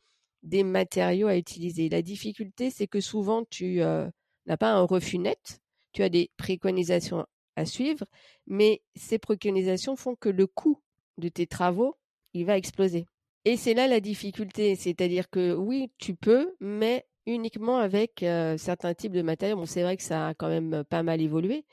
des 0.44 0.64
matériaux 0.64 1.28
à 1.28 1.38
utiliser. 1.38 1.90
La 1.90 2.02
difficulté, 2.02 2.70
c'est 2.70 2.88
que 2.88 3.02
souvent, 3.02 3.44
tu 3.50 3.82
euh, 3.82 4.08
n'as 4.46 4.58
pas 4.58 4.72
un 4.72 4.84
refus 4.84 5.18
net, 5.18 5.60
tu 5.92 6.04
as 6.04 6.10
des 6.10 6.32
préconisations 6.38 7.26
à 7.56 7.66
suivre, 7.66 8.06
mais 8.48 8.82
ces 8.96 9.18
préconisations 9.18 9.96
font 9.96 10.16
que 10.16 10.30
le 10.30 10.48
coût 10.48 10.82
de 11.18 11.30
tes 11.30 11.48
travaux, 11.48 11.96
il 12.34 12.46
va 12.46 12.58
exploser. 12.58 13.06
Et 13.46 13.58
c'est 13.58 13.74
là 13.74 13.88
la 13.88 14.00
difficulté, 14.00 14.76
c'est-à-dire 14.76 15.30
que 15.30 15.54
oui, 15.54 15.92
tu 15.98 16.16
peux, 16.16 16.56
mais 16.60 17.06
uniquement 17.26 17.78
avec 17.78 18.24
euh, 18.24 18.58
certains 18.58 18.94
types 18.94 19.14
de 19.14 19.22
matériaux. 19.22 19.56
Bon, 19.56 19.66
c'est 19.66 19.84
vrai 19.84 19.98
que 19.98 20.04
ça 20.04 20.30
a 20.30 20.34
quand 20.34 20.50
même 20.50 20.84
pas 20.90 21.04
mal 21.04 21.22
évolué, 21.22 21.66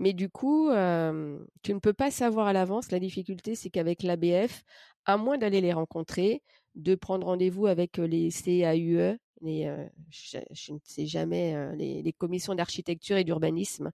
mais 0.00 0.14
du 0.14 0.30
coup, 0.30 0.70
tu 0.70 1.74
ne 1.74 1.78
peux 1.78 1.92
pas 1.92 2.10
savoir 2.10 2.46
à 2.46 2.54
l'avance. 2.54 2.90
La 2.90 2.98
difficulté, 2.98 3.54
c'est 3.54 3.68
qu'avec 3.68 4.02
l'ABF, 4.02 4.64
à 5.04 5.18
moins 5.18 5.36
d'aller 5.36 5.60
les 5.60 5.74
rencontrer, 5.74 6.42
de 6.74 6.94
prendre 6.94 7.26
rendez-vous 7.26 7.66
avec 7.66 7.98
les 7.98 8.30
CAUE, 8.30 9.18
les, 9.42 9.74
je, 10.10 10.72
ne 10.72 10.78
sais 10.84 11.06
jamais, 11.06 11.76
les, 11.76 12.14
commissions 12.14 12.54
d'architecture 12.54 13.18
et 13.18 13.24
d'urbanisme 13.24 13.90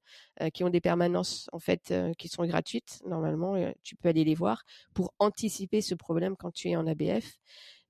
qui 0.54 0.62
ont 0.62 0.70
des 0.70 0.80
permanences 0.80 1.48
en 1.52 1.59
fait 1.59 1.92
qui 2.18 2.28
sont 2.28 2.46
gratuites. 2.46 3.00
Normalement, 3.04 3.57
tu 3.82 3.96
peux 3.96 4.09
aller 4.09 4.22
les 4.22 4.36
voir 4.36 4.62
pour 4.94 5.12
anticiper 5.18 5.80
ce 5.80 5.96
problème 5.96 6.36
quand 6.36 6.52
tu 6.52 6.68
es 6.68 6.76
en 6.76 6.86
ABF. 6.86 7.36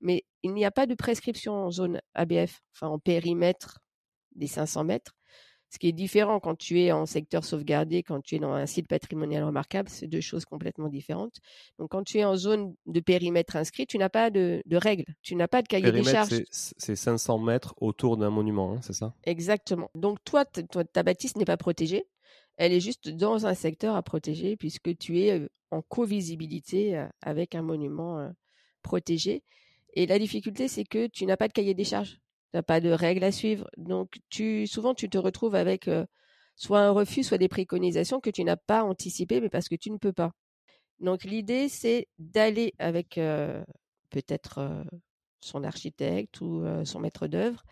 Mais 0.01 0.25
il 0.41 0.55
n'y 0.55 0.65
a 0.65 0.71
pas 0.71 0.87
de 0.87 0.95
prescription 0.95 1.53
en 1.53 1.69
zone 1.69 2.01
ABF, 2.15 2.61
enfin 2.73 2.87
en 2.87 2.97
périmètre 2.97 3.79
des 4.33 4.47
500 4.47 4.85
mètres. 4.85 5.16
Ce 5.69 5.79
qui 5.79 5.89
est 5.89 5.93
différent 5.93 6.39
quand 6.39 6.55
tu 6.55 6.81
es 6.81 6.91
en 6.91 7.05
secteur 7.05 7.43
sauvegardé, 7.43 8.01
quand 8.01 8.21
tu 8.21 8.35
es 8.35 8.39
dans 8.39 8.53
un 8.53 8.65
site 8.65 8.87
patrimonial 8.87 9.43
remarquable, 9.43 9.89
c'est 9.89 10.07
deux 10.07 10.21
choses 10.21 10.45
complètement 10.45 10.87
différentes. 10.87 11.39
Donc, 11.77 11.91
quand 11.91 12.03
tu 12.03 12.19
es 12.19 12.23
en 12.23 12.37
zone 12.37 12.73
de 12.85 12.99
périmètre 13.01 13.57
inscrit, 13.57 13.85
tu 13.85 13.97
n'as 13.97 14.09
pas 14.09 14.29
de, 14.29 14.61
règles, 14.71 15.05
tu 15.21 15.35
n'as 15.35 15.49
pas 15.49 15.61
de 15.61 15.67
cahier 15.67 15.91
des 15.91 16.03
charges. 16.03 16.43
C'est 16.51 16.95
500 16.95 17.39
mètres 17.39 17.75
autour 17.81 18.15
d'un 18.15 18.29
monument, 18.29 18.73
hein, 18.73 18.79
c'est 18.81 18.93
ça? 18.93 19.13
Exactement. 19.25 19.91
Donc, 19.93 20.23
toi, 20.23 20.45
ta 20.45 21.03
bâtisse 21.03 21.35
n'est 21.35 21.45
pas 21.45 21.57
protégée. 21.57 22.05
Elle 22.55 22.71
est 22.71 22.79
juste 22.79 23.09
dans 23.09 23.45
un 23.45 23.53
secteur 23.53 23.95
à 23.95 24.03
protéger 24.03 24.55
puisque 24.55 24.97
tu 24.97 25.19
es 25.19 25.47
en 25.69 25.81
co-visibilité 25.81 27.05
avec 27.21 27.55
un 27.55 27.61
monument 27.61 28.31
protégé. 28.81 29.43
Et 29.93 30.07
la 30.07 30.17
difficulté, 30.17 30.67
c'est 30.67 30.85
que 30.85 31.07
tu 31.07 31.25
n'as 31.25 31.37
pas 31.37 31.47
de 31.47 31.53
cahier 31.53 31.73
des 31.73 31.83
charges 31.83 32.19
tu 32.51 32.57
n'as 32.57 32.63
pas 32.63 32.79
de 32.81 32.89
règles 32.89 33.23
à 33.23 33.31
suivre. 33.31 33.69
Donc, 33.77 34.19
souvent, 34.65 34.93
tu 34.93 35.09
te 35.09 35.17
retrouves 35.17 35.55
avec 35.55 35.89
soit 36.55 36.79
un 36.79 36.91
refus, 36.91 37.23
soit 37.23 37.37
des 37.37 37.47
préconisations 37.47 38.19
que 38.19 38.29
tu 38.29 38.43
n'as 38.43 38.57
pas 38.57 38.83
anticipées, 38.83 39.41
mais 39.41 39.49
parce 39.49 39.69
que 39.69 39.75
tu 39.75 39.91
ne 39.91 39.97
peux 39.97 40.13
pas. 40.13 40.31
Donc, 40.99 41.23
l'idée, 41.23 41.69
c'est 41.69 42.07
d'aller 42.17 42.73
avec 42.79 43.19
peut-être 44.09 44.83
son 45.41 45.63
architecte 45.63 46.41
ou 46.41 46.63
son 46.83 46.99
maître 46.99 47.27
d'œuvre, 47.27 47.63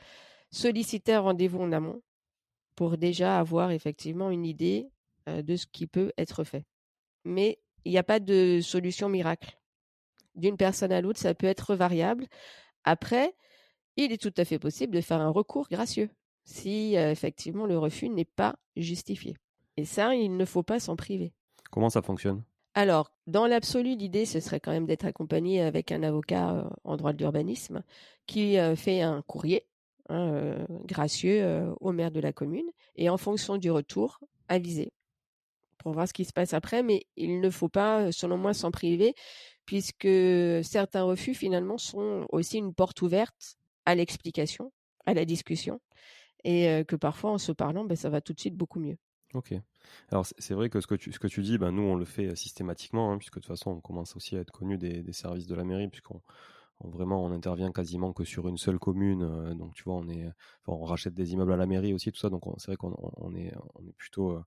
solliciter 0.52 1.14
un 1.14 1.22
rendez-vous 1.22 1.60
en 1.60 1.72
amont 1.72 2.02
pour 2.76 2.98
déjà 2.98 3.40
avoir 3.40 3.72
effectivement 3.72 4.30
une 4.30 4.46
idée 4.46 4.88
de 5.28 5.56
ce 5.56 5.66
qui 5.66 5.88
peut 5.88 6.12
être 6.18 6.44
fait. 6.44 6.64
Mais 7.24 7.60
il 7.86 7.92
n'y 7.92 7.98
a 7.98 8.04
pas 8.04 8.20
de 8.20 8.60
solution 8.62 9.10
miracle. 9.10 9.58
D'une 10.36 10.58
personne 10.58 10.92
à 10.92 11.02
l'autre, 11.02 11.20
ça 11.20 11.34
peut 11.34 11.48
être 11.48 11.76
variable. 11.76 12.28
Après, 12.84 13.34
il 13.98 14.12
est 14.12 14.22
tout 14.22 14.34
à 14.38 14.46
fait 14.46 14.60
possible 14.60 14.96
de 14.96 15.02
faire 15.02 15.22
un 15.22 15.30
recours 15.30 15.68
gracieux 15.70 16.10
si 16.44 16.96
euh, 16.96 17.12
effectivement 17.12 17.66
le 17.66 17.78
refus 17.78 18.10
n'est 18.10 18.26
pas 18.26 18.56
justifié. 18.76 19.36
Et 19.78 19.86
ça, 19.86 20.16
il 20.16 20.38
ne 20.38 20.46
faut 20.46 20.64
pas 20.64 20.80
s'en 20.80 20.96
priver. 20.96 21.34
Comment 21.72 21.90
ça 21.90 22.02
fonctionne? 22.02 22.44
Alors, 22.76 23.12
dans 23.26 23.48
l'absolu, 23.48 23.96
l'idée, 23.96 24.26
ce 24.26 24.40
serait 24.40 24.60
quand 24.60 24.72
même 24.72 24.86
d'être 24.86 25.06
accompagné 25.06 25.62
avec 25.62 25.92
un 25.92 26.04
avocat 26.04 26.52
euh, 26.52 26.70
en 26.84 26.98
droit 26.98 27.14
de 27.14 27.18
l'urbanisme 27.18 27.84
qui 28.28 28.58
euh, 28.58 28.76
fait 28.76 29.02
un 29.02 29.22
courrier 29.24 29.66
hein, 30.10 30.56
gracieux 30.86 31.74
au 31.80 31.92
maire 31.92 32.12
de 32.12 32.20
la 32.20 32.32
commune 32.32 32.70
et 32.96 33.10
en 33.10 33.18
fonction 33.18 33.58
du 33.58 33.72
retour, 33.72 34.20
aviser 34.48 34.92
pour 35.80 35.94
voir 35.94 36.08
ce 36.08 36.14
qui 36.14 36.26
se 36.26 36.34
passe 36.34 36.54
après. 36.54 36.84
Mais 36.84 37.06
il 37.16 37.40
ne 37.40 37.50
faut 37.50 37.70
pas, 37.70 38.12
selon 38.12 38.38
moi, 38.38 38.54
s'en 38.54 38.72
priver 38.72 39.16
puisque 39.66 40.08
certains 40.64 41.04
refus, 41.04 41.34
finalement, 41.34 41.78
sont 41.78 42.28
aussi 42.32 42.60
une 42.60 42.74
porte 42.74 43.02
ouverte 43.02 43.58
à 43.86 43.96
l'explication, 43.96 44.72
à 45.06 45.14
la 45.14 45.26
discussion, 45.26 45.80
et 46.44 46.84
que 46.88 46.96
parfois 46.96 47.32
en 47.32 47.38
se 47.38 47.52
parlant, 47.52 47.86
ben, 47.86 47.96
ça 47.96 48.10
va 48.10 48.22
tout 48.22 48.34
de 48.34 48.40
suite 48.40 48.56
beaucoup 48.56 48.80
mieux. 48.80 48.98
Ok. 49.34 49.54
Alors 50.10 50.26
c'est 50.26 50.54
vrai 50.54 50.70
que 50.70 50.80
ce 50.80 50.88
que 50.88 50.96
tu, 50.96 51.12
ce 51.12 51.20
que 51.20 51.28
tu 51.28 51.42
dis, 51.42 51.58
ben, 51.58 51.72
nous 51.72 51.84
on 51.84 51.96
le 51.96 52.06
fait 52.06 52.36
systématiquement, 52.36 53.12
hein, 53.12 53.18
puisque 53.18 53.36
de 53.36 53.40
toute 53.42 53.48
façon 53.48 53.72
on 53.72 53.82
commence 53.82 54.16
aussi 54.16 54.38
à 54.38 54.40
être 54.40 54.52
connu 54.52 54.78
des, 54.78 55.04
services 55.14 55.48
de 55.48 55.56
la 55.56 55.64
mairie, 55.64 55.88
puisqu'on 55.88 56.22
on, 56.80 56.90
vraiment 56.90 57.24
on 57.24 57.32
intervient 57.32 57.72
quasiment 57.72 58.14
que 58.14 58.24
sur 58.24 58.48
une 58.48 58.58
seule 58.58 58.80
commune. 58.80 59.56
donc 59.56 59.74
tu 59.74 59.84
vois, 59.84 59.96
on 59.96 60.08
est, 60.08 60.30
on 60.68 60.86
rachète 60.86 61.14
des 61.14 61.34
immeubles 61.34 61.54
à 61.54 61.58
la 61.58 61.66
mairie 61.66 61.94
aussi, 61.94 62.12
tout 62.12 62.20
ça. 62.20 62.30
Donc 62.30 62.44
c'est 62.58 62.68
vrai 62.68 62.78
qu'on 62.78 62.96
on 63.18 63.36
est, 63.36 63.54
on 63.76 63.86
est 63.86 63.94
plutôt 63.94 64.40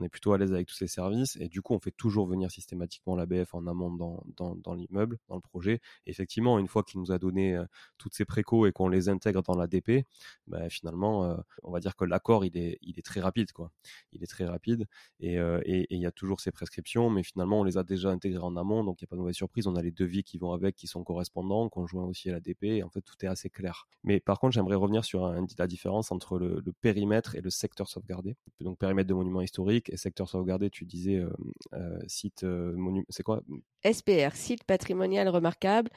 on 0.00 0.04
est 0.04 0.08
plutôt 0.08 0.32
à 0.32 0.38
l'aise 0.38 0.52
avec 0.52 0.66
tous 0.66 0.74
ces 0.74 0.86
services 0.86 1.36
et 1.36 1.48
du 1.48 1.60
coup 1.60 1.74
on 1.74 1.78
fait 1.78 1.90
toujours 1.90 2.26
venir 2.26 2.50
systématiquement 2.50 3.14
l'ABF 3.14 3.54
en 3.54 3.66
amont 3.66 3.92
dans, 3.92 4.22
dans, 4.56 4.74
l'immeuble, 4.74 5.18
dans 5.28 5.34
le 5.34 5.40
projet. 5.40 5.80
effectivement, 6.06 6.58
une 6.58 6.68
fois 6.68 6.82
qu'il 6.82 7.00
nous 7.00 7.12
a 7.12 7.18
donné 7.18 7.54
euh, 7.54 7.64
toutes 7.98 8.14
ces 8.14 8.24
précaux 8.24 8.66
et 8.66 8.72
qu'on 8.72 8.88
les 8.88 9.08
intègre 9.08 9.42
dans 9.42 9.54
l'ADP, 9.54 10.06
bah, 10.46 10.68
finalement, 10.70 11.24
euh, 11.24 11.36
on 11.62 11.70
va 11.70 11.80
dire 11.80 11.96
que 11.96 12.04
l'accord 12.04 12.44
il 12.44 12.56
est, 12.56 12.78
il 12.82 12.98
est 12.98 13.02
très 13.02 13.20
rapide 13.20 13.52
quoi. 13.52 13.70
Il 14.12 14.22
est 14.22 14.26
très 14.26 14.46
rapide 14.46 14.86
euh, 15.22 15.60
et 15.64 15.86
il 15.90 16.00
y 16.00 16.06
a 16.06 16.12
toujours 16.12 16.40
ces 16.40 16.50
prescriptions, 16.50 17.10
mais 17.10 17.22
finalement 17.22 17.60
on 17.60 17.64
les 17.64 17.76
a 17.76 17.82
déjà 17.82 18.10
intégrées 18.10 18.42
en 18.42 18.56
amont, 18.56 18.84
donc 18.84 19.00
il 19.00 19.04
n'y 19.04 19.08
a 19.08 19.10
pas 19.10 19.16
de 19.16 19.20
mauvaise 19.20 19.36
surprise. 19.36 19.66
On 19.66 19.76
a 19.76 19.82
les 19.82 19.92
devis 19.92 20.24
qui 20.24 20.38
vont 20.38 20.52
avec, 20.52 20.76
qui 20.76 20.86
sont 20.86 21.04
correspondants, 21.04 21.68
qu'on 21.68 21.86
joint 21.86 22.04
aussi 22.04 22.30
à 22.30 22.32
l'ADP. 22.32 22.64
Et 22.64 22.82
en 22.82 22.88
fait 22.88 23.02
tout 23.02 23.14
est 23.22 23.28
assez 23.28 23.50
clair. 23.50 23.86
Mais 24.02 24.18
par 24.18 24.38
contre 24.40 24.54
j'aimerais 24.54 24.76
revenir 24.76 25.04
sur 25.04 25.30
la 25.58 25.66
différence 25.66 26.10
entre 26.10 26.38
le, 26.38 26.62
le 26.64 26.72
périmètre 26.72 27.34
et 27.34 27.42
le 27.42 27.50
secteur 27.50 27.88
sauvegardé. 27.88 28.36
Donc 28.60 28.78
périmètre 28.78 29.08
de 29.08 29.14
monument 29.14 29.42
historique 29.42 29.89
secteur 29.96 30.28
sauvegardé, 30.28 30.70
tu 30.70 30.84
disais 30.84 31.16
euh, 31.16 31.30
euh, 31.74 31.98
site 32.06 32.44
euh, 32.44 32.72
monument, 32.76 33.06
c'est 33.08 33.22
quoi? 33.22 33.42
SPR, 33.84 34.34
site 34.34 34.64
patrimonial 34.64 35.28
remarquable. 35.28 35.90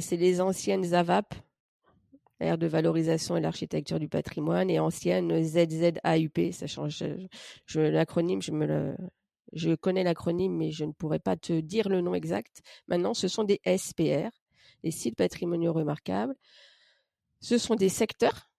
c'est 0.00 0.16
les 0.16 0.40
anciennes 0.40 0.94
AVAP, 0.94 1.34
aire 2.40 2.58
de 2.58 2.66
valorisation 2.66 3.36
et 3.36 3.40
l'architecture 3.40 3.98
du 3.98 4.08
patrimoine, 4.08 4.70
et 4.70 4.78
anciennes 4.78 5.42
ZZAUP. 5.42 6.52
Ça 6.52 6.66
change. 6.66 7.04
Je, 7.66 7.80
l'acronyme, 7.80 8.42
je 8.42 8.52
me 8.52 8.66
le, 8.66 8.96
je 9.52 9.74
connais 9.74 10.04
l'acronyme, 10.04 10.56
mais 10.56 10.70
je 10.70 10.84
ne 10.84 10.92
pourrais 10.92 11.18
pas 11.18 11.36
te 11.36 11.60
dire 11.60 11.88
le 11.88 12.00
nom 12.00 12.14
exact. 12.14 12.62
Maintenant, 12.88 13.14
ce 13.14 13.28
sont 13.28 13.44
des 13.44 13.60
SPR. 13.66 14.30
les 14.82 14.90
sites 14.90 15.16
patrimoniaux 15.16 15.72
remarquables, 15.72 16.34
ce 17.40 17.58
sont 17.58 17.74
des 17.74 17.88
secteurs 17.88 18.50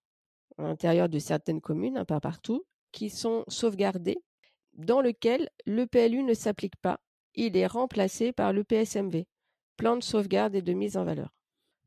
à 0.57 0.63
l'intérieur 0.63 1.09
de 1.09 1.19
certaines 1.19 1.61
communes, 1.61 1.97
un 1.97 2.05
pas 2.05 2.19
partout, 2.19 2.65
qui 2.91 3.09
sont 3.09 3.43
sauvegardés, 3.47 4.17
dans 4.77 5.01
lesquels 5.01 5.49
le 5.65 5.85
PLU 5.85 6.23
ne 6.23 6.33
s'applique 6.33 6.77
pas. 6.77 6.99
Il 7.35 7.57
est 7.57 7.67
remplacé 7.67 8.31
par 8.31 8.53
le 8.53 8.63
PSMV, 8.63 9.25
plan 9.75 9.97
de 9.97 10.03
sauvegarde 10.03 10.55
et 10.55 10.61
de 10.61 10.73
mise 10.73 10.97
en 10.97 11.03
valeur. 11.03 11.33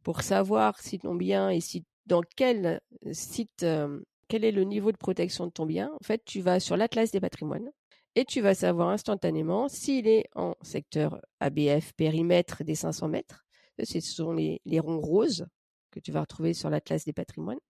Pour 0.03 0.23
savoir 0.23 0.81
si 0.81 0.99
ton 0.99 1.15
bien 1.15 1.51
est 1.51 1.61
si, 1.61 1.85
dans 2.07 2.23
quel 2.37 2.81
site, 3.13 3.63
euh, 3.63 4.01
quel 4.29 4.45
est 4.45 4.53
le 4.53 4.65
niveau 4.65 4.93
de 4.93 4.97
protection 4.97 5.47
de 5.47 5.53
ton 5.53 5.67
bien, 5.67 5.91
en 5.93 6.05
fait, 6.05 6.23
tu 6.25 6.41
vas 6.41 6.61
sur 6.61 6.77
l'Atlas 6.77 7.11
des 7.11 7.21
patrimoines 7.21 7.71
et 8.17 8.25
tu 8.25 8.41
vas 8.41 8.55
savoir 8.55 8.89
instantanément 8.89 9.69
s'il 9.69 10.09
est 10.09 10.27
en 10.35 10.55
secteur 10.63 11.21
ABF 11.41 11.93
périmètre 11.95 12.65
des 12.65 12.75
500 12.75 13.09
mètres. 13.09 13.45
Ce 13.83 14.01
sont 14.01 14.33
les, 14.33 14.61
ronds 14.81 15.01
roses 15.01 15.47
que 15.91 16.01
tu 16.01 16.13
vas 16.13 16.21
retrouver 16.21 16.55
sur 16.55 16.71
l'Atlas 16.71 17.05
des 17.05 17.13
patrimoines. 17.13 17.61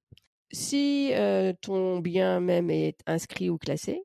Si 0.53 1.13
euh, 1.15 1.53
ton 1.61 1.99
bien 2.01 2.41
même 2.41 2.71
est 2.71 2.99
inscrit 3.07 3.51
ou 3.51 3.59
classé, 3.59 4.03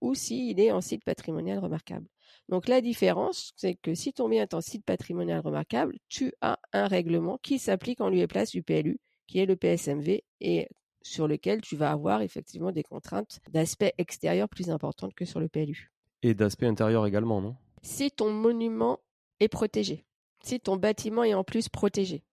ou 0.00 0.14
s'il 0.14 0.58
est 0.60 0.72
en 0.72 0.80
site 0.80 1.04
patrimonial 1.04 1.58
remarquable. 1.58 2.06
Donc 2.48 2.68
la 2.68 2.80
différence, 2.80 3.52
c'est 3.56 3.74
que 3.74 3.94
si 3.94 4.12
ton 4.12 4.28
bien 4.28 4.42
est 4.42 4.54
en 4.54 4.60
site 4.60 4.84
patrimonial 4.84 5.40
remarquable, 5.40 5.98
tu 6.08 6.32
as 6.40 6.58
un 6.72 6.86
règlement 6.86 7.38
qui 7.42 7.58
s'applique 7.58 8.00
en 8.00 8.08
lieu 8.08 8.18
et 8.18 8.26
place 8.26 8.50
du 8.50 8.62
PLU, 8.62 8.98
qui 9.26 9.38
est 9.38 9.46
le 9.46 9.56
PSMV, 9.56 10.24
et 10.40 10.68
sur 11.02 11.28
lequel 11.28 11.60
tu 11.60 11.76
vas 11.76 11.92
avoir 11.92 12.22
effectivement 12.22 12.72
des 12.72 12.82
contraintes 12.82 13.40
d'aspect 13.50 13.94
extérieur 13.98 14.48
plus 14.48 14.70
importantes 14.70 15.14
que 15.14 15.24
sur 15.24 15.40
le 15.40 15.48
PLU. 15.48 15.92
Et 16.22 16.34
d'aspect 16.34 16.66
intérieur 16.66 17.06
également, 17.06 17.40
non? 17.40 17.56
Si 17.82 18.10
ton 18.10 18.30
monument 18.30 18.98
est 19.38 19.48
protégé, 19.48 20.04
si 20.42 20.60
ton 20.60 20.76
bâtiment 20.76 21.24
est 21.24 21.34
en 21.34 21.44
plus 21.44 21.68
protégé. 21.68 22.24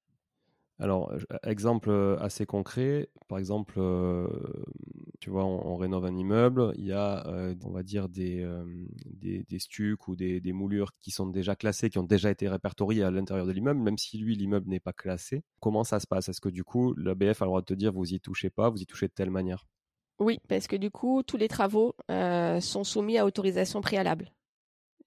Alors, 0.80 1.12
exemple 1.44 1.90
euh, 1.90 2.20
assez 2.20 2.46
concret, 2.46 3.10
par 3.28 3.40
exemple, 3.40 3.76
euh, 3.78 4.28
tu 5.20 5.32
vois, 5.32 5.44
on, 5.44 5.76
rénove 5.76 6.06
un 6.06 6.16
immeuble, 6.16 6.72
il 6.78 6.86
y 6.86 6.92
a, 6.92 7.26
euh, 7.28 7.56
on 7.64 7.72
va 7.72 7.82
dire, 7.82 8.10
des, 8.10 8.46
stucs 9.58 10.08
ou 10.08 10.16
des, 10.16 10.54
moulures 10.54 10.92
qui 11.00 11.10
sont 11.10 11.26
déjà 11.26 11.56
classées, 11.56 11.90
qui 11.90 11.98
ont 11.98 12.04
déjà 12.04 12.30
été 12.30 12.48
répertoriées 12.48 13.04
à 13.04 13.10
l'intérieur 13.10 13.48
de 13.48 13.52
l'immeuble, 13.52 13.80
même 13.80 13.98
si 13.98 14.20
lui, 14.20 14.36
l'immeuble 14.36 14.70
n'est 14.70 14.80
pas 14.80 14.94
classé. 14.94 15.44
Comment 15.60 15.84
ça 15.84 16.00
se 16.00 16.06
passe? 16.06 16.30
Est-ce 16.30 16.42
que 16.42 16.50
du 16.50 16.64
coup, 16.64 16.94
l'ABF 16.94 17.42
a 17.42 17.46
le 17.46 17.50
droit 17.50 17.62
de 17.62 17.66
te 17.66 17.74
dire, 17.74 17.92
vous 17.92 18.14
y 18.14 18.20
touchez 18.20 18.52
pas, 18.52 18.70
vous 18.70 18.82
y 18.82 18.86
touchez 18.86 19.08
de 19.08 19.14
telle 19.14 19.32
manière? 19.32 19.66
Oui, 20.20 20.40
parce 20.48 20.68
que 20.68 20.76
du 20.76 20.92
coup, 20.92 21.24
tous 21.24 21.38
les 21.38 21.48
travaux 21.48 21.96
sont 22.08 22.84
soumis 22.84 23.18
à 23.18 23.26
autorisation 23.26 23.82
préalable 23.82 24.32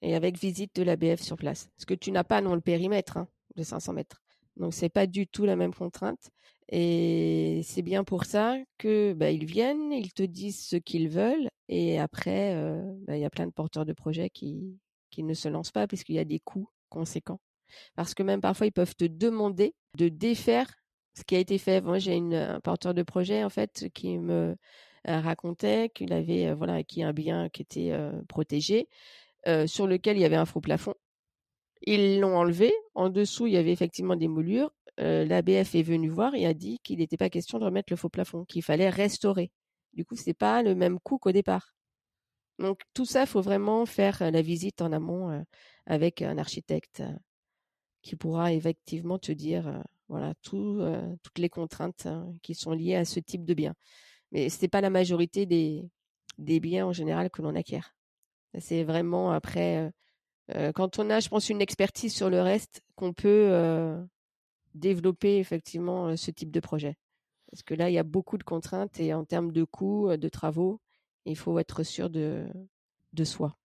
et 0.02 0.16
avec 0.16 0.36
visite 0.36 0.74
de 0.74 0.82
l'ABF 0.82 1.20
sur 1.20 1.36
place. 1.36 1.70
Ce 1.76 1.86
que 1.86 1.94
tu 1.94 2.10
n'as 2.10 2.24
pas 2.24 2.42
dans 2.42 2.54
le 2.54 2.60
périmètre 2.60 3.18
hein, 3.18 3.28
de 3.56 3.62
500 3.62 3.92
mètres. 3.92 4.20
Donc 4.60 4.74
c'est 4.74 4.90
pas 4.90 5.06
du 5.06 5.26
tout 5.26 5.46
la 5.46 5.56
même 5.56 5.74
contrainte. 5.74 6.30
Et 6.68 7.62
c'est 7.64 7.82
bien 7.82 8.04
pour 8.04 8.24
ça 8.26 8.56
que 8.78 9.12
bah, 9.14 9.30
ils 9.30 9.46
viennent, 9.46 9.92
ils 9.92 10.12
te 10.12 10.22
disent 10.22 10.64
ce 10.64 10.76
qu'ils 10.76 11.08
veulent, 11.08 11.48
et 11.68 11.98
après 11.98 12.54
euh, 12.54 12.80
bah, 13.06 13.16
il 13.16 13.20
y 13.22 13.24
a 13.24 13.30
plein 13.30 13.46
de 13.46 13.52
porteurs 13.52 13.86
de 13.86 13.92
projets 13.92 14.30
qui 14.30 14.78
qui 15.10 15.24
ne 15.24 15.34
se 15.34 15.48
lancent 15.48 15.72
pas 15.72 15.88
puisqu'il 15.88 16.14
y 16.14 16.20
a 16.20 16.24
des 16.24 16.38
coûts 16.38 16.68
conséquents. 16.90 17.40
Parce 17.96 18.14
que 18.14 18.22
même 18.22 18.40
parfois 18.40 18.66
ils 18.66 18.72
peuvent 18.72 18.94
te 18.96 19.04
demander 19.06 19.74
de 19.98 20.08
défaire 20.08 20.72
ce 21.18 21.24
qui 21.24 21.36
a 21.36 21.38
été 21.40 21.58
fait. 21.58 21.80
Moi 21.82 21.98
j'ai 21.98 22.14
une 22.14 22.34
un 22.34 22.60
porteur 22.60 22.94
de 22.94 23.02
projet 23.02 23.44
en 23.44 23.50
fait 23.50 23.88
qui 23.94 24.18
me 24.18 24.56
euh, 25.08 25.20
racontait 25.20 25.90
qu'il 25.94 26.12
avait 26.12 26.48
euh, 26.48 26.54
voilà 26.54 26.84
qui 26.84 27.02
un 27.02 27.12
bien 27.12 27.48
qui 27.48 27.62
était 27.62 27.92
protégé 28.28 28.88
sur 29.66 29.86
lequel 29.86 30.18
il 30.18 30.20
y 30.20 30.24
avait 30.26 30.36
un 30.36 30.44
faux 30.46 30.60
plafond 30.60 30.94
ils 31.82 32.20
l'ont 32.20 32.36
enlevé. 32.36 32.72
En 32.94 33.08
dessous, 33.08 33.46
il 33.46 33.54
y 33.54 33.56
avait 33.56 33.72
effectivement 33.72 34.16
des 34.16 34.28
moulures. 34.28 34.72
Euh, 35.00 35.24
L'ABF 35.24 35.74
est 35.74 35.82
venu 35.82 36.08
voir 36.08 36.34
et 36.34 36.46
a 36.46 36.54
dit 36.54 36.78
qu'il 36.82 36.98
n'était 36.98 37.16
pas 37.16 37.30
question 37.30 37.58
de 37.58 37.64
remettre 37.64 37.92
le 37.92 37.96
faux 37.96 38.08
plafond, 38.08 38.44
qu'il 38.44 38.62
fallait 38.62 38.90
restaurer. 38.90 39.50
Du 39.94 40.04
coup, 40.04 40.16
c'est 40.16 40.34
pas 40.34 40.62
le 40.62 40.74
même 40.74 40.98
coût 41.00 41.18
qu'au 41.18 41.32
départ. 41.32 41.72
Donc 42.58 42.82
tout 42.92 43.06
ça, 43.06 43.22
il 43.22 43.26
faut 43.26 43.40
vraiment 43.40 43.86
faire 43.86 44.20
euh, 44.22 44.30
la 44.30 44.42
visite 44.42 44.82
en 44.82 44.92
amont 44.92 45.30
euh, 45.30 45.40
avec 45.86 46.22
un 46.22 46.38
architecte 46.38 47.02
qui 48.02 48.16
pourra 48.16 48.52
effectivement 48.52 49.18
te 49.18 49.32
dire 49.32 49.82
voilà 50.08 50.34
tout, 50.42 50.80
toutes 51.22 51.38
les 51.38 51.50
contraintes 51.50 52.06
hein, 52.06 52.32
qui 52.42 52.54
sont 52.54 52.72
liées 52.72 52.94
à 52.94 53.04
ce 53.04 53.20
type 53.20 53.44
de 53.44 53.52
bien. 53.52 53.74
Mais 54.32 54.48
ce 54.48 54.62
n'est 54.62 54.68
pas 54.68 54.80
la 54.80 54.88
majorité 54.88 55.44
des 55.44 56.60
biens 56.60 56.86
en 56.86 56.92
général 56.92 57.30
que 57.30 57.42
l'on 57.42 57.54
acquiert. 57.54 57.94
C'est 58.58 58.84
vraiment 58.84 59.32
après 59.32 59.92
euh, 60.54 60.72
quand 60.72 60.98
on 60.98 61.10
a, 61.10 61.20
je 61.20 61.28
pense, 61.28 61.48
une 61.50 61.60
expertise 61.60 62.14
sur 62.14 62.30
le 62.30 62.40
reste, 62.40 62.82
qu'on 62.96 63.12
peut 63.12 63.48
euh, 63.50 64.02
développer 64.74 65.38
effectivement 65.38 66.08
euh, 66.08 66.16
ce 66.16 66.30
type 66.30 66.50
de 66.50 66.60
projet. 66.60 66.96
Parce 67.50 67.62
que 67.62 67.74
là, 67.74 67.90
il 67.90 67.94
y 67.94 67.98
a 67.98 68.04
beaucoup 68.04 68.38
de 68.38 68.44
contraintes 68.44 69.00
et 69.00 69.12
en 69.14 69.24
termes 69.24 69.52
de 69.52 69.64
coûts, 69.64 70.16
de 70.16 70.28
travaux, 70.28 70.80
il 71.24 71.36
faut 71.36 71.58
être 71.58 71.82
sûr 71.82 72.08
de, 72.10 72.46
de 73.12 73.24
soi. 73.24 73.56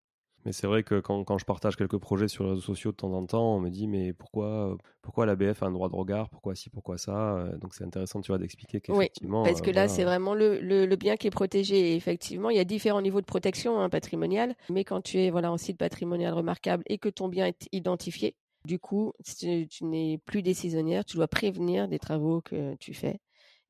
Mais 0.46 0.52
c'est 0.52 0.68
vrai 0.68 0.84
que 0.84 1.00
quand, 1.00 1.24
quand, 1.24 1.40
je 1.40 1.46
partage 1.46 1.76
quelques 1.76 1.98
projets 1.98 2.28
sur 2.28 2.44
les 2.44 2.52
réseaux 2.52 2.62
sociaux 2.62 2.92
de 2.92 2.98
temps 2.98 3.12
en 3.14 3.26
temps, 3.26 3.56
on 3.56 3.60
me 3.60 3.70
dit 3.70 3.88
mais 3.88 4.14
pourquoi 4.14 4.78
pourquoi 5.02 5.26
l'ABF 5.26 5.64
a 5.64 5.66
un 5.66 5.72
droit 5.72 5.90
de 5.90 5.96
regard, 5.96 6.30
pourquoi 6.30 6.54
ci, 6.54 6.70
pourquoi 6.70 7.00
ça? 7.00 7.36
Euh, 7.36 7.58
donc 7.58 7.74
c'est 7.74 7.84
intéressant 7.84 8.22
tu 8.22 8.32
vois 8.32 8.38
d'expliquer 8.38 8.80
qu'effectivement. 8.80 9.42
Oui, 9.42 9.50
parce 9.50 9.62
que 9.62 9.72
euh, 9.72 9.74
là 9.74 9.88
c'est 9.88 10.04
vraiment 10.04 10.36
le, 10.36 10.60
le, 10.60 10.96
bien 10.96 11.18
qui 11.18 11.26
est 11.26 11.32
protégé. 11.32 11.94
Et 11.94 11.96
effectivement, 11.96 12.52
il 12.52 12.58
y 12.58 12.60
a 12.60 12.64
différents 12.64 13.02
niveaux 13.02 13.22
de 13.22 13.26
protection 13.26 13.80
hein, 13.80 13.90
patrimoniale, 13.90 14.56
mais 14.70 14.84
quand 14.84 15.02
tu 15.02 15.20
es 15.20 15.32
voilà 15.32 15.52
en 15.52 15.58
site 15.58 15.80
patrimonial 15.80 16.34
remarquable 16.34 16.84
et 16.86 17.00
que 17.00 17.10
ton 17.10 17.28
bien 17.28 17.48
est 17.48 17.68
identifié, 17.72 18.36
du 18.66 18.78
coup 18.78 19.14
tu, 19.40 19.68
n'es 19.82 20.20
plus 20.26 20.44
décisionnaire, 20.44 21.06
tu 21.06 21.18
dois 21.18 21.28
prévenir 21.28 21.88
des 21.88 22.00
travaux 22.00 22.42
que 22.42 22.76
tu 22.76 22.94
fais 22.94 23.20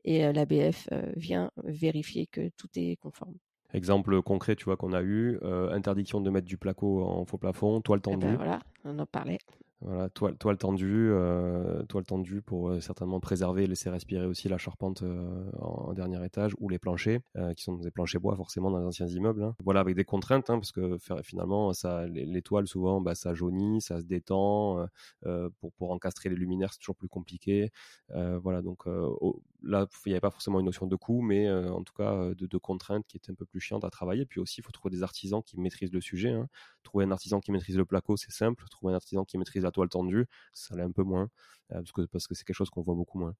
et 0.04 0.26
euh, 0.26 0.34
l'ABF 0.34 0.90
vient 1.16 1.52
vérifier 1.64 2.28
que 2.28 2.50
tout 2.58 2.70
est 2.76 2.98
conforme. 2.98 3.36
Exemple 3.74 4.22
concret, 4.22 4.56
tu 4.56 4.66
vois, 4.66 4.78
qu'on 4.78 4.94
a 4.94 5.02
eu, 5.02 5.38
euh, 5.44 5.72
interdiction 5.72 6.22
de 6.22 6.30
mettre 6.30 6.48
du 6.48 6.58
placo 6.58 7.04
en 7.04 7.26
faux 7.26 7.38
plafond, 7.38 7.82
toile 7.82 8.00
eh 8.06 8.10
ben, 8.10 8.20
tendue. 8.20 8.36
voilà, 8.36 8.60
on 8.86 8.98
en 9.00 9.06
parlait. 9.06 9.40
Voilà, 9.82 10.10
toile, 10.10 10.38
toile 10.38 10.58
tendue, 10.58 11.10
euh, 11.12 11.84
toile 11.84 12.06
tendue 12.06 12.42
pour 12.42 12.70
euh, 12.70 12.80
certainement 12.80 13.20
préserver 13.20 13.66
et 13.66 13.68
laisser 13.68 13.90
respirer 13.90 14.26
aussi 14.26 14.48
la 14.48 14.58
charpente 14.58 15.04
euh, 15.04 15.52
en, 15.60 15.94
dernier 15.94 16.26
étage 16.26 16.54
ou 16.60 16.70
les 16.70 16.80
planchers, 16.80 17.20
qui 17.56 17.64
sont 17.64 17.76
des 17.76 17.92
planchers 17.92 18.20
bois 18.20 18.36
forcément 18.36 18.72
dans 18.72 18.80
les 18.80 18.86
anciens 18.86 19.08
immeubles. 19.08 19.44
Hein. 19.44 19.56
Voilà, 19.64 19.82
avec 19.82 19.96
des 19.96 20.06
contraintes, 20.06 20.50
hein, 20.50 20.58
parce 20.58 20.72
que 20.72 20.98
finalement, 21.24 21.74
ça, 21.74 22.08
les, 22.08 22.42
toiles 22.42 22.68
souvent, 22.68 23.00
bah, 23.00 23.16
ça 23.16 23.34
jaunit, 23.34 23.82
ça 23.82 24.00
se 24.00 24.06
détend. 24.06 24.88
pour, 25.60 25.72
pour 25.74 25.92
encastrer 25.92 26.30
les 26.30 26.36
luminaires, 26.36 26.74
c'est 26.74 26.80
toujours 26.80 26.96
plus 26.96 27.08
compliqué. 27.08 27.70
voilà, 28.10 28.62
donc 28.62 28.86
là, 29.66 29.88
il 30.06 30.10
n'y 30.10 30.14
avait 30.14 30.22
pas 30.22 30.30
forcément 30.30 30.60
une 30.60 30.66
notion 30.66 30.88
de 30.88 30.96
coût, 30.96 31.22
mais 31.22 31.52
en 31.52 31.84
tout 31.84 31.94
cas 31.94 32.34
de, 32.36 32.46
de, 32.46 32.58
contraintes 32.58 33.06
qui 33.08 33.18
étaient 33.18 33.32
un 33.32 33.36
peu 33.36 33.46
plus 33.46 33.60
chiantes 33.60 33.84
à 33.84 33.90
travailler. 33.90 34.26
Puis 34.26 34.40
aussi, 34.40 34.62
il 34.62 34.64
faut 34.64 34.72
trouver 34.72 34.96
des 34.96 35.04
artisans 35.04 35.42
qui 35.44 35.60
maîtrisent 35.60 35.92
le 35.92 36.02
sujet. 36.02 36.32
Hein. 36.32 36.48
Trouver 36.84 37.06
un 37.06 37.12
artisan 37.12 37.40
qui 37.40 37.52
maîtrise 37.52 37.78
le 37.78 37.86
placo, 37.86 38.16
c'est 38.18 38.32
simple. 38.32 38.66
Trouver 38.70 38.94
un 38.94 38.96
artisan 38.96 39.26
qui 39.26 39.38
maîtrise 39.38 39.64
la 39.64 39.72
toile 39.72 39.90
tendue, 39.90 40.26
ça 40.54 40.76
l'est 40.76 40.84
un 40.84 40.92
peu 40.92 41.04
moins, 41.04 41.30
euh, 41.72 41.76
parce 41.76 41.92
que 41.92 42.02
parce 42.02 42.28
que 42.28 42.36
c'est 42.36 42.44
quelque 42.44 42.56
chose 42.56 42.70
qu'on 42.70 42.82
voit 42.82 42.96
beaucoup 42.96 43.20
moins. 43.20 43.36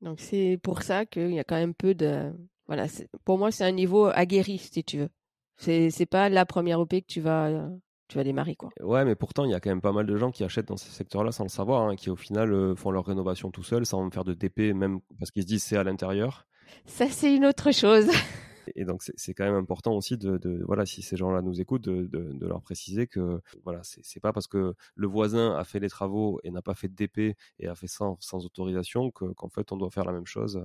Donc 0.00 0.20
c'est 0.20 0.58
pour 0.62 0.82
ça 0.82 1.06
qu'il 1.06 1.32
y 1.32 1.38
a 1.38 1.44
quand 1.44 1.56
même 1.56 1.74
peu 1.74 1.94
de 1.94 2.32
voilà. 2.66 2.86
Pour 3.24 3.38
moi, 3.38 3.50
c'est 3.50 3.64
un 3.64 3.72
niveau 3.72 4.06
aguerri, 4.06 4.58
si 4.58 4.84
tu 4.84 4.98
veux. 4.98 5.08
C'est 5.56 5.90
c'est 5.90 6.06
pas 6.06 6.28
la 6.28 6.46
première 6.46 6.80
OP 6.80 6.90
que 6.90 7.06
tu 7.06 7.20
vas 7.20 7.68
tu 8.10 8.18
vas 8.18 8.24
démarrer 8.24 8.56
quoi. 8.56 8.70
Ouais, 8.80 9.04
mais 9.04 9.14
pourtant 9.14 9.44
il 9.44 9.52
y 9.52 9.54
a 9.54 9.60
quand 9.60 9.70
même 9.70 9.80
pas 9.80 9.92
mal 9.92 10.04
de 10.04 10.16
gens 10.16 10.32
qui 10.32 10.42
achètent 10.44 10.68
dans 10.68 10.76
ces 10.76 10.90
secteurs-là 10.90 11.32
sans 11.32 11.44
le 11.44 11.48
savoir, 11.48 11.88
hein, 11.88 11.96
qui 11.96 12.10
au 12.10 12.16
final 12.16 12.52
euh, 12.52 12.74
font 12.74 12.90
leur 12.90 13.06
rénovation 13.06 13.50
tout 13.50 13.62
seuls 13.62 13.86
sans 13.86 14.10
faire 14.10 14.24
de 14.24 14.34
TP, 14.34 14.74
même 14.74 15.00
parce 15.18 15.30
qu'ils 15.30 15.42
se 15.42 15.46
disent 15.46 15.62
c'est 15.62 15.76
à 15.76 15.84
l'intérieur. 15.84 16.46
Ça 16.86 17.08
c'est 17.08 17.34
une 17.34 17.46
autre 17.46 17.72
chose. 17.72 18.08
Et 18.76 18.84
donc 18.84 19.02
c'est 19.02 19.34
quand 19.34 19.44
même 19.44 19.54
important 19.54 19.94
aussi 19.94 20.16
de, 20.16 20.62
voilà 20.66 20.86
si 20.86 21.02
ces 21.02 21.16
gens-là 21.16 21.42
nous 21.42 21.60
écoutent 21.60 21.82
de, 21.82 22.06
de, 22.06 22.46
leur 22.46 22.60
préciser 22.62 23.06
que 23.06 23.40
voilà 23.64 23.80
c'est 23.82 24.20
pas 24.20 24.32
parce 24.32 24.46
que 24.46 24.74
le 24.94 25.06
voisin 25.08 25.56
a 25.56 25.64
fait 25.64 25.80
les 25.80 25.88
travaux 25.88 26.38
et 26.44 26.50
n'a 26.50 26.62
pas 26.62 26.74
fait 26.74 26.88
de 26.88 26.94
DP 26.94 27.36
et 27.58 27.68
a 27.68 27.74
fait 27.74 27.88
ça 27.88 28.14
sans, 28.20 28.44
autorisation 28.44 29.10
qu'en 29.10 29.48
fait 29.48 29.72
on 29.72 29.76
doit 29.76 29.90
faire 29.90 30.04
la 30.04 30.12
même 30.12 30.26
chose 30.26 30.62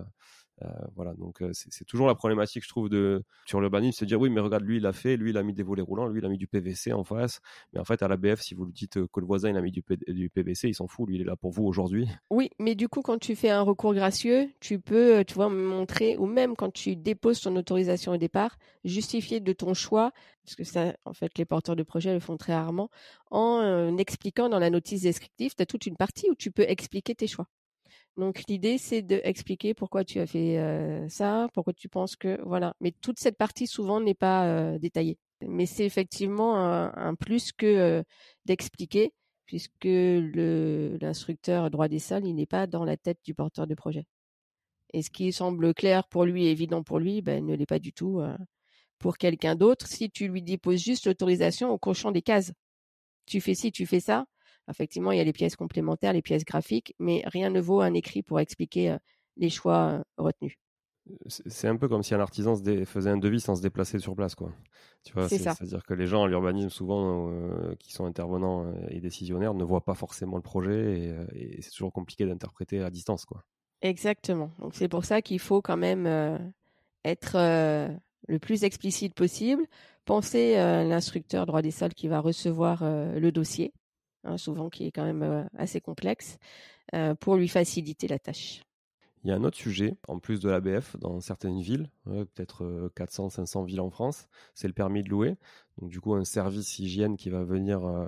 euh, 0.61 0.67
voilà, 0.95 1.13
donc 1.15 1.41
euh, 1.41 1.49
c'est 1.53 1.83
toujours 1.83 2.07
la 2.07 2.15
problématique, 2.15 2.63
je 2.63 2.69
trouve, 2.69 2.87
de 2.87 3.23
sur 3.45 3.59
l'urbanisme, 3.59 3.97
c'est 3.99 4.05
dire 4.05 4.21
oui, 4.21 4.29
mais 4.29 4.39
regarde, 4.39 4.63
lui 4.63 4.77
il 4.77 4.85
a 4.85 4.93
fait, 4.93 5.17
lui 5.17 5.31
il 5.31 5.37
a 5.37 5.43
mis 5.43 5.53
des 5.53 5.63
volets 5.63 5.81
roulants, 5.81 6.07
lui 6.07 6.21
il 6.21 6.25
a 6.25 6.29
mis 6.29 6.37
du 6.37 6.47
PVC 6.47 6.93
en 6.93 7.03
face, 7.03 7.41
mais 7.73 7.79
en 7.79 7.83
fait 7.83 8.01
à 8.01 8.07
la 8.07 8.15
BF, 8.15 8.39
si 8.39 8.55
vous 8.55 8.63
lui 8.63 8.71
dites 8.71 9.05
que 9.07 9.19
le 9.19 9.25
voisin 9.25 9.49
il 9.49 9.57
a 9.57 9.61
mis 9.61 9.71
du, 9.71 9.81
PVC, 9.83 10.69
il 10.69 10.73
s'en 10.73 10.87
fout, 10.87 11.09
lui 11.09 11.15
il 11.15 11.21
est 11.21 11.25
là 11.25 11.35
pour 11.35 11.51
vous 11.51 11.65
aujourd'hui. 11.65 12.07
Oui, 12.29 12.49
mais 12.57 12.75
du 12.75 12.87
coup 12.87 13.01
quand 13.01 13.17
tu 13.17 13.35
fais 13.35 13.49
un 13.49 13.63
recours 13.63 13.93
gracieux, 13.93 14.49
tu 14.61 14.79
peux, 14.79 15.17
euh, 15.17 15.23
tu 15.25 15.33
vois, 15.33 15.49
montrer 15.49 16.15
ou 16.17 16.25
même 16.25 16.55
quand 16.55 16.71
tu 16.71 16.95
déposes 16.95 17.41
ton 17.41 17.53
autorisation 17.57 18.13
au 18.13 18.17
départ, 18.17 18.57
justifier 18.85 19.41
de 19.41 19.51
ton 19.51 19.73
choix, 19.73 20.13
parce 20.45 20.55
que 20.55 20.63
ça, 20.63 20.95
en 21.03 21.13
fait, 21.13 21.37
les 21.37 21.45
porteurs 21.45 21.75
de 21.75 21.83
projet 21.83 22.13
le 22.13 22.21
font 22.21 22.37
très 22.37 22.53
rarement, 22.53 22.89
en 23.29 23.97
expliquant 23.97 24.47
dans 24.47 24.59
la 24.59 24.69
notice 24.69 25.01
descriptive, 25.01 25.53
tu 25.55 25.61
as 25.61 25.65
toute 25.65 25.85
une 25.85 25.97
partie 25.97 26.29
où 26.29 26.35
tu 26.35 26.51
peux 26.51 26.63
expliquer 26.63 27.15
tes 27.15 27.27
choix. 27.27 27.47
Donc 28.17 28.43
l'idée 28.47 28.77
c'est 28.77 29.01
d'expliquer 29.01 29.73
pourquoi 29.73 30.05
tu 30.05 30.19
as 30.19 30.27
fait 30.27 30.57
ça, 31.09 31.47
pourquoi 31.53 31.73
tu 31.73 31.89
penses 31.89 32.15
que 32.15 32.39
voilà. 32.45 32.75
Mais 32.81 32.91
toute 33.01 33.19
cette 33.19 33.37
partie 33.37 33.67
souvent 33.67 33.99
n'est 33.99 34.13
pas 34.13 34.77
détaillée. 34.79 35.17
Mais 35.41 35.65
c'est 35.65 35.85
effectivement 35.85 36.57
un, 36.57 37.15
plus 37.15 37.51
que 37.51 38.03
d'expliquer 38.45 39.11
puisque 39.45 39.85
l'instructeur 39.85 41.69
droit 41.69 41.87
des 41.87 41.99
sols, 41.99 42.25
il 42.25 42.35
n'est 42.35 42.45
pas 42.45 42.67
dans 42.67 42.83
la 42.83 42.97
tête 42.97 43.19
du 43.23 43.33
porteur 43.33 43.67
de 43.67 43.75
projet. 43.75 44.05
Et 44.93 45.01
ce 45.01 45.09
qui 45.09 45.31
semble 45.33 45.73
clair 45.73 46.07
pour 46.07 46.25
lui 46.25 46.47
évident 46.47 46.83
pour 46.83 46.99
lui, 46.99 47.21
ben, 47.21 47.45
ne 47.45 47.55
l'est 47.55 47.65
pas 47.65 47.79
du 47.79 47.93
tout 47.93 48.21
euh, 48.21 48.37
pour 48.99 49.17
quelqu'un 49.17 49.55
d'autre. 49.55 49.87
Si 49.87 50.09
tu 50.09 50.27
lui 50.29 50.41
déposes 50.41 50.81
juste 50.81 51.05
l'autorisation 51.07 51.69
au 51.71 51.77
cochon 51.77 52.11
des 52.11 52.21
cases, 52.21 52.53
tu 53.25 53.41
fais 53.41 53.55
ci, 53.55 53.71
tu 53.71 53.85
fais 53.85 53.99
ça. 53.99 54.25
Effectivement, 54.69 55.11
il 55.11 55.17
y 55.17 55.21
a 55.21 55.23
les 55.23 55.33
pièces 55.33 55.55
complémentaires, 55.55 56.13
les 56.13 56.21
pièces 56.21 56.45
graphiques, 56.45 56.95
mais 56.99 57.23
rien 57.25 57.49
ne 57.49 57.59
vaut 57.59 57.81
un 57.81 57.93
écrit 57.93 58.23
pour 58.23 58.39
expliquer 58.39 58.91
euh, 58.91 58.97
les 59.37 59.49
choix 59.49 59.91
euh, 59.91 60.03
retenus. 60.17 60.55
C'est 61.27 61.67
un 61.67 61.75
peu 61.75 61.87
comme 61.87 62.01
si 62.01 62.15
un 62.15 62.19
artisan 62.19 62.55
faisait 62.55 63.11
un 63.11 63.17
devis 63.17 63.39
sans 63.39 63.55
se 63.55 63.61
déplacer 63.61 63.99
sur 63.99 64.15
place, 64.15 64.33
quoi. 64.33 64.51
Tu 65.03 65.13
vois, 65.13 65.29
c'est-à-dire 65.29 65.83
que 65.85 65.93
les 65.93 66.07
gens 66.07 66.23
à 66.23 66.27
l'urbanisme, 66.27 66.69
souvent, 66.69 67.29
euh, 67.29 67.75
qui 67.75 67.93
sont 67.93 68.05
intervenants 68.05 68.73
et 68.89 69.01
décisionnaires, 69.01 69.53
ne 69.53 69.63
voient 69.63 69.85
pas 69.85 69.93
forcément 69.93 70.35
le 70.35 70.41
projet 70.41 71.13
et, 71.31 71.61
c'est 71.61 71.69
toujours 71.69 71.93
compliqué 71.93 72.25
d'interpréter 72.25 72.81
à 72.81 72.89
distance, 72.89 73.25
quoi. 73.25 73.43
Exactement. 73.83 74.49
Donc 74.57 74.73
c'est 74.73 74.87
pour 74.87 75.05
ça 75.05 75.21
qu'il 75.21 75.37
faut 75.37 75.61
quand 75.61 75.77
même 75.77 76.07
être 77.03 77.37
le 78.27 78.39
plus 78.39 78.63
explicite 78.63 79.13
possible. 79.13 79.63
Penser 80.05 80.55
à 80.55 80.83
l'instructeur 80.83 81.45
droit 81.45 81.61
des 81.61 81.69
sols 81.69 81.93
qui 81.93 82.07
va 82.07 82.19
recevoir 82.19 82.83
le 82.83 83.31
dossier, 83.31 83.73
hein, 84.25 84.37
souvent 84.37 84.69
qui 84.69 84.87
est 84.87 84.91
quand 84.91 85.05
même 85.05 85.47
assez 85.57 85.81
complexe, 85.81 86.37
pour 87.19 87.35
lui 87.35 87.47
faciliter 87.47 88.07
la 88.07 88.19
tâche. 88.19 88.65
Il 89.25 89.29
y 89.29 89.31
a 89.31 89.35
un 89.37 89.43
autre 89.43 89.57
sujet, 89.57 89.97
en 90.07 90.19
plus 90.19 90.39
de 90.39 90.49
l'ABF, 90.51 90.97
dans 90.99 91.19
certaines 91.19 91.59
villes, 91.59 91.89
peut-être 92.05 92.91
400, 92.95 93.25
euh, 93.25 93.29
500 93.29 93.63
villes 93.63 93.81
en 93.81 93.89
France, 93.89 94.27
c'est 94.53 94.67
le 94.67 94.73
permis 94.73 95.01
de 95.01 95.09
louer. 95.09 95.35
Donc 95.79 95.89
du 95.89 95.99
coup, 95.99 96.13
un 96.13 96.23
service 96.23 96.77
hygiène 96.77 97.17
qui 97.17 97.31
va 97.31 97.43
venir 97.43 97.83
euh, 97.83 98.07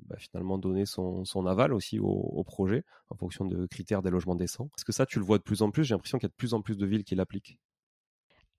bah, 0.00 0.16
finalement 0.18 0.58
donner 0.58 0.86
son, 0.86 1.24
aval 1.46 1.72
aussi 1.72 2.00
au, 2.00 2.42
projet 2.42 2.82
en 3.10 3.14
fonction 3.14 3.44
de 3.44 3.64
critères 3.66 4.02
des 4.02 4.10
logements 4.10 4.34
décents. 4.34 4.68
Est-ce 4.76 4.84
que 4.84 4.90
ça, 4.90 5.06
tu 5.06 5.20
le 5.20 5.24
vois 5.24 5.38
de 5.38 5.44
plus 5.44 5.62
en 5.62 5.70
plus? 5.70 5.84
J'ai 5.84 5.94
l'impression 5.94 6.18
qu'il 6.18 6.26
y 6.26 6.30
a 6.30 6.34
de 6.34 6.36
plus 6.36 6.52
en 6.52 6.62
plus 6.62 6.76
de 6.76 6.84
villes 6.84 7.04
qui 7.04 7.14
l'appliquent. 7.14 7.60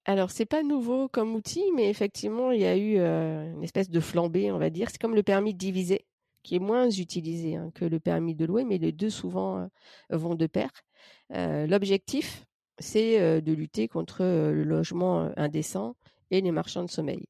Alors, 0.06 0.32
c'est 0.32 0.46
pas 0.46 0.64
nouveau 0.64 1.10
comme 1.10 1.36
outil, 1.36 1.66
mais 1.76 1.90
effectivement, 1.90 2.52
il 2.52 2.62
y 2.62 2.66
a 2.66 2.78
eu 2.78 3.00
euh, 3.00 3.52
une 3.52 3.64
espèce 3.66 3.90
de 3.90 4.00
flambée, 4.00 4.50
on 4.54 4.60
va 4.60 4.70
dire. 4.70 4.90
C'est 4.90 5.02
comme 5.02 5.16
le 5.16 5.24
permis 5.24 5.54
de 5.54 5.60
diviser, 5.60 6.06
qui 6.46 6.56
est 6.56 6.60
moins 6.60 6.90
utilisé 6.90 7.56
hein, 7.56 7.72
que 7.74 7.86
le 7.86 8.00
permis 8.00 8.36
de 8.36 8.46
louer, 8.46 8.64
mais 8.66 8.78
les 8.78 8.92
deux 8.92 9.10
souvent 9.10 9.68
vont 10.12 10.36
de 10.36 10.46
pair. 10.46 10.70
L'objectif, 11.32 12.46
c'est 12.78 13.42
de 13.42 13.52
lutter 13.52 13.88
contre 13.88 14.22
le 14.24 14.64
logement 14.64 15.32
indécent 15.38 15.96
et 16.30 16.42
les 16.42 16.52
marchands 16.52 16.84
de 16.84 16.90
sommeil. 16.90 17.26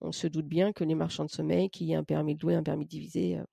on 0.00 0.12
se 0.12 0.26
doute 0.26 0.46
bien 0.46 0.72
que 0.72 0.82
les 0.82 0.94
marchands 0.94 1.26
de 1.26 1.30
sommeil 1.30 1.68
qui 1.68 1.94
ont 1.94 2.00
un 2.00 2.04
permis 2.04 2.34
de 2.34 2.42
louer, 2.42 2.54
un 2.54 2.62
permis 2.62 2.86
ils 2.86 3.44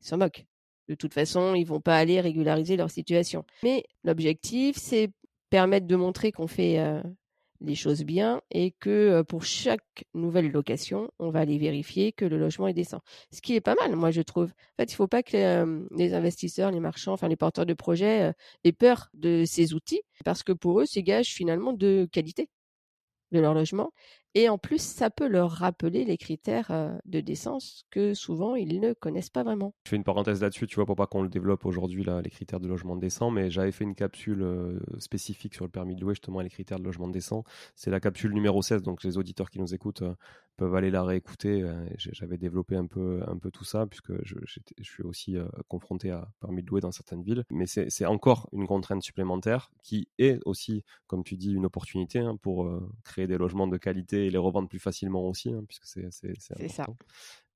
s'en 0.00 0.18
moquent. 0.18 0.46
De 0.88 0.94
toute 0.94 1.12
façon, 1.12 1.54
ils 1.54 1.64
vont 1.64 1.80
pas 1.80 1.96
aller 1.96 2.20
régulariser 2.20 2.76
leur 2.76 2.90
situation. 2.90 3.44
Mais 3.64 3.84
l'objectif, 4.04 4.76
c'est 4.78 5.10
permettre 5.50 5.86
de 5.86 5.96
montrer 5.96 6.30
qu'on 6.30 6.46
fait 6.46 6.78
les 7.64 7.74
choses 7.74 8.04
bien 8.04 8.40
et 8.50 8.72
que 8.72 9.22
pour 9.22 9.44
chaque 9.44 10.04
nouvelle 10.14 10.50
location, 10.50 11.10
on 11.18 11.30
va 11.30 11.40
aller 11.40 11.58
vérifier 11.58 12.12
que 12.12 12.24
le 12.24 12.38
logement 12.38 12.68
est 12.68 12.74
décent. 12.74 13.00
Ce 13.32 13.40
qui 13.40 13.54
est 13.54 13.60
pas 13.60 13.74
mal, 13.74 13.96
moi, 13.96 14.10
je 14.10 14.22
trouve. 14.22 14.50
En 14.50 14.82
fait, 14.82 14.90
il 14.90 14.94
ne 14.94 14.96
faut 14.96 15.08
pas 15.08 15.22
que 15.22 15.86
les 15.96 16.14
investisseurs, 16.14 16.70
les 16.70 16.80
marchands, 16.80 17.12
enfin 17.12 17.28
les 17.28 17.36
porteurs 17.36 17.66
de 17.66 17.74
projets 17.74 18.32
aient 18.64 18.72
peur 18.72 19.08
de 19.14 19.44
ces 19.46 19.74
outils 19.74 20.02
parce 20.24 20.42
que 20.42 20.52
pour 20.52 20.80
eux, 20.80 20.86
c'est 20.86 21.02
gage 21.02 21.28
finalement 21.28 21.72
de 21.72 22.08
qualité 22.12 22.48
de 23.32 23.40
leur 23.40 23.54
logement. 23.54 23.92
Et 24.36 24.48
en 24.48 24.58
plus, 24.58 24.82
ça 24.82 25.10
peut 25.10 25.28
leur 25.28 25.52
rappeler 25.52 26.04
les 26.04 26.18
critères 26.18 26.72
euh, 26.72 26.92
de 27.04 27.20
décence 27.20 27.84
que 27.90 28.14
souvent 28.14 28.56
ils 28.56 28.80
ne 28.80 28.92
connaissent 28.92 29.30
pas 29.30 29.44
vraiment. 29.44 29.74
Je 29.84 29.90
fais 29.90 29.96
une 29.96 30.02
parenthèse 30.02 30.42
là-dessus, 30.42 30.66
tu 30.66 30.74
vois, 30.74 30.86
pour 30.86 30.96
pas 30.96 31.06
qu'on 31.06 31.22
le 31.22 31.28
développe 31.28 31.64
aujourd'hui, 31.64 32.04
les 32.04 32.30
critères 32.30 32.58
de 32.58 32.66
logement 32.66 32.96
décent, 32.96 33.30
mais 33.30 33.48
j'avais 33.48 33.70
fait 33.70 33.84
une 33.84 33.94
capsule 33.94 34.42
euh, 34.42 34.80
spécifique 34.98 35.54
sur 35.54 35.64
le 35.64 35.70
permis 35.70 35.94
de 35.94 36.00
louer, 36.00 36.14
justement, 36.14 36.40
les 36.40 36.50
critères 36.50 36.80
de 36.80 36.84
logement 36.84 37.06
décent. 37.06 37.44
C'est 37.76 37.90
la 37.90 38.00
capsule 38.00 38.32
numéro 38.32 38.60
16, 38.60 38.82
donc 38.82 39.04
les 39.04 39.18
auditeurs 39.18 39.50
qui 39.50 39.60
nous 39.60 39.72
écoutent 39.72 40.02
euh, 40.02 40.14
peuvent 40.56 40.74
aller 40.74 40.90
la 40.90 41.04
réécouter. 41.04 41.68
J'avais 41.98 42.38
développé 42.38 42.76
un 42.76 42.86
peu, 42.86 43.20
tout 43.52 43.64
ça, 43.64 43.86
puisque 43.88 44.12
je, 44.24 44.36
je 44.46 44.84
suis 44.84 45.02
aussi 45.02 45.36
confronté 45.66 46.12
à 46.12 46.28
permis 46.40 46.62
de 46.62 46.68
louer 46.68 46.80
dans 46.80 46.92
certaines 46.92 47.24
villes. 47.24 47.42
Mais 47.50 47.66
c'est 47.66 48.06
encore 48.06 48.48
une 48.52 48.68
contrainte 48.68 49.02
supplémentaire 49.02 49.72
qui 49.82 50.06
est 50.18 50.38
aussi, 50.44 50.84
comme 51.08 51.24
tu 51.24 51.36
dis, 51.36 51.52
une 51.52 51.66
opportunité 51.66 52.20
hein, 52.20 52.36
pour 52.40 52.70
créer 53.02 53.26
des 53.26 53.36
logements 53.36 53.66
de 53.66 53.76
qualité 53.76 54.23
et 54.26 54.30
les 54.30 54.38
revendre 54.38 54.68
plus 54.68 54.78
facilement 54.78 55.26
aussi, 55.28 55.50
hein, 55.52 55.64
puisque 55.66 55.86
c'est 55.86 56.10
ça. 56.68 56.86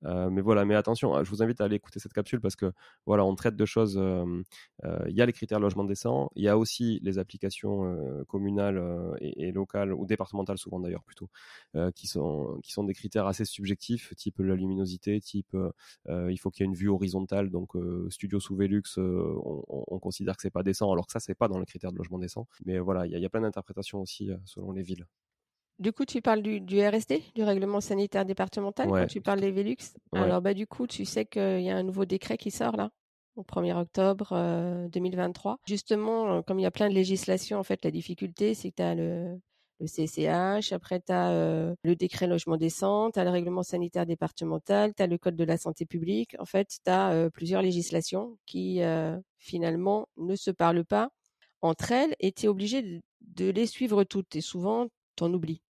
Euh, 0.04 0.30
mais 0.30 0.40
voilà, 0.40 0.64
mais 0.64 0.74
attention, 0.74 1.14
hein, 1.14 1.24
je 1.24 1.30
vous 1.30 1.42
invite 1.42 1.60
à 1.60 1.64
aller 1.64 1.76
écouter 1.76 1.98
cette 1.98 2.12
capsule 2.12 2.40
parce 2.40 2.56
que 2.56 2.72
voilà, 3.06 3.24
on 3.24 3.34
traite 3.34 3.56
de 3.56 3.64
choses. 3.64 3.98
Euh, 3.98 4.42
il 5.08 5.14
y 5.14 5.22
a 5.22 5.26
les 5.26 5.32
critères 5.32 5.60
logement 5.60 5.84
décent, 5.84 6.30
il 6.36 6.44
y 6.44 6.48
a 6.48 6.56
aussi 6.56 7.00
les 7.02 7.18
applications 7.18 7.84
euh, 7.84 8.24
communales 8.24 8.80
et, 9.20 9.50
locales 9.52 9.92
ou 9.92 10.06
départementales 10.06 10.58
souvent 10.58 10.78
d'ailleurs 10.80 11.02
plutôt, 11.04 11.28
qui 11.94 12.06
sont 12.06 12.58
qui 12.62 12.72
sont 12.72 12.84
des 12.84 12.94
critères 12.94 13.26
assez 13.26 13.44
subjectifs, 13.44 14.14
type 14.16 14.38
la 14.38 14.54
luminosité, 14.54 15.20
type 15.20 15.56
il 16.08 16.36
faut 16.38 16.50
qu'il 16.50 16.64
y 16.64 16.68
ait 16.68 16.70
une 16.70 16.76
vue 16.76 16.88
horizontale, 16.88 17.50
donc 17.50 17.72
studio 18.10 18.40
sous 18.40 18.56
Velux, 18.56 18.82
on, 18.96 19.64
on, 19.68 19.98
considère 19.98 20.36
que 20.36 20.42
c'est 20.42 20.50
pas 20.50 20.62
décent, 20.62 20.92
alors 20.92 21.06
que 21.06 21.12
ça 21.12 21.20
c'est 21.20 21.34
pas 21.34 21.48
dans 21.48 21.58
les 21.58 21.66
critères 21.66 21.92
de 21.92 21.98
logement 21.98 22.18
décent. 22.18 22.46
Mais 22.64 22.78
voilà, 22.78 23.06
il 23.06 23.16
y, 23.16 23.20
y, 23.20 23.26
a 23.26 23.28
plein 23.30 23.40
d'interprétations 23.40 24.00
aussi 24.00 24.30
selon 24.44 24.72
les 24.72 24.82
villes. 24.82 25.06
Du 25.78 25.92
coup, 25.92 26.04
tu 26.04 26.20
parles 26.20 26.42
du, 26.42 26.60
du, 26.60 26.80
RSD, 26.80 27.22
du 27.36 27.44
règlement 27.44 27.80
sanitaire 27.80 28.24
départemental, 28.24 28.88
quand 28.88 29.06
tu 29.06 29.20
parles 29.20 29.40
des 29.40 29.52
Velux. 29.52 29.76
Alors, 30.12 30.42
bah, 30.42 30.52
du 30.52 30.66
coup, 30.66 30.86
tu 30.88 31.04
sais 31.04 31.24
qu'il 31.24 31.60
y 31.62 31.70
a 31.70 31.76
un 31.76 31.84
nouveau 31.84 32.04
décret 32.04 32.36
qui 32.36 32.50
sort 32.50 32.76
là, 32.76 32.90
au 33.36 33.42
1er 33.44 33.76
octobre 33.76 34.88
2023. 34.90 35.52
Euh, 35.52 35.56
Justement, 35.68 36.38
euh, 36.38 36.42
comme 36.42 36.58
il 36.58 36.62
y 36.62 36.66
a 36.66 36.72
plein 36.72 36.88
de 36.88 36.94
législations, 36.94 37.58
en 37.60 37.62
fait, 37.62 37.84
la 37.84 37.92
difficulté, 37.92 38.54
c'est 38.54 38.70
que 38.70 38.76
tu 38.76 38.82
as 38.82 38.96
le, 38.96 39.38
le 39.78 39.86
CCH, 39.86 40.72
après 40.72 41.00
tu 41.00 41.12
as 41.12 41.30
euh, 41.30 41.74
le 41.84 41.94
décret 41.94 42.26
logement 42.26 42.56
décent, 42.56 43.12
tu 43.12 43.20
as 43.20 43.24
le 43.24 43.30
règlement 43.30 43.62
sanitaire 43.62 44.04
départemental, 44.04 44.94
tu 44.96 45.02
as 45.04 45.06
le 45.06 45.16
code 45.16 45.36
de 45.36 45.44
la 45.44 45.58
santé 45.58 45.86
publique. 45.86 46.34
En 46.40 46.44
fait, 46.44 46.66
tu 46.84 46.90
as 46.90 47.30
plusieurs 47.32 47.62
législations 47.62 48.36
qui, 48.46 48.80
finalement, 49.38 50.08
ne 50.16 50.34
se 50.34 50.50
parlent 50.50 50.84
pas 50.84 51.10
entre 51.62 51.92
elles 51.92 52.16
et 52.18 52.32
tu 52.32 52.46
es 52.46 52.48
obligé 52.48 52.82
de, 52.82 53.00
de 53.20 53.50
les 53.50 53.66
suivre 53.66 54.02
toutes. 54.02 54.34
Et 54.34 54.40
souvent, 54.40 54.88
tu 55.16 55.22
en 55.24 55.32
oublies. 55.32 55.62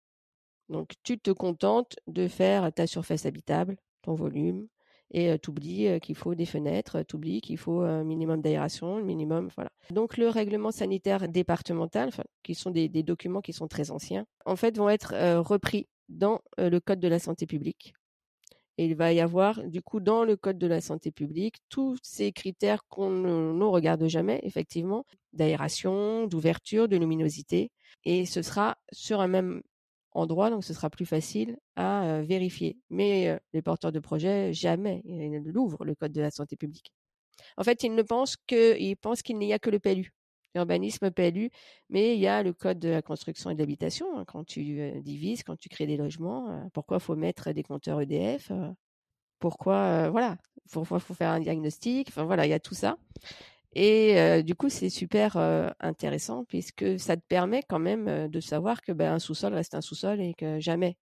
Donc, 0.69 0.93
tu 1.03 1.19
te 1.19 1.31
contentes 1.31 1.97
de 2.07 2.29
faire 2.29 2.73
ta 2.73 2.87
surface 2.87 3.27
habitable, 3.27 3.77
ton 4.03 4.15
volume, 4.15 4.67
et 5.13 5.39
tu 5.39 5.51
oublies 5.51 6.01
qu'il 6.01 6.17
faut 6.17 6.35
des 6.35 6.47
fenêtres, 6.47 7.03
tu 7.03 7.15
oublies 7.15 7.41
qu'il 7.41 7.59
faut 7.59 7.81
un 7.83 8.03
minimum 8.03 8.43
d'aération, 8.43 8.97
un 8.97 9.03
minimum, 9.03 9.49
voilà. 9.55 9.71
Donc, 9.91 10.17
le 10.17 10.29
règlement 10.29 10.73
sanitaire 10.73 11.29
départemental, 11.29 12.11
qui 12.43 12.57
sont 12.57 12.71
des, 12.71 12.89
documents 12.89 13.41
qui 13.41 13.53
sont 13.53 13.69
très 13.69 13.93
anciens, 13.93 14.27
en 14.45 14.57
fait, 14.57 14.77
vont 14.77 14.89
être 14.89 15.15
repris 15.39 15.87
dans 16.09 16.41
le 16.59 16.81
Code 16.81 16.99
de 16.99 17.09
la 17.09 17.21
santé 17.21 17.47
publique. 17.47 17.95
Et 18.79 18.87
il 18.87 18.97
va 18.97 19.13
y 19.13 19.21
avoir, 19.21 19.63
du 19.65 19.81
coup, 19.81 20.01
dans 20.01 20.25
le 20.25 20.37
Code 20.37 20.59
de 20.59 20.67
la 20.67 20.81
santé 20.81 21.11
publique, 21.11 21.57
tous 21.69 21.97
ces 22.03 22.33
critères 22.33 22.87
qu'on 22.89 23.11
ne 23.11 23.65
regarde 23.65 24.07
jamais, 24.07 24.41
effectivement, 24.43 25.05
d'aération, 25.33 26.27
d'ouverture, 26.27 26.89
de 26.89 26.97
luminosité. 26.97 27.71
Et 28.05 28.27
ce 28.27 28.43
sera 28.43 28.77
sur 28.93 29.21
un 29.21 29.29
même 29.29 29.63
endroit, 30.17 30.51
donc 30.51 30.65
ce 30.65 30.75
sera 30.75 30.91
plus 30.91 31.07
facile 31.07 31.57
à 31.77 32.23
vérifier. 32.23 32.79
Mais 32.91 33.39
les 33.53 33.63
porteurs 33.63 33.93
de 33.93 34.01
projet, 34.01 34.53
jamais 34.53 35.03
ils 35.05 35.43
l'ouvrent, 35.45 35.85
le 35.85 35.95
code 35.95 36.13
de 36.13 36.21
la 36.21 36.31
santé 36.31 36.57
publique. 36.57 36.93
En 37.57 37.65
fait, 37.65 37.83
ils 37.83 37.95
ne 37.95 38.03
pensent 38.03 38.37
qu'il 38.37 39.39
n'y 39.39 39.53
a 39.53 39.59
que 39.59 39.71
le 39.71 39.79
PLU, 39.79 40.13
l'urbanisme 40.55 41.11
PLU, 41.11 41.51
mais 41.91 42.15
il 42.15 42.21
y 42.21 42.27
a 42.27 42.43
le 42.43 42.53
code 42.53 42.79
de 42.79 42.89
la 42.89 43.03
construction 43.03 43.51
et 43.51 43.55
de 43.55 43.61
l'habitation. 43.61 44.19
Hein, 44.19 44.25
quand 44.27 44.45
tu 44.45 45.01
divises, 45.03 45.43
quand 45.43 45.57
tu 45.57 45.69
crées 45.69 45.87
des 45.87 45.97
logements, 45.97 46.69
pourquoi 46.73 46.99
faut 46.99 47.17
mettre 47.17 47.53
des 47.53 47.63
compteurs 47.63 48.01
EDF 48.01 48.51
Pourquoi, 49.39 50.11
voilà, 50.11 50.39
pourquoi 50.71 50.99
faut 50.99 51.15
faire 51.15 51.31
un 51.31 51.41
diagnostic 51.41 52.09
Enfin 52.09 52.25
voilà, 52.25 52.47
il 52.47 52.51
y 52.51 52.55
a 52.55 52.61
tout 52.61 52.75
ça. 52.75 52.97
Et 53.79 54.43
du 54.43 54.55
coup, 54.55 54.71
c'est 54.71 54.89
super 54.91 55.37
intéressant 55.81 56.45
puisque 56.45 56.99
ça 56.99 57.17
te 57.17 57.23
permet 57.29 57.63
quand 57.69 57.79
même 57.79 58.29
de 58.29 58.41
savoir 58.41 58.81
que 58.81 58.93
ben, 58.93 59.13
un 59.15 59.19
sous-sol 59.19 59.53
reste 59.55 59.75
un 59.75 59.83
sous-sol 59.83 60.21
et 60.21 60.33
que 60.35 60.59
jamais 60.61 60.97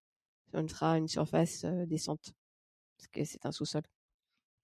ne 0.54 0.66
sera 0.68 0.98
une 0.98 1.08
surface 1.08 1.64
décente 1.86 2.34
parce 2.98 3.08
que 3.08 3.24
c'est 3.24 3.46
un 3.46 3.52
sous-sol, 3.52 3.82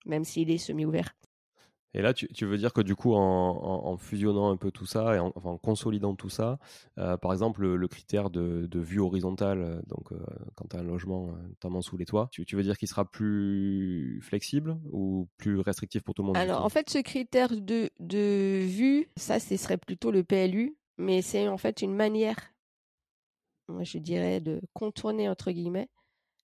même 0.06 0.24
s'il 0.24 0.50
est 0.50 0.58
semi-ouvert. 0.58 1.14
Et 1.93 2.03
là, 2.03 2.14
tu, 2.14 2.47
veux 2.47 2.57
dire 2.57 2.72
que 2.72 2.80
du 2.80 2.95
coup, 2.95 3.14
en, 3.14 3.97
fusionnant 3.97 4.51
un 4.51 4.57
peu 4.57 4.70
tout 4.70 4.86
ça 4.86 5.16
et 5.16 5.18
en, 5.18 5.32
en 5.34 5.59
consolidant 5.59 6.14
tout 6.14 6.28
ça, 6.28 6.61
euh, 6.99 7.16
par 7.16 7.32
exemple, 7.32 7.66
le, 7.66 7.88
critère 7.88 8.30
de, 8.30 8.68
vue 8.72 9.01
horizontale, 9.01 9.61
euh, 9.61 9.80
donc 9.86 10.12
euh, 10.12 10.18
quand 10.55 10.66
tu 10.70 10.76
as 10.76 10.80
un 10.80 10.84
logement, 10.84 11.32
notamment 11.49 11.82
sous 11.82 11.97
les 11.97 12.07
toits, 12.07 12.28
tu, 12.30 12.45
veux 12.55 12.62
dire 12.62 12.78
qu'il 12.78 12.86
sera 12.86 13.05
plus 13.05 14.20
flexible 14.22 14.78
ou 14.93 15.28
plus 15.36 15.59
restrictif 15.59 16.03
pour 16.03 16.14
tout 16.14 16.22
le 16.22 16.26
monde 16.28 16.36
Alors, 16.36 16.64
en 16.64 16.68
fait, 16.68 16.88
ce 16.88 16.99
critère 16.99 17.49
de, 17.51 17.91
de 17.99 18.61
vue, 18.62 19.09
ça, 19.16 19.41
ce 19.41 19.57
serait 19.57 19.78
plutôt 19.78 20.12
le 20.12 20.22
PLU, 20.22 20.76
mais 20.97 21.22
c'est 21.22 21.49
en 21.49 21.59
fait 21.59 21.82
une 21.82 21.95
manière, 21.95 22.38
moi, 23.68 23.82
je 23.82 23.99
dirais, 23.99 24.41
de 24.41 24.61
contourner, 24.74 25.28
entre 25.28 25.51
guillemets, 25.51 25.88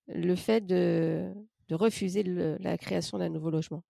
le 0.07 0.35
fait 0.35 0.65
de, 0.65 1.31
de 1.69 1.75
refuser 1.75 2.23
la 2.23 2.77
création 2.77 3.17
d'un 3.17 3.29
nouveau 3.29 3.49
logement. 3.49 3.83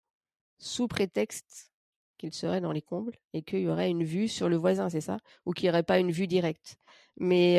Sous 0.58 0.88
prétexte 0.88 1.72
qu'il 2.18 2.34
serait 2.34 2.62
dans 2.62 2.72
les 2.72 2.82
combles 2.82 3.16
et 3.34 3.42
qu'il 3.42 3.60
y 3.60 3.68
aurait 3.68 3.90
une 3.90 4.04
vue 4.04 4.28
sur 4.28 4.50
le 4.50 4.56
voisin, 4.56 4.90
c'est 4.90 5.02
ça? 5.02 5.18
Ou 5.46 5.52
qu'il 5.52 5.66
n'y 5.66 5.70
aurait 5.70 5.84
pas 5.84 6.00
une 6.00 6.12
vue 6.12 6.28
directe. 6.28 6.78
Mais 7.18 7.58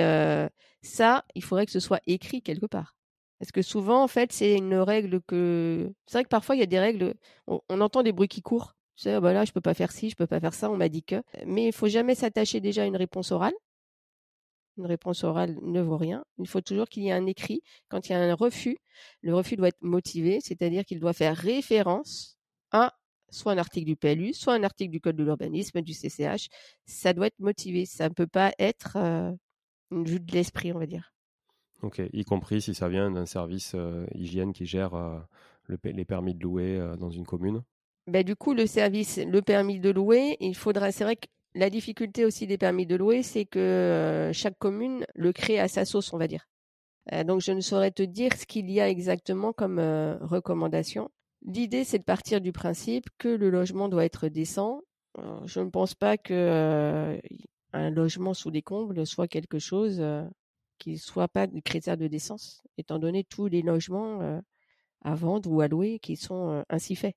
ça, 0.83 1.25
il 1.35 1.45
faudrait 1.45 1.67
que 1.67 1.73
ce 1.73 1.81
soit 1.81 2.01
écrit 2.07 2.43
quelque 2.43 2.67
part. 2.67 2.97
Parce 3.39 3.53
que 3.53 3.63
souvent, 3.63 4.03
en 4.03 4.09
fait, 4.09 4.33
c'est 4.33 4.55
une 4.57 4.75
règle 4.77 5.21
que. 5.23 5.93
C'est 6.07 6.19
vrai 6.19 6.25
que 6.25 6.29
parfois, 6.29 6.57
il 6.57 6.61
y 6.61 6.63
a 6.63 6.67
des 6.67 6.79
règles. 6.79 7.15
On, 7.47 7.61
entend 7.81 8.03
des 8.03 8.13
bruits 8.13 8.29
qui 8.29 8.43
courent. 8.43 8.75
Tu 8.97 9.03
sais, 9.05 9.21
bah 9.21 9.33
là, 9.33 9.45
je 9.45 9.53
peux 9.53 9.61
pas 9.61 9.75
faire 9.75 9.93
ci, 9.93 10.09
je 10.11 10.17
peux 10.17 10.27
pas 10.27 10.41
faire 10.41 10.55
ça, 10.55 10.71
on 10.71 10.77
m'a 10.77 10.89
dit 10.89 11.03
que. 11.03 11.23
Mais 11.45 11.67
il 11.67 11.73
faut 11.73 11.89
jamais 11.89 12.15
s'attacher 12.15 12.61
déjà 12.61 12.83
à 12.83 12.87
une 12.87 12.97
réponse 12.97 13.33
orale. 13.33 13.53
Une 14.79 14.87
réponse 14.87 15.25
orale 15.25 15.57
ne 15.63 15.81
vaut 15.81 15.97
rien. 15.97 16.25
Il 16.39 16.49
faut 16.49 16.61
toujours 16.61 16.89
qu'il 16.89 17.03
y 17.03 17.09
ait 17.09 17.13
un 17.13 17.27
écrit. 17.27 17.63
Quand 17.89 18.09
il 18.09 18.13
y 18.13 18.15
a 18.15 18.21
un 18.21 18.35
refus, 18.35 18.79
le 19.23 19.35
refus 19.35 19.57
doit 19.57 19.69
être 19.69 19.83
motivé, 19.83 20.41
c'est-à-dire 20.41 20.85
qu'il 20.85 21.01
doit 21.01 21.13
faire 21.13 21.37
référence 21.37 22.36
à 22.73 22.95
soit 23.31 23.53
un 23.53 23.59
article 23.59 23.87
du 23.87 23.97
PLU, 23.97 24.33
soit 24.33 24.55
un 24.55 24.63
article 24.63 24.91
du 24.91 25.01
Code 25.01 25.17
de 25.17 25.25
l'urbanisme, 25.25 25.81
du 25.83 25.93
CCH. 25.93 26.49
Ça 26.87 27.13
doit 27.13 27.27
être 27.27 27.39
motivé. 27.39 27.87
Ça 27.87 28.09
ne 28.09 28.15
peut 28.15 28.27
pas 28.27 28.53
être 28.59 28.97
euh, 28.97 29.33
une 29.91 30.05
vue 30.05 30.21
de 30.21 30.33
l'esprit, 30.33 30.73
on 30.73 30.79
va 30.79 30.87
dire. 30.87 31.13
Ok, 31.83 32.01
y 32.13 32.25
compris 32.25 32.63
si 32.63 32.75
ça 32.75 32.89
vient 32.89 33.11
d'un 33.11 33.27
service 33.27 33.73
euh, 33.75 34.07
hygiène 34.15 34.53
qui 34.53 34.65
gère 34.65 34.95
euh, 34.95 35.19
les 35.85 36.05
permis 36.05 36.35
de 36.35 36.43
louer 36.43 36.95
dans 36.99 37.11
une 37.11 37.27
commune. 37.27 37.63
Ben, 38.07 38.25
du 38.25 38.37
coup, 38.37 38.55
le 38.55 38.67
service, 38.67 39.19
le 39.19 39.43
permis 39.43 39.81
de 39.81 39.91
louer, 39.91 40.37
il 40.41 40.55
faudra. 40.55 40.93
C'est 40.93 41.05
vrai 41.05 41.17
que 41.17 41.27
la 41.55 41.71
difficulté 41.71 42.25
aussi 42.25 42.47
des 42.47 42.57
permis 42.57 42.87
de 42.87 42.95
louer, 42.95 43.23
c'est 43.23 43.45
que 43.47 44.31
chaque 44.33 44.59
commune 44.59 45.05
le 45.15 45.33
crée 45.33 45.59
à 45.59 45.67
sa 45.67 45.85
sauce, 45.85 46.13
on 46.13 46.19
va 46.19 46.29
dire. 46.29 46.47
donc, 47.25 47.41
je 47.41 47.51
ne 47.51 47.61
saurais 47.61 47.91
te 47.91 48.05
dire 48.05 48.33
ce 48.37 48.47
qu'il 48.47 48.71
y 48.71 48.81
a 48.81 48.89
exactement 48.89 49.53
comme 49.53 49.81
recommandation. 50.21 51.11
L'idée, 51.43 51.85
c'est 51.85 51.99
de 51.99 52.05
partir 52.05 52.41
du 52.41 52.53
principe 52.53 53.07
que 53.19 53.29
le 53.29 53.51
logement 53.51 53.89
doit 53.89 54.05
être 54.05 54.29
décent. 54.29 54.83
je 55.45 55.61
ne 55.61 55.71
pense 55.71 55.95
pas 55.95 56.19
que 56.19 56.35
euh, 56.35 57.19
un 57.73 57.91
logement 57.91 58.35
sous 58.35 58.51
les 58.51 58.63
combles 58.63 59.07
soit 59.07 59.29
quelque 59.29 59.59
chose 59.59 59.99
euh, 60.01 60.25
qui 60.79 60.93
ne 60.93 60.97
soit 60.97 61.29
pas 61.29 61.47
de 61.47 61.61
critère 61.61 61.97
de 61.97 62.07
décence, 62.07 62.63
étant 62.79 62.99
donné 62.99 63.25
tous 63.25 63.47
les 63.47 63.63
logements 63.63 64.21
euh, 64.23 64.41
à 65.03 65.15
vendre 65.15 65.51
ou 65.51 65.61
à 65.61 65.69
louer 65.69 65.99
qui 65.99 66.17
sont 66.17 66.65
ainsi 66.69 66.97
faits. 66.97 67.15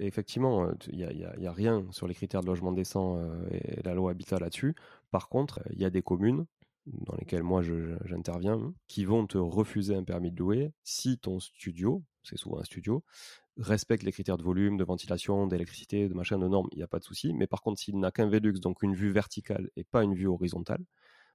Effectivement, 0.00 0.70
il 0.90 1.06
n'y 1.38 1.46
a, 1.46 1.52
rien 1.52 1.84
sur 1.90 2.06
les 2.06 2.14
critères 2.14 2.40
de 2.40 2.46
logement 2.46 2.72
décent 2.72 3.18
et 3.50 3.82
la 3.82 3.94
loi 3.94 4.12
Habitat 4.12 4.38
là-dessus. 4.38 4.74
Par 5.10 5.28
contre, 5.28 5.60
il 5.70 5.80
y 5.80 5.84
a 5.84 5.90
des 5.90 6.02
communes 6.02 6.46
dans 6.86 7.14
lesquelles 7.16 7.42
moi 7.42 7.62
j'interviens 8.04 8.72
qui 8.88 9.04
vont 9.04 9.26
te 9.26 9.38
refuser 9.38 9.94
un 9.94 10.04
permis 10.04 10.30
de 10.30 10.38
louer 10.38 10.72
si 10.82 11.18
ton 11.18 11.40
studio, 11.40 12.02
c'est 12.22 12.36
souvent 12.36 12.58
un 12.58 12.64
studio, 12.64 13.04
respecte 13.58 14.02
les 14.02 14.12
critères 14.12 14.38
de 14.38 14.42
volume, 14.42 14.76
de 14.76 14.84
ventilation, 14.84 15.46
d'électricité, 15.46 16.08
de 16.08 16.14
machin, 16.14 16.38
de 16.38 16.48
normes, 16.48 16.68
il 16.72 16.78
n'y 16.78 16.82
a 16.82 16.88
pas 16.88 16.98
de 16.98 17.04
souci. 17.04 17.32
Mais 17.34 17.46
par 17.46 17.62
contre, 17.62 17.80
s'il 17.80 17.98
n'a 17.98 18.10
qu'un 18.10 18.28
Velux, 18.28 18.60
donc 18.60 18.82
une 18.82 18.94
vue 18.94 19.10
verticale 19.10 19.70
et 19.76 19.84
pas 19.84 20.02
une 20.02 20.14
vue 20.14 20.26
horizontale, 20.26 20.84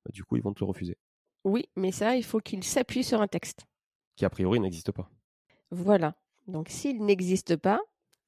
bah, 0.06 0.12
du 0.14 0.24
coup, 0.24 0.36
ils 0.36 0.42
vont 0.42 0.54
te 0.54 0.64
le 0.64 0.68
refuser. 0.68 0.98
Oui, 1.44 1.70
mais 1.76 1.92
ça, 1.92 2.16
il 2.16 2.24
faut 2.24 2.40
qu'il 2.40 2.64
s'appuie 2.64 3.04
sur 3.04 3.22
un 3.22 3.28
texte. 3.28 3.66
Qui 4.16 4.26
a 4.26 4.30
priori 4.30 4.60
n'existe 4.60 4.92
pas. 4.92 5.10
Voilà. 5.72 6.16
Donc 6.48 6.70
s'il 6.70 7.04
n'existe 7.04 7.56
pas, 7.56 7.80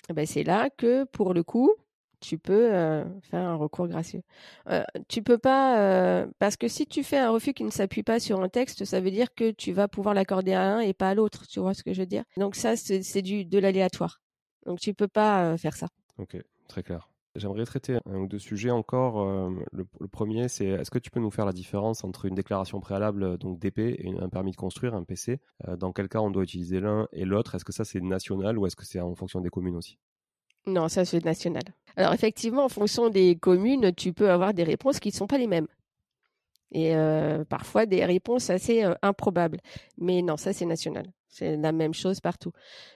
eh 0.09 0.13
ben, 0.13 0.25
c'est 0.25 0.43
là 0.43 0.69
que, 0.69 1.05
pour 1.05 1.33
le 1.33 1.43
coup, 1.43 1.73
tu 2.19 2.37
peux 2.37 2.73
euh, 2.73 3.03
faire 3.21 3.41
un 3.41 3.55
recours 3.55 3.87
gracieux. 3.87 4.21
Euh, 4.69 4.83
tu 5.07 5.23
peux 5.23 5.37
pas 5.37 5.79
euh, 5.79 6.27
parce 6.39 6.57
que 6.57 6.67
si 6.67 6.85
tu 6.85 7.03
fais 7.03 7.17
un 7.17 7.31
refus 7.31 7.53
qui 7.53 7.63
ne 7.63 7.71
s'appuie 7.71 8.03
pas 8.03 8.19
sur 8.19 8.41
un 8.41 8.49
texte, 8.49 8.85
ça 8.85 8.99
veut 9.01 9.11
dire 9.11 9.33
que 9.33 9.51
tu 9.51 9.71
vas 9.71 9.87
pouvoir 9.87 10.13
l'accorder 10.13 10.53
à 10.53 10.63
un 10.63 10.79
et 10.79 10.93
pas 10.93 11.09
à 11.09 11.15
l'autre. 11.15 11.47
Tu 11.47 11.59
vois 11.59 11.73
ce 11.73 11.83
que 11.83 11.93
je 11.93 12.01
veux 12.01 12.07
dire? 12.07 12.23
Donc 12.37 12.55
ça, 12.55 12.75
c'est 12.75 13.21
du 13.21 13.45
de 13.45 13.59
l'aléatoire. 13.59 14.21
Donc 14.65 14.79
tu 14.79 14.93
peux 14.93 15.07
pas 15.07 15.57
faire 15.57 15.75
ça. 15.75 15.87
Ok, 16.17 16.37
très 16.67 16.83
clair. 16.83 17.09
J'aimerais 17.35 17.63
traiter 17.65 17.99
deux 18.05 18.39
sujets 18.39 18.71
encore. 18.71 19.23
Le, 19.71 19.85
premier, 20.11 20.49
c'est 20.49 20.65
est-ce 20.65 20.91
que 20.91 20.97
tu 20.99 21.11
peux 21.11 21.19
nous 21.19 21.31
faire 21.31 21.45
la 21.45 21.53
différence 21.53 22.03
entre 22.03 22.25
une 22.25 22.33
déclaration 22.35 22.79
préalable, 22.79 23.37
donc 23.37 23.59
DP, 23.59 23.79
et 23.79 24.13
un 24.19 24.29
permis 24.29 24.51
de 24.51 24.57
construire, 24.57 24.95
un 24.95 25.03
PC 25.03 25.39
Dans 25.77 25.93
quel 25.93 26.09
cas 26.09 26.19
on 26.19 26.31
doit 26.31 26.43
utiliser 26.43 26.79
l'un 26.79 27.07
et 27.13 27.25
l'autre? 27.25 27.55
Est-ce 27.55 27.63
que 27.63 27.71
ça 27.71 27.85
c'est 27.85 28.01
national 28.01 28.57
ou 28.57 28.65
est-ce 28.65 28.75
que 28.75 28.85
c'est 28.85 28.99
en 28.99 29.15
fonction 29.15 29.41
des 29.41 29.49
communes 29.49 29.75
aussi? 29.75 29.99
Non, 30.65 30.87
ça 30.87 31.05
c'est 31.05 31.23
national. 31.23 31.63
Alors 31.95 32.13
effectivement, 32.13 32.65
en 32.65 32.69
fonction 32.69 33.09
des 33.09 33.35
communes, 33.35 33.93
tu 33.93 34.13
peux 34.13 34.29
avoir 34.29 34.53
des 34.53 34.63
réponses 34.63 34.99
qui 34.99 35.09
ne 35.09 35.13
sont 35.13 35.27
pas 35.27 35.37
les 35.37 35.47
mêmes. 35.47 35.67
Et 36.71 36.95
euh, 36.95 37.43
parfois 37.45 37.85
des 37.85 38.05
réponses 38.05 38.49
assez 38.49 38.83
euh, 38.83 38.93
improbables. 39.01 39.59
Mais 39.97 40.21
non, 40.21 40.37
ça 40.37 40.53
c'est 40.53 40.65
national. 40.65 41.07
C'est 41.27 41.57
la 41.57 41.71
même 41.71 41.93
chose 41.93 42.19
partout. 42.19 42.51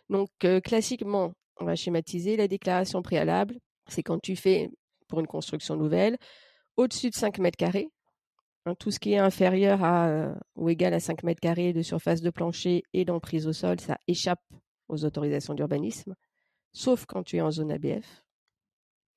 Donc 0.09 0.29
euh, 0.43 0.59
classiquement, 0.59 1.33
on 1.59 1.65
va 1.65 1.75
schématiser 1.75 2.37
la 2.37 2.47
déclaration 2.47 3.01
préalable. 3.01 3.57
C'est 3.87 4.03
quand 4.03 4.19
tu 4.19 4.35
fais 4.35 4.69
pour 5.07 5.19
une 5.19 5.27
construction 5.27 5.75
nouvelle 5.75 6.17
au-dessus 6.77 7.09
de 7.09 7.15
5 7.15 7.39
mètres 7.39 7.57
carrés. 7.57 7.89
Hein, 8.65 8.75
tout 8.75 8.91
ce 8.91 8.99
qui 8.99 9.13
est 9.13 9.17
inférieur 9.17 9.83
à 9.83 10.33
ou 10.55 10.69
égal 10.69 10.93
à 10.93 10.99
5 10.99 11.23
mètres 11.23 11.41
carrés 11.41 11.73
de 11.73 11.81
surface 11.81 12.21
de 12.21 12.29
plancher 12.29 12.83
et 12.93 13.03
d'emprise 13.03 13.47
au 13.47 13.53
sol, 13.53 13.79
ça 13.81 13.97
échappe 14.07 14.41
aux 14.87 15.03
autorisations 15.03 15.53
d'urbanisme 15.53 16.15
sauf 16.73 17.05
quand 17.05 17.23
tu 17.23 17.37
es 17.37 17.41
en 17.41 17.51
zone 17.51 17.71
ABF. 17.71 18.23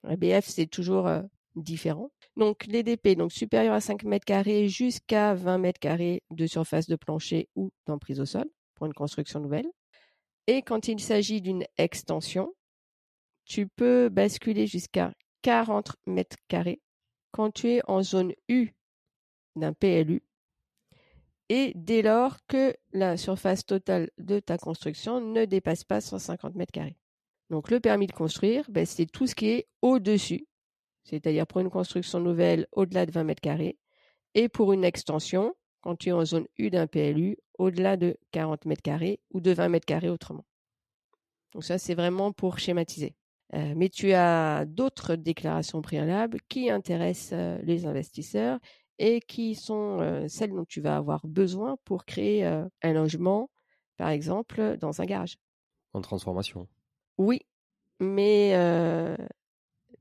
ABF, 0.05 0.47
c'est 0.47 0.67
toujours 0.67 1.07
euh, 1.09 1.23
différent. 1.57 2.11
Donc, 2.37 2.67
les 2.67 2.83
DP, 2.83 3.17
donc 3.17 3.33
supérieurs 3.33 3.75
à 3.75 3.81
5 3.81 4.05
mètres 4.05 4.25
carrés 4.25 4.69
jusqu'à 4.69 5.35
20 5.35 5.59
mètres 5.59 5.81
carrés 5.81 6.23
de 6.31 6.47
surface 6.47 6.87
de 6.87 6.97
plancher 6.97 7.49
ou 7.57 7.71
d'emprise 7.87 8.21
au 8.21 8.27
sol 8.27 8.45
pour 8.75 8.87
une 8.87 8.95
construction 8.95 9.41
nouvelle. 9.41 9.67
Et 10.47 10.63
quand 10.63 10.87
il 10.89 11.01
s'agit 11.01 11.41
d'une 11.41 11.65
extension, 11.77 12.55
tu 13.45 13.67
peux 13.67 14.09
basculer 14.09 14.67
jusqu'à 14.67 15.13
40 15.43 15.93
mètres 16.07 16.37
carrés 16.49 16.81
quand 17.33 17.51
tu 17.51 17.69
es 17.69 17.81
en 17.87 18.03
zone 18.03 18.33
U 18.49 18.75
d'un 19.57 19.73
PLU 19.73 20.23
et 21.49 21.73
dès 21.75 22.03
lors 22.03 22.39
que 22.47 22.75
la 22.93 23.17
surface 23.17 23.65
totale 23.65 24.11
de 24.19 24.41
ta 24.41 24.59
construction 24.59 25.21
ne 25.21 25.45
dépasse 25.45 25.85
pas 25.85 26.01
150 26.01 26.55
mètres 26.55 26.73
carrés. 26.73 26.97
Donc 27.51 27.71
le 27.71 27.81
permis 27.81 28.07
de 28.07 28.13
construire, 28.13 28.65
ben, 28.69 28.85
c'est 28.87 29.07
tout 29.07 29.27
ce 29.27 29.35
qui 29.35 29.49
est 29.49 29.69
au-dessus, 29.83 30.47
c'est-à-dire 31.05 31.47
pour 31.47 31.61
une 31.61 31.71
construction 31.71 32.21
nouvelle 32.21 32.67
au-delà 32.73 33.07
de 33.07 33.13
20 33.13 33.25
mètres 33.25 33.41
carrés, 33.41 33.79
et 34.35 34.49
pour 34.49 34.73
une 34.73 34.85
extension, 34.85 35.55
quand 35.81 35.97
tu 35.97 36.09
es 36.09 36.13
en 36.13 36.25
zone 36.25 36.47
U 36.59 36.71
d'un 36.71 36.87
PLU, 36.87 37.37
au-delà 37.59 37.97
de 37.97 38.17
40 38.33 38.65
mètres 38.67 38.83
carrés 38.83 39.21
ou 39.31 39.41
de 39.41 39.53
20 39.53 39.69
mètres 39.69 39.87
carrés 39.87 40.11
autrement. 40.11 40.45
Donc 41.53 41.65
ça, 41.65 41.79
c'est 41.79 41.95
vraiment 41.95 42.33
pour 42.33 42.59
schématiser. 42.59 43.15
Euh, 43.55 43.75
mais 43.77 43.89
tu 43.89 44.13
as 44.13 44.65
d'autres 44.67 45.15
déclarations 45.15 45.81
préalables 45.81 46.39
qui 46.49 46.71
intéressent 46.71 47.39
euh, 47.39 47.59
les 47.63 47.87
investisseurs 47.87 48.59
et 48.99 49.21
qui 49.21 49.55
sont 49.55 50.01
euh, 50.01 50.27
celles 50.29 50.51
dont 50.51 50.65
tu 50.65 50.81
vas 50.81 50.97
avoir 50.97 51.27
besoin 51.27 51.77
pour 51.85 52.05
créer 52.05 52.45
un 52.45 52.93
logement, 52.93 53.49
par 53.97 54.09
exemple, 54.09 54.77
dans 54.81 55.01
un 55.01 55.05
garage. 55.05 55.37
En 55.93 56.01
transformation. 56.01 56.67
Oui, 57.19 57.41
mais 58.01 58.55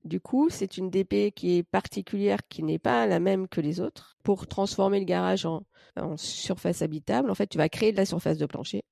du 0.06 0.20
coup, 0.22 0.50
c'est 0.50 0.78
une 0.78 0.90
DP 0.92 1.32
qui 1.34 1.58
est 1.58 1.64
particulière, 1.64 2.40
qui 2.48 2.64
n'est 2.64 2.80
pas 2.80 3.08
la 3.08 3.20
même 3.20 3.48
que 3.48 3.60
les 3.60 3.80
autres. 3.80 4.18
Pour 4.24 4.48
transformer 4.48 5.00
le 5.00 5.06
garage 5.06 5.46
en, 5.46 5.66
surface 6.18 6.82
habitable, 6.82 7.32
en 7.32 7.36
fait, 7.36 7.48
tu 7.48 7.58
vas 7.58 7.70
créer 7.70 7.92
de 7.92 7.98
la 7.98 8.06
surface 8.06 8.38
de 8.38 8.46
plancher. 8.46 8.84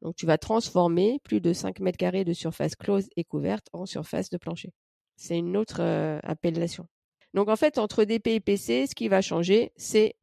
Donc, 0.00 0.14
tu 0.14 0.26
vas 0.26 0.38
transformer 0.38 1.20
plus 1.24 1.40
de 1.40 1.52
5 1.52 1.80
mètres 1.80 1.98
carrés 1.98 2.24
de 2.24 2.32
surface 2.32 2.76
close 2.76 3.08
et 3.16 3.24
couverte 3.24 3.68
en 3.72 3.84
surface 3.84 4.30
de 4.30 4.38
plancher. 4.38 4.72
C'est 5.16 5.38
une 5.38 5.56
autre 5.56 5.82
appellation. 6.22 6.86
Donc, 7.34 7.48
en 7.48 7.56
fait, 7.56 7.78
entre 7.78 8.04
DP 8.04 8.28
et 8.28 8.40
PC, 8.40 8.86
ce 8.86 8.94
qui 8.94 9.08
va 9.08 9.20
changer, 9.20 9.72
c'est 9.76 10.14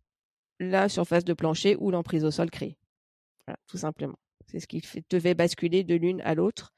la 0.59 0.89
surface 0.89 1.25
de 1.25 1.33
plancher 1.33 1.75
ou 1.79 1.91
l'emprise 1.91 2.25
au 2.25 2.31
sol 2.31 2.49
créée. 2.49 2.77
Voilà, 3.45 3.59
tout 3.67 3.77
simplement. 3.77 4.17
C'est 4.47 4.59
ce 4.59 4.67
qui 4.67 4.81
fait 4.81 5.33
basculer 5.33 5.83
de 5.83 5.95
l'une 5.95 6.21
à 6.21 6.35
l'autre. 6.35 6.73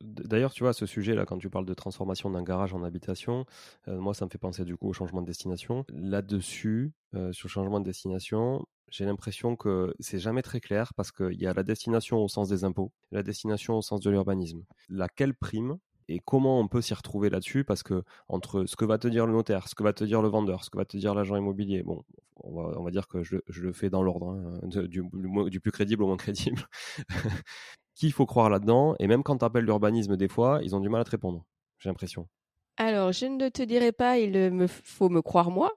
D'ailleurs, 0.00 0.52
tu 0.52 0.62
vois, 0.62 0.72
ce 0.72 0.86
sujet-là, 0.86 1.24
quand 1.24 1.38
tu 1.38 1.50
parles 1.50 1.66
de 1.66 1.74
transformation 1.74 2.30
d'un 2.30 2.42
garage 2.42 2.74
en 2.74 2.82
habitation, 2.82 3.46
euh, 3.88 3.98
moi, 3.98 4.14
ça 4.14 4.24
me 4.24 4.30
fait 4.30 4.38
penser 4.38 4.64
du 4.64 4.76
coup 4.76 4.88
au 4.88 4.92
changement 4.92 5.22
de 5.22 5.26
destination. 5.26 5.84
Là-dessus, 5.88 6.92
euh, 7.14 7.32
sur 7.32 7.48
le 7.48 7.52
changement 7.52 7.80
de 7.80 7.84
destination, 7.84 8.66
j'ai 8.90 9.04
l'impression 9.04 9.56
que 9.56 9.94
c'est 9.98 10.18
jamais 10.18 10.42
très 10.42 10.60
clair 10.60 10.92
parce 10.94 11.10
qu'il 11.10 11.40
y 11.40 11.46
a 11.46 11.52
la 11.52 11.62
destination 11.62 12.18
au 12.18 12.28
sens 12.28 12.48
des 12.48 12.64
impôts, 12.64 12.92
la 13.10 13.22
destination 13.22 13.76
au 13.76 13.82
sens 13.82 14.00
de 14.00 14.10
l'urbanisme. 14.10 14.64
Laquelle 14.88 15.34
prime 15.34 15.78
et 16.08 16.20
comment 16.20 16.60
on 16.60 16.68
peut 16.68 16.80
s'y 16.80 16.94
retrouver 16.94 17.30
là-dessus 17.30 17.64
parce 17.64 17.82
que 17.82 18.04
entre 18.28 18.64
ce 18.66 18.76
que 18.76 18.84
va 18.84 18.98
te 18.98 19.08
dire 19.08 19.26
le 19.26 19.32
notaire, 19.32 19.68
ce 19.68 19.74
que 19.74 19.82
va 19.82 19.92
te 19.92 20.04
dire 20.04 20.22
le 20.22 20.28
vendeur, 20.28 20.64
ce 20.64 20.70
que 20.70 20.78
va 20.78 20.84
te 20.84 20.96
dire 20.96 21.14
l'agent 21.14 21.36
immobilier, 21.36 21.82
bon, 21.82 22.04
on 22.42 22.82
va, 22.82 22.90
dire 22.90 23.08
que 23.08 23.22
je, 23.22 23.36
le 23.48 23.72
fais 23.72 23.90
dans 23.90 24.02
l'ordre, 24.02 24.30
hein, 24.30 24.60
du, 24.86 25.60
plus 25.60 25.72
crédible 25.72 26.02
au 26.02 26.06
moins 26.06 26.16
crédible. 26.16 26.68
Qui 27.94 28.06
il 28.06 28.12
faut 28.12 28.26
croire 28.26 28.50
là-dedans 28.50 28.94
Et 28.98 29.06
même 29.06 29.22
quand 29.22 29.38
tu 29.38 29.44
appelles 29.44 29.64
l'urbanisme, 29.64 30.16
des 30.16 30.28
fois, 30.28 30.60
ils 30.62 30.76
ont 30.76 30.80
du 30.80 30.88
mal 30.88 31.00
à 31.00 31.04
te 31.04 31.10
répondre, 31.10 31.44
j'ai 31.78 31.88
l'impression. 31.88 32.28
Alors, 32.76 33.12
je 33.12 33.24
ne 33.26 33.48
te 33.48 33.62
dirai 33.62 33.90
pas, 33.90 34.18
il 34.18 34.32
me 34.52 34.66
faut 34.66 35.08
me 35.08 35.22
croire 35.22 35.50
moi, 35.50 35.72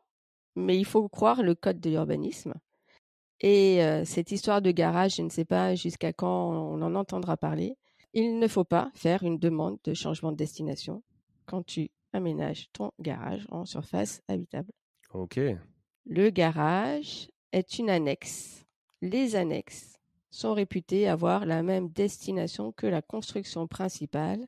mais 0.55 0.77
il 0.77 0.85
faut 0.85 1.07
croire 1.07 1.41
le 1.41 1.55
code 1.55 1.79
de 1.79 1.89
l'urbanisme. 1.89 2.53
Et 3.39 3.83
euh, 3.83 4.03
cette 4.03 4.31
histoire 4.31 4.61
de 4.61 4.71
garage, 4.71 5.15
je 5.15 5.21
ne 5.21 5.29
sais 5.29 5.45
pas 5.45 5.75
jusqu'à 5.75 6.11
quand 6.11 6.51
on 6.51 6.81
en 6.81 6.95
entendra 6.95 7.37
parler. 7.37 7.77
Il 8.13 8.39
ne 8.39 8.47
faut 8.47 8.63
pas 8.63 8.91
faire 8.95 9.23
une 9.23 9.37
demande 9.37 9.77
de 9.83 9.93
changement 9.93 10.31
de 10.31 10.37
destination 10.37 11.03
quand 11.45 11.63
tu 11.63 11.91
aménages 12.13 12.69
ton 12.73 12.91
garage 12.99 13.45
en 13.51 13.65
surface 13.65 14.21
habitable. 14.27 14.71
Ok. 15.13 15.39
Le 16.05 16.29
garage 16.29 17.29
est 17.51 17.77
une 17.77 17.89
annexe. 17.89 18.65
Les 19.01 19.35
annexes 19.35 19.97
sont 20.31 20.53
réputées 20.53 21.07
avoir 21.07 21.45
la 21.45 21.63
même 21.63 21.89
destination 21.89 22.71
que 22.71 22.87
la 22.87 23.01
construction 23.01 23.67
principale 23.67 24.45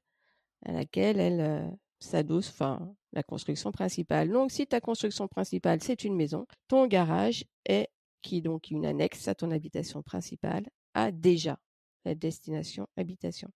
à 0.66 0.72
laquelle 0.72 1.20
elle 1.20 1.42
euh, 1.42 1.70
s'adosse, 2.00 2.50
enfin 2.50 2.96
la 3.14 3.24
construction 3.24 3.72
principale. 3.72 4.30
Donc 4.30 4.52
si 4.52 4.68
ta 4.68 4.80
construction 4.80 5.28
principale 5.28 5.82
c'est 5.82 6.04
une 6.04 6.16
maison, 6.16 6.46
ton 6.68 6.88
garage 6.88 7.46
est 7.66 7.90
qui 8.22 8.38
est 8.38 8.42
donc 8.42 8.70
une 8.70 8.86
annexe 8.86 9.28
à 9.28 9.36
ton 9.36 9.50
habitation 9.50 10.04
principale 10.04 10.66
a 10.94 11.12
déjà 11.12 11.58
la 12.06 12.16
destination 12.16 12.88
habitation. 12.98 13.50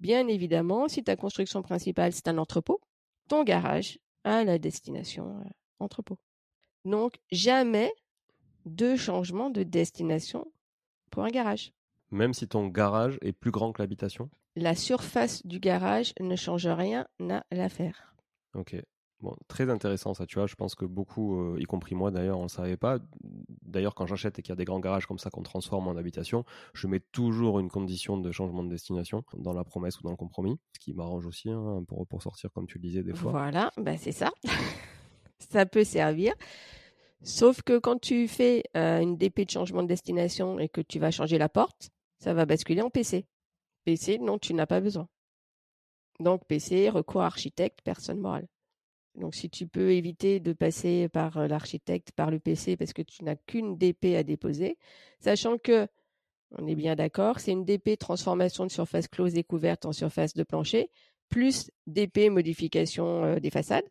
Bien 0.00 0.28
évidemment, 0.28 0.88
si 0.88 1.02
ta 1.02 1.16
construction 1.16 1.62
principale 1.62 2.12
c'est 2.12 2.28
un 2.28 2.38
entrepôt, 2.38 2.80
ton 3.28 3.44
garage 3.44 3.98
a 4.24 4.44
la 4.44 4.58
destination 4.58 5.40
euh, 5.40 5.48
entrepôt. 5.78 6.18
Donc 6.84 7.18
jamais 7.30 7.92
de 8.64 8.96
changement 8.96 9.50
de 9.50 9.62
destination 9.62 10.46
pour 11.10 11.24
un 11.24 11.30
garage. 11.30 11.72
Même 12.10 12.34
si 12.34 12.46
ton 12.46 12.66
garage 12.68 13.18
est 13.22 13.32
plus 13.32 13.50
grand 13.50 13.72
que 13.72 13.82
l'habitation? 13.82 14.30
La 14.54 14.74
surface 14.74 15.44
du 15.46 15.60
garage 15.60 16.12
ne 16.20 16.36
change 16.36 16.66
rien 16.66 17.06
à 17.30 17.44
l'affaire. 17.50 18.14
Ok. 18.54 18.76
Très 19.48 19.70
intéressant 19.70 20.14
ça, 20.14 20.26
tu 20.26 20.38
vois. 20.38 20.46
Je 20.46 20.54
pense 20.54 20.74
que 20.74 20.84
beaucoup, 20.84 21.40
euh, 21.40 21.60
y 21.60 21.64
compris 21.64 21.94
moi 21.94 22.10
d'ailleurs, 22.10 22.38
on 22.38 22.44
ne 22.44 22.48
savait 22.48 22.76
pas. 22.76 22.98
D'ailleurs, 23.62 23.94
quand 23.94 24.06
j'achète 24.06 24.38
et 24.38 24.42
qu'il 24.42 24.50
y 24.50 24.52
a 24.52 24.56
des 24.56 24.64
grands 24.64 24.80
garages 24.80 25.06
comme 25.06 25.18
ça 25.18 25.30
qu'on 25.30 25.42
transforme 25.42 25.88
en 25.88 25.96
habitation, 25.96 26.44
je 26.74 26.86
mets 26.86 27.00
toujours 27.00 27.58
une 27.58 27.70
condition 27.70 28.18
de 28.18 28.30
changement 28.30 28.62
de 28.62 28.68
destination 28.68 29.24
dans 29.36 29.54
la 29.54 29.64
promesse 29.64 29.98
ou 30.00 30.02
dans 30.02 30.10
le 30.10 30.16
compromis, 30.16 30.58
ce 30.74 30.80
qui 30.80 30.92
m'arrange 30.92 31.26
aussi 31.26 31.50
hein, 31.50 31.84
pour, 31.86 32.22
sortir, 32.22 32.52
comme 32.52 32.66
tu 32.66 32.78
le 32.78 32.82
disais 32.82 33.02
des 33.02 33.14
fois. 33.14 33.32
Voilà, 33.32 33.70
ben 33.78 33.96
c'est 33.96 34.12
ça. 34.12 34.30
ça 35.38 35.66
peut 35.66 35.84
servir. 35.84 36.34
Sauf 37.22 37.62
que 37.62 37.78
quand 37.78 37.98
tu 37.98 38.28
fais 38.28 38.64
euh, 38.76 39.00
une 39.00 39.16
DP 39.16 39.46
de 39.46 39.50
changement 39.50 39.82
de 39.82 39.88
destination 39.88 40.58
et 40.58 40.68
que 40.68 40.82
tu 40.82 40.98
vas 40.98 41.10
changer 41.10 41.38
la 41.38 41.48
porte, 41.48 41.90
ça 42.18 42.34
va 42.34 42.44
basculer 42.44 42.82
en 42.82 42.90
PC. 42.90 43.26
PC 43.84 44.18
dont 44.18 44.38
tu 44.38 44.52
n'as 44.52 44.66
pas 44.66 44.80
besoin. 44.80 45.08
Donc 46.20 46.46
PC, 46.46 46.88
recours 46.90 47.22
architecte, 47.22 47.80
personne 47.82 48.20
morale. 48.20 48.46
Donc 49.16 49.34
si 49.34 49.48
tu 49.48 49.66
peux 49.66 49.92
éviter 49.92 50.40
de 50.40 50.52
passer 50.52 51.08
par 51.08 51.38
euh, 51.38 51.46
l'architecte, 51.46 52.12
par 52.12 52.30
le 52.30 52.38
PC, 52.38 52.76
parce 52.76 52.92
que 52.92 53.02
tu 53.02 53.24
n'as 53.24 53.36
qu'une 53.36 53.76
DP 53.76 54.16
à 54.16 54.22
déposer, 54.22 54.76
sachant 55.20 55.58
que, 55.58 55.88
on 56.58 56.66
est 56.66 56.74
bien 56.74 56.94
d'accord, 56.94 57.40
c'est 57.40 57.52
une 57.52 57.64
DP 57.64 57.98
transformation 57.98 58.66
de 58.66 58.70
surface 58.70 59.08
close 59.08 59.34
et 59.36 59.44
couverte 59.44 59.86
en 59.86 59.92
surface 59.92 60.34
de 60.34 60.42
plancher, 60.42 60.90
plus 61.28 61.70
DP 61.86 62.30
modification 62.30 63.24
euh, 63.24 63.40
des 63.40 63.50
façades. 63.50 63.88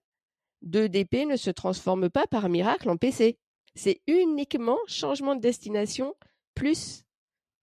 Deux 0.61 0.89
DP 0.89 1.25
ne 1.27 1.35
se 1.35 1.49
transforment 1.49 2.09
pas 2.09 2.27
par 2.27 2.47
miracle 2.49 2.89
en 2.89 2.97
PC. 2.97 3.37
C'est 3.75 4.01
uniquement 4.07 4.77
changement 4.87 5.35
de 5.35 5.41
destination 5.41 6.15
plus 6.53 7.03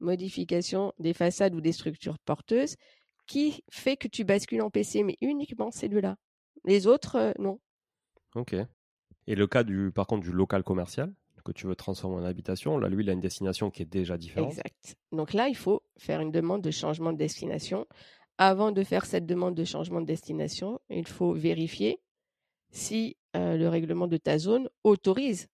modification 0.01 0.93
des 0.99 1.15
façades 1.15 1.55
ou 1.55 1.61
des 1.61 1.73
structures 1.73 2.19
porteuses 2.19 2.77
qui 3.27 3.63
fait 3.71 3.97
que 3.97 4.09
tu 4.09 4.25
bascules 4.25 4.61
en 4.63 4.71
PC, 4.71 5.05
mais 5.05 5.17
uniquement 5.21 5.71
ces 5.71 5.89
deux-là. 5.89 6.17
Les 6.65 6.87
autres, 6.87 7.17
euh, 7.17 7.33
non. 7.39 7.61
Ok. 8.35 8.55
Et 9.27 9.35
le 9.35 9.47
cas 9.47 9.63
du, 9.63 9.93
par 9.93 10.07
contre, 10.07 10.23
du 10.23 10.33
local 10.33 10.63
commercial 10.63 11.13
que 11.43 11.53
tu 11.53 11.67
veux 11.67 11.75
transformer 11.75 12.23
en 12.23 12.25
habitation, 12.25 12.79
là, 12.79 12.89
lui, 12.89 13.05
il 13.05 13.11
a 13.11 13.13
une 13.13 13.21
destination 13.21 13.71
qui 13.71 13.83
est 13.83 13.87
déjà 13.87 14.17
différente. 14.17 14.51
Exact. 14.51 14.97
Donc 15.11 15.33
là, 15.33 15.49
il 15.49 15.57
faut 15.57 15.83
faire 15.99 16.21
une 16.21 16.31
demande 16.31 16.63
de 16.63 16.71
changement 16.71 17.13
de 17.13 17.19
destination. 17.19 17.87
Avant 18.39 18.73
de 18.73 18.83
faire 18.83 19.05
cette 19.05 19.27
demande 19.27 19.55
de 19.55 19.65
changement 19.65 20.01
de 20.01 20.07
destination, 20.07 20.81
il 20.89 21.07
faut 21.07 21.33
vérifier 21.33 22.01
si 22.71 23.17
euh, 23.37 23.57
le 23.57 23.69
règlement 23.69 24.07
de 24.07 24.17
ta 24.17 24.39
zone 24.39 24.69
autorise 24.85 25.49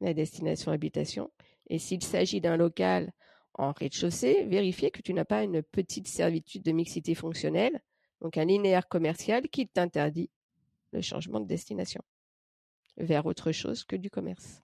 la 0.00 0.14
destination 0.14 0.72
habitation. 0.72 1.30
Et 1.68 1.78
s'il 1.78 2.02
s'agit 2.02 2.40
d'un 2.40 2.56
local 2.56 3.12
en 3.54 3.72
rez-de-chaussée, 3.72 4.44
vérifier 4.44 4.90
que 4.90 5.00
tu 5.00 5.14
n'as 5.14 5.24
pas 5.24 5.42
une 5.42 5.62
petite 5.62 6.08
servitude 6.08 6.62
de 6.62 6.72
mixité 6.72 7.14
fonctionnelle 7.14 7.80
donc 8.24 8.38
un 8.38 8.46
linéaire 8.46 8.88
commercial 8.88 9.42
qui 9.50 9.68
t'interdit 9.68 10.30
le 10.92 11.02
changement 11.02 11.40
de 11.40 11.46
destination 11.46 12.00
vers 12.96 13.26
autre 13.26 13.52
chose 13.52 13.84
que 13.84 13.96
du 13.96 14.08
commerce. 14.08 14.62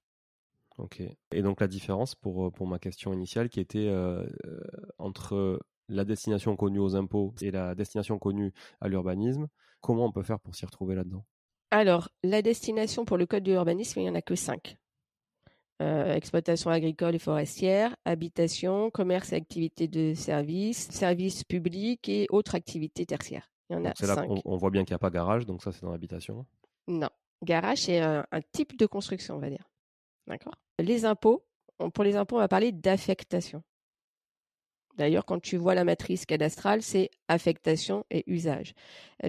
Ok. 0.78 1.02
Et 1.32 1.42
donc 1.42 1.60
la 1.60 1.68
différence 1.68 2.14
pour, 2.14 2.46
euh, 2.46 2.50
pour 2.50 2.66
ma 2.66 2.78
question 2.78 3.12
initiale 3.12 3.50
qui 3.50 3.60
était 3.60 3.88
euh, 3.88 4.26
euh, 4.46 4.60
entre 4.96 5.60
la 5.90 6.06
destination 6.06 6.56
connue 6.56 6.78
aux 6.78 6.96
impôts 6.96 7.34
et 7.42 7.50
la 7.50 7.74
destination 7.74 8.18
connue 8.18 8.54
à 8.80 8.88
l'urbanisme, 8.88 9.46
comment 9.82 10.06
on 10.06 10.12
peut 10.12 10.22
faire 10.22 10.40
pour 10.40 10.54
s'y 10.54 10.64
retrouver 10.64 10.94
là-dedans? 10.94 11.26
Alors, 11.70 12.08
la 12.22 12.40
destination 12.40 13.04
pour 13.04 13.18
le 13.18 13.26
code 13.26 13.42
de 13.42 13.52
l'urbanisme, 13.52 14.00
il 14.00 14.04
n'y 14.04 14.10
en 14.10 14.14
a 14.14 14.22
que 14.22 14.36
cinq. 14.36 14.78
exploitation 15.80 16.70
agricole 16.70 17.14
et 17.14 17.18
forestière, 17.18 17.94
habitation, 18.04 18.90
commerce 18.90 19.32
et 19.32 19.36
activités 19.36 19.88
de 19.88 20.14
services, 20.14 20.88
services 20.90 21.44
publics 21.44 22.08
et 22.08 22.26
autres 22.30 22.54
activités 22.54 23.06
tertiaires. 23.06 23.49
Il 23.70 23.74
y 23.74 23.76
en 23.76 23.84
a 23.84 23.94
cinq. 23.94 24.28
on, 24.44 24.56
voit 24.56 24.70
bien 24.70 24.84
qu'il 24.84 24.92
n'y 24.92 24.96
a 24.96 24.98
pas 24.98 25.10
garage, 25.10 25.46
donc 25.46 25.62
ça 25.62 25.70
c'est 25.70 25.82
dans 25.82 25.92
l'habitation. 25.92 26.44
Non. 26.88 27.08
Garage, 27.42 27.82
c'est 27.82 28.00
un, 28.00 28.26
type 28.52 28.76
de 28.76 28.84
construction, 28.84 29.36
on 29.36 29.38
va 29.38 29.48
dire. 29.48 29.70
D'accord? 30.26 30.56
Les 30.78 31.04
impôts, 31.04 31.44
pour 31.94 32.04
les 32.04 32.16
impôts, 32.16 32.36
on 32.36 32.40
va 32.40 32.48
parler 32.48 32.72
d'affectation. 32.72 33.62
D'ailleurs, 34.96 35.24
quand 35.24 35.40
tu 35.40 35.56
vois 35.56 35.74
la 35.74 35.84
matrice 35.84 36.26
cadastrale, 36.26 36.82
c'est 36.82 37.10
affectation 37.28 38.04
et 38.10 38.24
usage. 38.26 38.74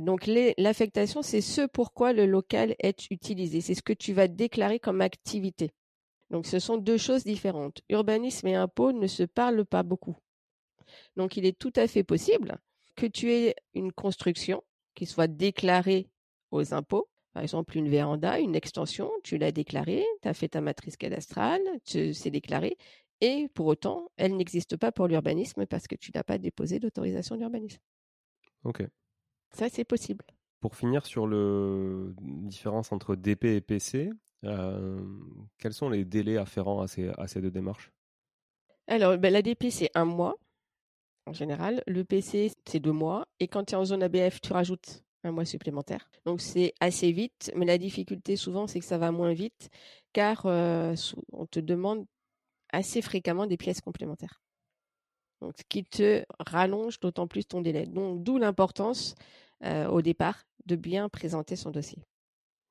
Donc, 0.01 0.27
l'affectation, 0.57 1.21
c'est 1.21 1.39
ce 1.39 1.65
pourquoi 1.67 2.11
le 2.11 2.25
local 2.25 2.75
est 2.79 3.09
utilisé. 3.11 3.61
C'est 3.61 3.75
ce 3.75 3.83
que 3.83 3.93
tu 3.93 4.11
vas 4.11 4.27
déclarer 4.27 4.79
comme 4.79 5.01
activité. 5.01 5.71
Donc, 6.31 6.47
ce 6.47 6.59
sont 6.59 6.77
deux 6.77 6.97
choses 6.97 7.23
différentes. 7.23 7.81
Urbanisme 7.89 8.47
et 8.47 8.55
impôts 8.55 8.91
ne 8.91 9.07
se 9.07 9.23
parlent 9.23 9.65
pas 9.65 9.83
beaucoup. 9.83 10.17
Donc, 11.15 11.37
il 11.37 11.45
est 11.45 11.57
tout 11.57 11.73
à 11.75 11.87
fait 11.87 12.03
possible 12.03 12.57
que 12.95 13.05
tu 13.05 13.31
aies 13.31 13.55
une 13.73 13.91
construction 13.91 14.63
qui 14.95 15.05
soit 15.05 15.27
déclarée 15.27 16.09
aux 16.51 16.73
impôts, 16.73 17.09
par 17.33 17.43
exemple 17.43 17.77
une 17.77 17.89
véranda, 17.89 18.39
une 18.39 18.55
extension, 18.55 19.09
tu 19.23 19.37
l'as 19.37 19.51
déclarée, 19.51 20.05
tu 20.21 20.27
as 20.27 20.33
fait 20.33 20.49
ta 20.49 20.61
matrice 20.61 20.97
cadastrale, 20.97 21.61
c'est 21.85 22.29
déclaré, 22.29 22.77
et 23.21 23.47
pour 23.53 23.67
autant, 23.67 24.09
elle 24.17 24.35
n'existe 24.35 24.77
pas 24.77 24.91
pour 24.91 25.07
l'urbanisme 25.07 25.65
parce 25.67 25.87
que 25.87 25.95
tu 25.95 26.11
n'as 26.13 26.23
pas 26.23 26.39
déposé 26.39 26.79
d'autorisation 26.79 27.37
d'urbanisme. 27.37 27.79
Ok. 28.63 28.83
Ça, 29.51 29.69
c'est 29.69 29.83
possible. 29.85 30.25
Pour 30.59 30.75
finir 30.75 31.05
sur 31.05 31.27
le 31.27 32.13
différence 32.19 32.91
entre 32.91 33.15
DP 33.15 33.45
et 33.45 33.61
PC, 33.61 34.11
euh, 34.43 34.99
quels 35.59 35.73
sont 35.73 35.89
les 35.89 36.03
délais 36.03 36.37
afférents 36.37 36.81
à 36.81 36.87
ces, 36.87 37.09
à 37.17 37.27
ces 37.27 37.41
deux 37.41 37.51
démarches? 37.51 37.91
Alors, 38.87 39.17
ben, 39.17 39.31
la 39.31 39.41
DP, 39.41 39.69
c'est 39.69 39.91
un 39.93 40.05
mois 40.05 40.35
en 41.25 41.33
général. 41.33 41.83
Le 41.87 42.03
PC, 42.03 42.51
c'est 42.65 42.79
deux 42.79 42.91
mois. 42.91 43.27
Et 43.39 43.47
quand 43.47 43.65
tu 43.65 43.73
es 43.73 43.77
en 43.77 43.85
zone 43.85 44.03
ABF, 44.03 44.41
tu 44.41 44.53
rajoutes 44.53 45.03
un 45.23 45.31
mois 45.31 45.45
supplémentaire. 45.45 46.09
Donc 46.25 46.41
c'est 46.41 46.73
assez 46.79 47.11
vite, 47.11 47.51
mais 47.55 47.65
la 47.65 47.77
difficulté 47.77 48.35
souvent, 48.35 48.67
c'est 48.67 48.79
que 48.79 48.85
ça 48.85 48.97
va 48.97 49.11
moins 49.11 49.33
vite, 49.33 49.69
car 50.13 50.45
euh, 50.45 50.95
on 51.31 51.45
te 51.45 51.59
demande 51.59 52.05
assez 52.73 53.01
fréquemment 53.01 53.45
des 53.45 53.57
pièces 53.57 53.81
complémentaires. 53.81 54.41
Donc, 55.41 55.53
ce 55.57 55.63
qui 55.67 55.83
te 55.83 56.23
rallonge 56.39 56.99
d'autant 56.99 57.27
plus 57.27 57.45
ton 57.45 57.61
délai. 57.61 57.87
Donc, 57.87 58.23
d'où 58.23 58.37
l'importance 58.37 59.15
euh, 59.63 59.87
au 59.87 60.01
départ 60.01 60.43
de 60.65 60.75
bien 60.75 61.09
présenter 61.09 61.55
son 61.55 61.71
dossier. 61.71 62.03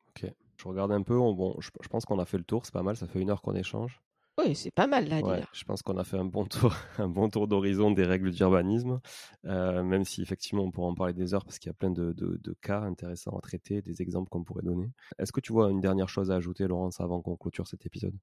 Ok, 0.08 0.30
je 0.56 0.68
regarde 0.68 0.92
un 0.92 1.02
peu. 1.02 1.16
bon, 1.16 1.56
je 1.58 1.88
pense 1.88 2.04
qu'on 2.04 2.18
a 2.20 2.24
fait 2.24 2.38
le 2.38 2.44
tour. 2.44 2.64
C'est 2.64 2.72
pas 2.72 2.82
mal. 2.82 2.96
Ça 2.96 3.08
fait 3.08 3.20
une 3.20 3.30
heure 3.30 3.42
qu'on 3.42 3.54
échange. 3.54 4.00
Oui, 4.42 4.54
c'est 4.54 4.70
pas 4.70 4.86
mal 4.86 5.08
là 5.08 5.20
ouais, 5.20 5.42
Je 5.52 5.64
pense 5.64 5.82
qu'on 5.82 5.96
a 5.98 6.04
fait 6.04 6.16
un 6.16 6.24
bon 6.24 6.44
tour, 6.44 6.74
un 6.98 7.08
bon 7.08 7.28
tour 7.28 7.48
d'horizon 7.48 7.90
des 7.90 8.04
règles 8.04 8.30
d'urbanisme, 8.30 9.00
euh, 9.46 9.82
même 9.82 10.04
si 10.04 10.22
effectivement 10.22 10.64
on 10.64 10.70
pourra 10.70 10.88
en 10.88 10.94
parler 10.94 11.12
des 11.12 11.34
heures 11.34 11.44
parce 11.44 11.58
qu'il 11.58 11.68
y 11.68 11.70
a 11.70 11.74
plein 11.74 11.90
de, 11.90 12.14
cas 12.62 12.80
intéressants 12.80 13.36
à 13.36 13.40
traiter, 13.40 13.82
des 13.82 14.02
exemples 14.02 14.28
qu'on 14.30 14.44
pourrait 14.44 14.62
donner. 14.62 14.90
Est-ce 15.18 15.32
que 15.32 15.40
tu 15.40 15.52
vois 15.52 15.70
une 15.70 15.80
dernière 15.80 16.08
chose 16.08 16.30
à 16.30 16.36
ajouter, 16.36 16.66
Laurence, 16.66 17.00
avant 17.00 17.20
qu'on 17.20 17.36
clôture 17.36 17.66
cet 17.66 17.86
épisode? 17.86 18.16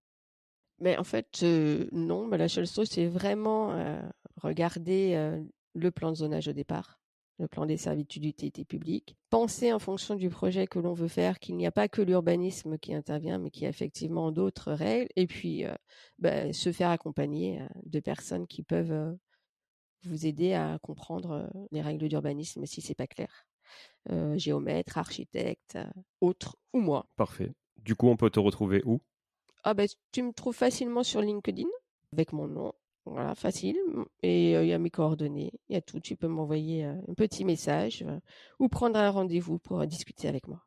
Mais 0.80 0.98
en 0.98 1.04
fait, 1.04 1.40
euh, 1.44 1.88
non. 1.92 2.28
Mais 2.28 2.38
la 2.38 2.48
seule 2.48 2.68
chose, 2.68 2.90
c'est 2.90 3.08
vraiment 3.08 3.72
euh, 3.72 4.00
regarder 4.42 5.40
le 5.74 5.92
plan 5.92 6.12
de 6.12 6.18
zonage 6.18 6.48
au 6.48 6.54
départ 6.54 7.00
le 7.40 7.48
plan 7.48 7.66
des 7.66 7.78
servitudes 7.78 8.24
d'utilité 8.24 8.66
publique. 8.66 9.16
Penser 9.30 9.72
en 9.72 9.80
fonction 9.80 10.16
du 10.16 10.30
projet 10.30 10.68
que 10.68 10.80
l'on 10.80 10.94
veut 10.94 11.08
faire 11.08 11.40
qu'il 11.40 11.56
n'y 11.56 11.68
a 11.68 11.72
pas 11.72 11.88
que 11.88 12.02
l'urbanisme 12.02 12.78
qui 12.78 12.94
intervient, 12.94 13.38
mais 13.38 13.52
qu'il 13.52 13.64
y 13.64 13.66
a 13.66 13.70
effectivement 13.70 14.32
d'autres 14.32 14.72
règles. 14.74 15.10
Et 15.16 15.28
puis, 15.28 15.66
euh, 15.66 15.74
bah, 16.20 16.52
se 16.52 16.72
faire 16.72 16.90
accompagner 16.90 17.62
euh, 17.62 17.68
de 17.86 18.00
personnes 18.00 18.48
qui 18.48 18.64
peuvent 18.64 18.92
euh, 18.92 19.14
vous 20.04 20.26
aider 20.26 20.54
à 20.54 20.80
comprendre 20.82 21.52
les 21.72 21.82
règles 21.82 22.08
d'urbanisme 22.08 22.66
si 22.66 22.82
c'est 22.82 22.96
pas 22.96 23.08
clair. 23.08 23.46
géomètre, 24.36 24.98
architecte, 24.98 25.78
autre 26.22 26.56
ou 26.72 26.80
moi. 26.80 27.08
Parfait. 27.18 27.52
Du 27.78 27.96
coup, 27.96 28.08
on 28.08 28.16
peut 28.16 28.30
te 28.30 28.40
retrouver 28.40 28.82
où? 28.86 29.02
Ah 29.64 29.74
bah, 29.74 29.84
Tu 30.12 30.24
me 30.24 30.32
trouves 30.32 30.56
facilement 30.56 31.04
sur 31.04 31.22
LinkedIn 31.22 31.68
avec 32.14 32.32
mon 32.32 32.48
nom, 32.48 32.74
Voilà, 33.12 33.36
facile. 33.36 33.78
Et 34.24 34.54
il 34.54 34.68
y 34.68 34.74
a 34.74 34.80
mes 34.80 34.90
coordonnées, 34.90 35.52
il 35.70 35.74
y 35.74 35.78
a 35.78 35.82
tout. 35.82 36.00
Tu 36.00 36.16
peux 36.16 36.28
m'envoyer 36.28 36.84
un 36.84 37.14
petit 37.16 37.46
message 37.46 38.06
ou 38.60 38.68
prendre 38.68 39.00
un 39.00 39.10
rendez-vous 39.10 39.60
pour 39.60 39.86
discuter 39.86 40.28
avec 40.28 40.48
moi. 40.48 40.66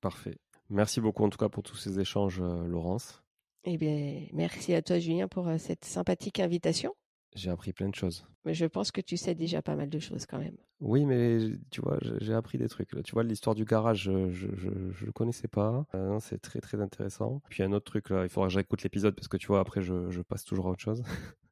Parfait. 0.00 0.38
Merci 0.70 1.00
beaucoup 1.00 1.24
en 1.24 1.30
tout 1.30 1.38
cas 1.38 1.48
pour 1.48 1.62
tous 1.62 1.76
ces 1.76 1.98
échanges, 1.98 2.40
Laurence. 2.40 3.22
Eh 3.64 3.76
bien, 3.76 4.26
merci 4.32 4.74
à 4.74 4.82
toi, 4.82 4.98
Julien, 4.98 5.28
pour 5.28 5.48
cette 5.58 5.84
sympathique 5.84 6.40
invitation. 6.40 6.94
J'ai 7.34 7.50
appris 7.50 7.72
plein 7.72 7.88
de 7.88 7.94
choses. 7.94 8.26
Mais 8.44 8.54
je 8.54 8.64
pense 8.64 8.90
que 8.90 9.00
tu 9.00 9.16
sais 9.16 9.34
déjà 9.34 9.60
pas 9.60 9.76
mal 9.76 9.90
de 9.90 9.98
choses 9.98 10.26
quand 10.26 10.38
même. 10.38 10.56
Oui, 10.80 11.04
mais 11.04 11.38
tu 11.70 11.80
vois, 11.80 11.98
j'ai 12.00 12.32
appris 12.32 12.56
des 12.56 12.68
trucs. 12.68 12.90
Tu 13.04 13.12
vois, 13.12 13.22
l'histoire 13.22 13.54
du 13.54 13.64
garage, 13.64 14.04
je 14.04 15.04
ne 15.04 15.10
connaissais 15.10 15.48
pas. 15.48 15.86
Euh, 15.94 16.18
c'est 16.20 16.40
très 16.40 16.60
très 16.60 16.80
intéressant. 16.80 17.42
Puis 17.50 17.62
un 17.62 17.72
autre 17.72 17.84
truc, 17.84 18.10
là, 18.10 18.22
il 18.22 18.28
faudra 18.28 18.48
que 18.48 18.54
j'écoute 18.54 18.82
l'épisode 18.82 19.14
parce 19.14 19.28
que 19.28 19.36
tu 19.36 19.48
vois, 19.48 19.60
après, 19.60 19.82
je, 19.82 20.10
je 20.10 20.22
passe 20.22 20.44
toujours 20.44 20.68
à 20.68 20.70
autre 20.70 20.82
chose. 20.82 21.02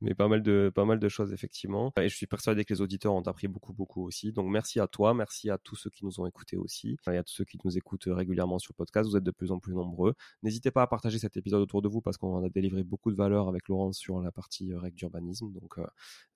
mais 0.00 0.14
pas 0.14 0.28
mal 0.28 0.42
de 0.42 0.70
pas 0.74 0.84
mal 0.84 0.98
de 0.98 1.08
choses 1.08 1.32
effectivement. 1.32 1.92
Et 2.00 2.08
je 2.08 2.16
suis 2.16 2.26
persuadé 2.26 2.64
que 2.64 2.72
les 2.72 2.80
auditeurs 2.80 3.14
ont 3.14 3.22
appris 3.22 3.48
beaucoup 3.48 3.72
beaucoup 3.72 4.04
aussi. 4.04 4.32
Donc 4.32 4.48
merci 4.50 4.80
à 4.80 4.86
toi, 4.86 5.14
merci 5.14 5.50
à 5.50 5.58
tous 5.58 5.76
ceux 5.76 5.90
qui 5.90 6.04
nous 6.04 6.20
ont 6.20 6.26
écoutés 6.26 6.56
aussi, 6.56 6.96
et 7.10 7.16
à 7.16 7.22
tous 7.22 7.32
ceux 7.32 7.44
qui 7.44 7.58
nous 7.64 7.76
écoutent 7.76 8.06
régulièrement 8.06 8.58
sur 8.58 8.72
le 8.72 8.76
podcast. 8.76 9.08
Vous 9.08 9.16
êtes 9.16 9.24
de 9.24 9.30
plus 9.30 9.52
en 9.52 9.58
plus 9.58 9.74
nombreux. 9.74 10.14
N'hésitez 10.42 10.70
pas 10.70 10.82
à 10.82 10.86
partager 10.86 11.18
cet 11.18 11.36
épisode 11.36 11.62
autour 11.62 11.82
de 11.82 11.88
vous 11.88 12.00
parce 12.00 12.16
qu'on 12.16 12.44
a 12.44 12.48
délivré 12.48 12.82
beaucoup 12.82 13.10
de 13.10 13.16
valeur 13.16 13.48
avec 13.48 13.68
Laurence 13.68 13.98
sur 13.98 14.20
la 14.20 14.32
partie 14.32 14.72
euh, 14.72 14.78
règles 14.78 14.96
d'urbanisme. 14.96 15.52
Donc 15.52 15.78
euh, 15.78 15.86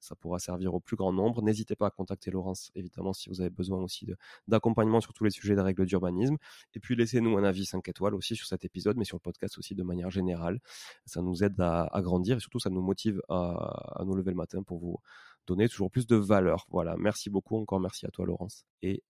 ça 0.01 0.15
pourra 0.15 0.39
servir 0.39 0.75
au 0.75 0.81
plus 0.81 0.97
grand 0.97 1.13
nombre. 1.13 1.43
N'hésitez 1.43 1.77
pas 1.77 1.87
à 1.87 1.91
contacter 1.91 2.31
Laurence 2.31 2.71
évidemment 2.75 3.13
si 3.13 3.29
vous 3.29 3.41
avez 3.41 3.51
besoin 3.51 3.79
aussi 3.79 4.07
d'accompagnement 4.49 5.01
sur 5.01 5.13
tous 5.13 5.25
les 5.25 5.31
sujets 5.31 5.55
des 5.55 5.61
règles 5.61 5.87
d'urbanisme. 5.87 6.37
Et 6.75 6.81
puis 6.81 6.97
laissez-nous 6.97 7.37
un 7.37 7.45
avis 7.45 7.67
5 7.67 7.87
étoiles 7.89 8.15
aussi 8.15 8.37
sur 8.37 8.47
cet 8.47 8.65
épisode, 8.65 8.97
mais 8.97 9.05
sur 9.05 9.17
le 9.17 9.21
podcast 9.21 9.59
aussi 9.59 9.75
de 9.75 9.83
manière 9.83 10.11
générale. 10.11 10.61
Ça 11.05 11.23
nous 11.23 11.45
aide 11.45 11.61
à, 11.61 11.85
à 11.85 12.03
grandir 12.03 12.37
et 12.37 12.41
surtout 12.41 12.61
ça 12.61 12.71
nous 12.71 12.83
motive 12.83 13.23
à, 13.29 14.03
nous 14.05 14.15
lever 14.15 14.31
le 14.31 14.37
matin 14.37 14.63
pour 14.63 14.79
vous 14.79 14.99
donner 15.47 15.69
toujours 15.69 15.91
plus 15.91 16.07
de 16.07 16.17
valeur. 16.17 16.67
Voilà, 16.71 16.97
merci 16.99 17.31
beaucoup, 17.31 17.57
encore 17.57 17.81
merci 17.81 18.07
à 18.07 18.11
toi 18.11 18.27
Laurence 18.27 18.65
et 18.83 19.03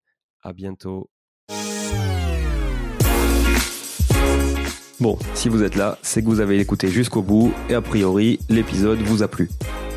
à 0.42 0.52
bientôt. 0.52 1.10
Bon, 4.98 5.18
si 5.34 5.50
vous 5.50 5.62
êtes 5.62 5.76
là, 5.76 5.98
c'est 6.02 6.22
que 6.22 6.26
vous 6.26 6.40
avez 6.40 6.58
écouté 6.58 6.88
jusqu'au 6.88 7.22
bout 7.22 7.52
et 7.68 7.74
a 7.74 7.82
priori 7.82 8.38
l'épisode 8.48 8.98
vous 9.00 9.22
a 9.22 9.28
plu. 9.28 9.50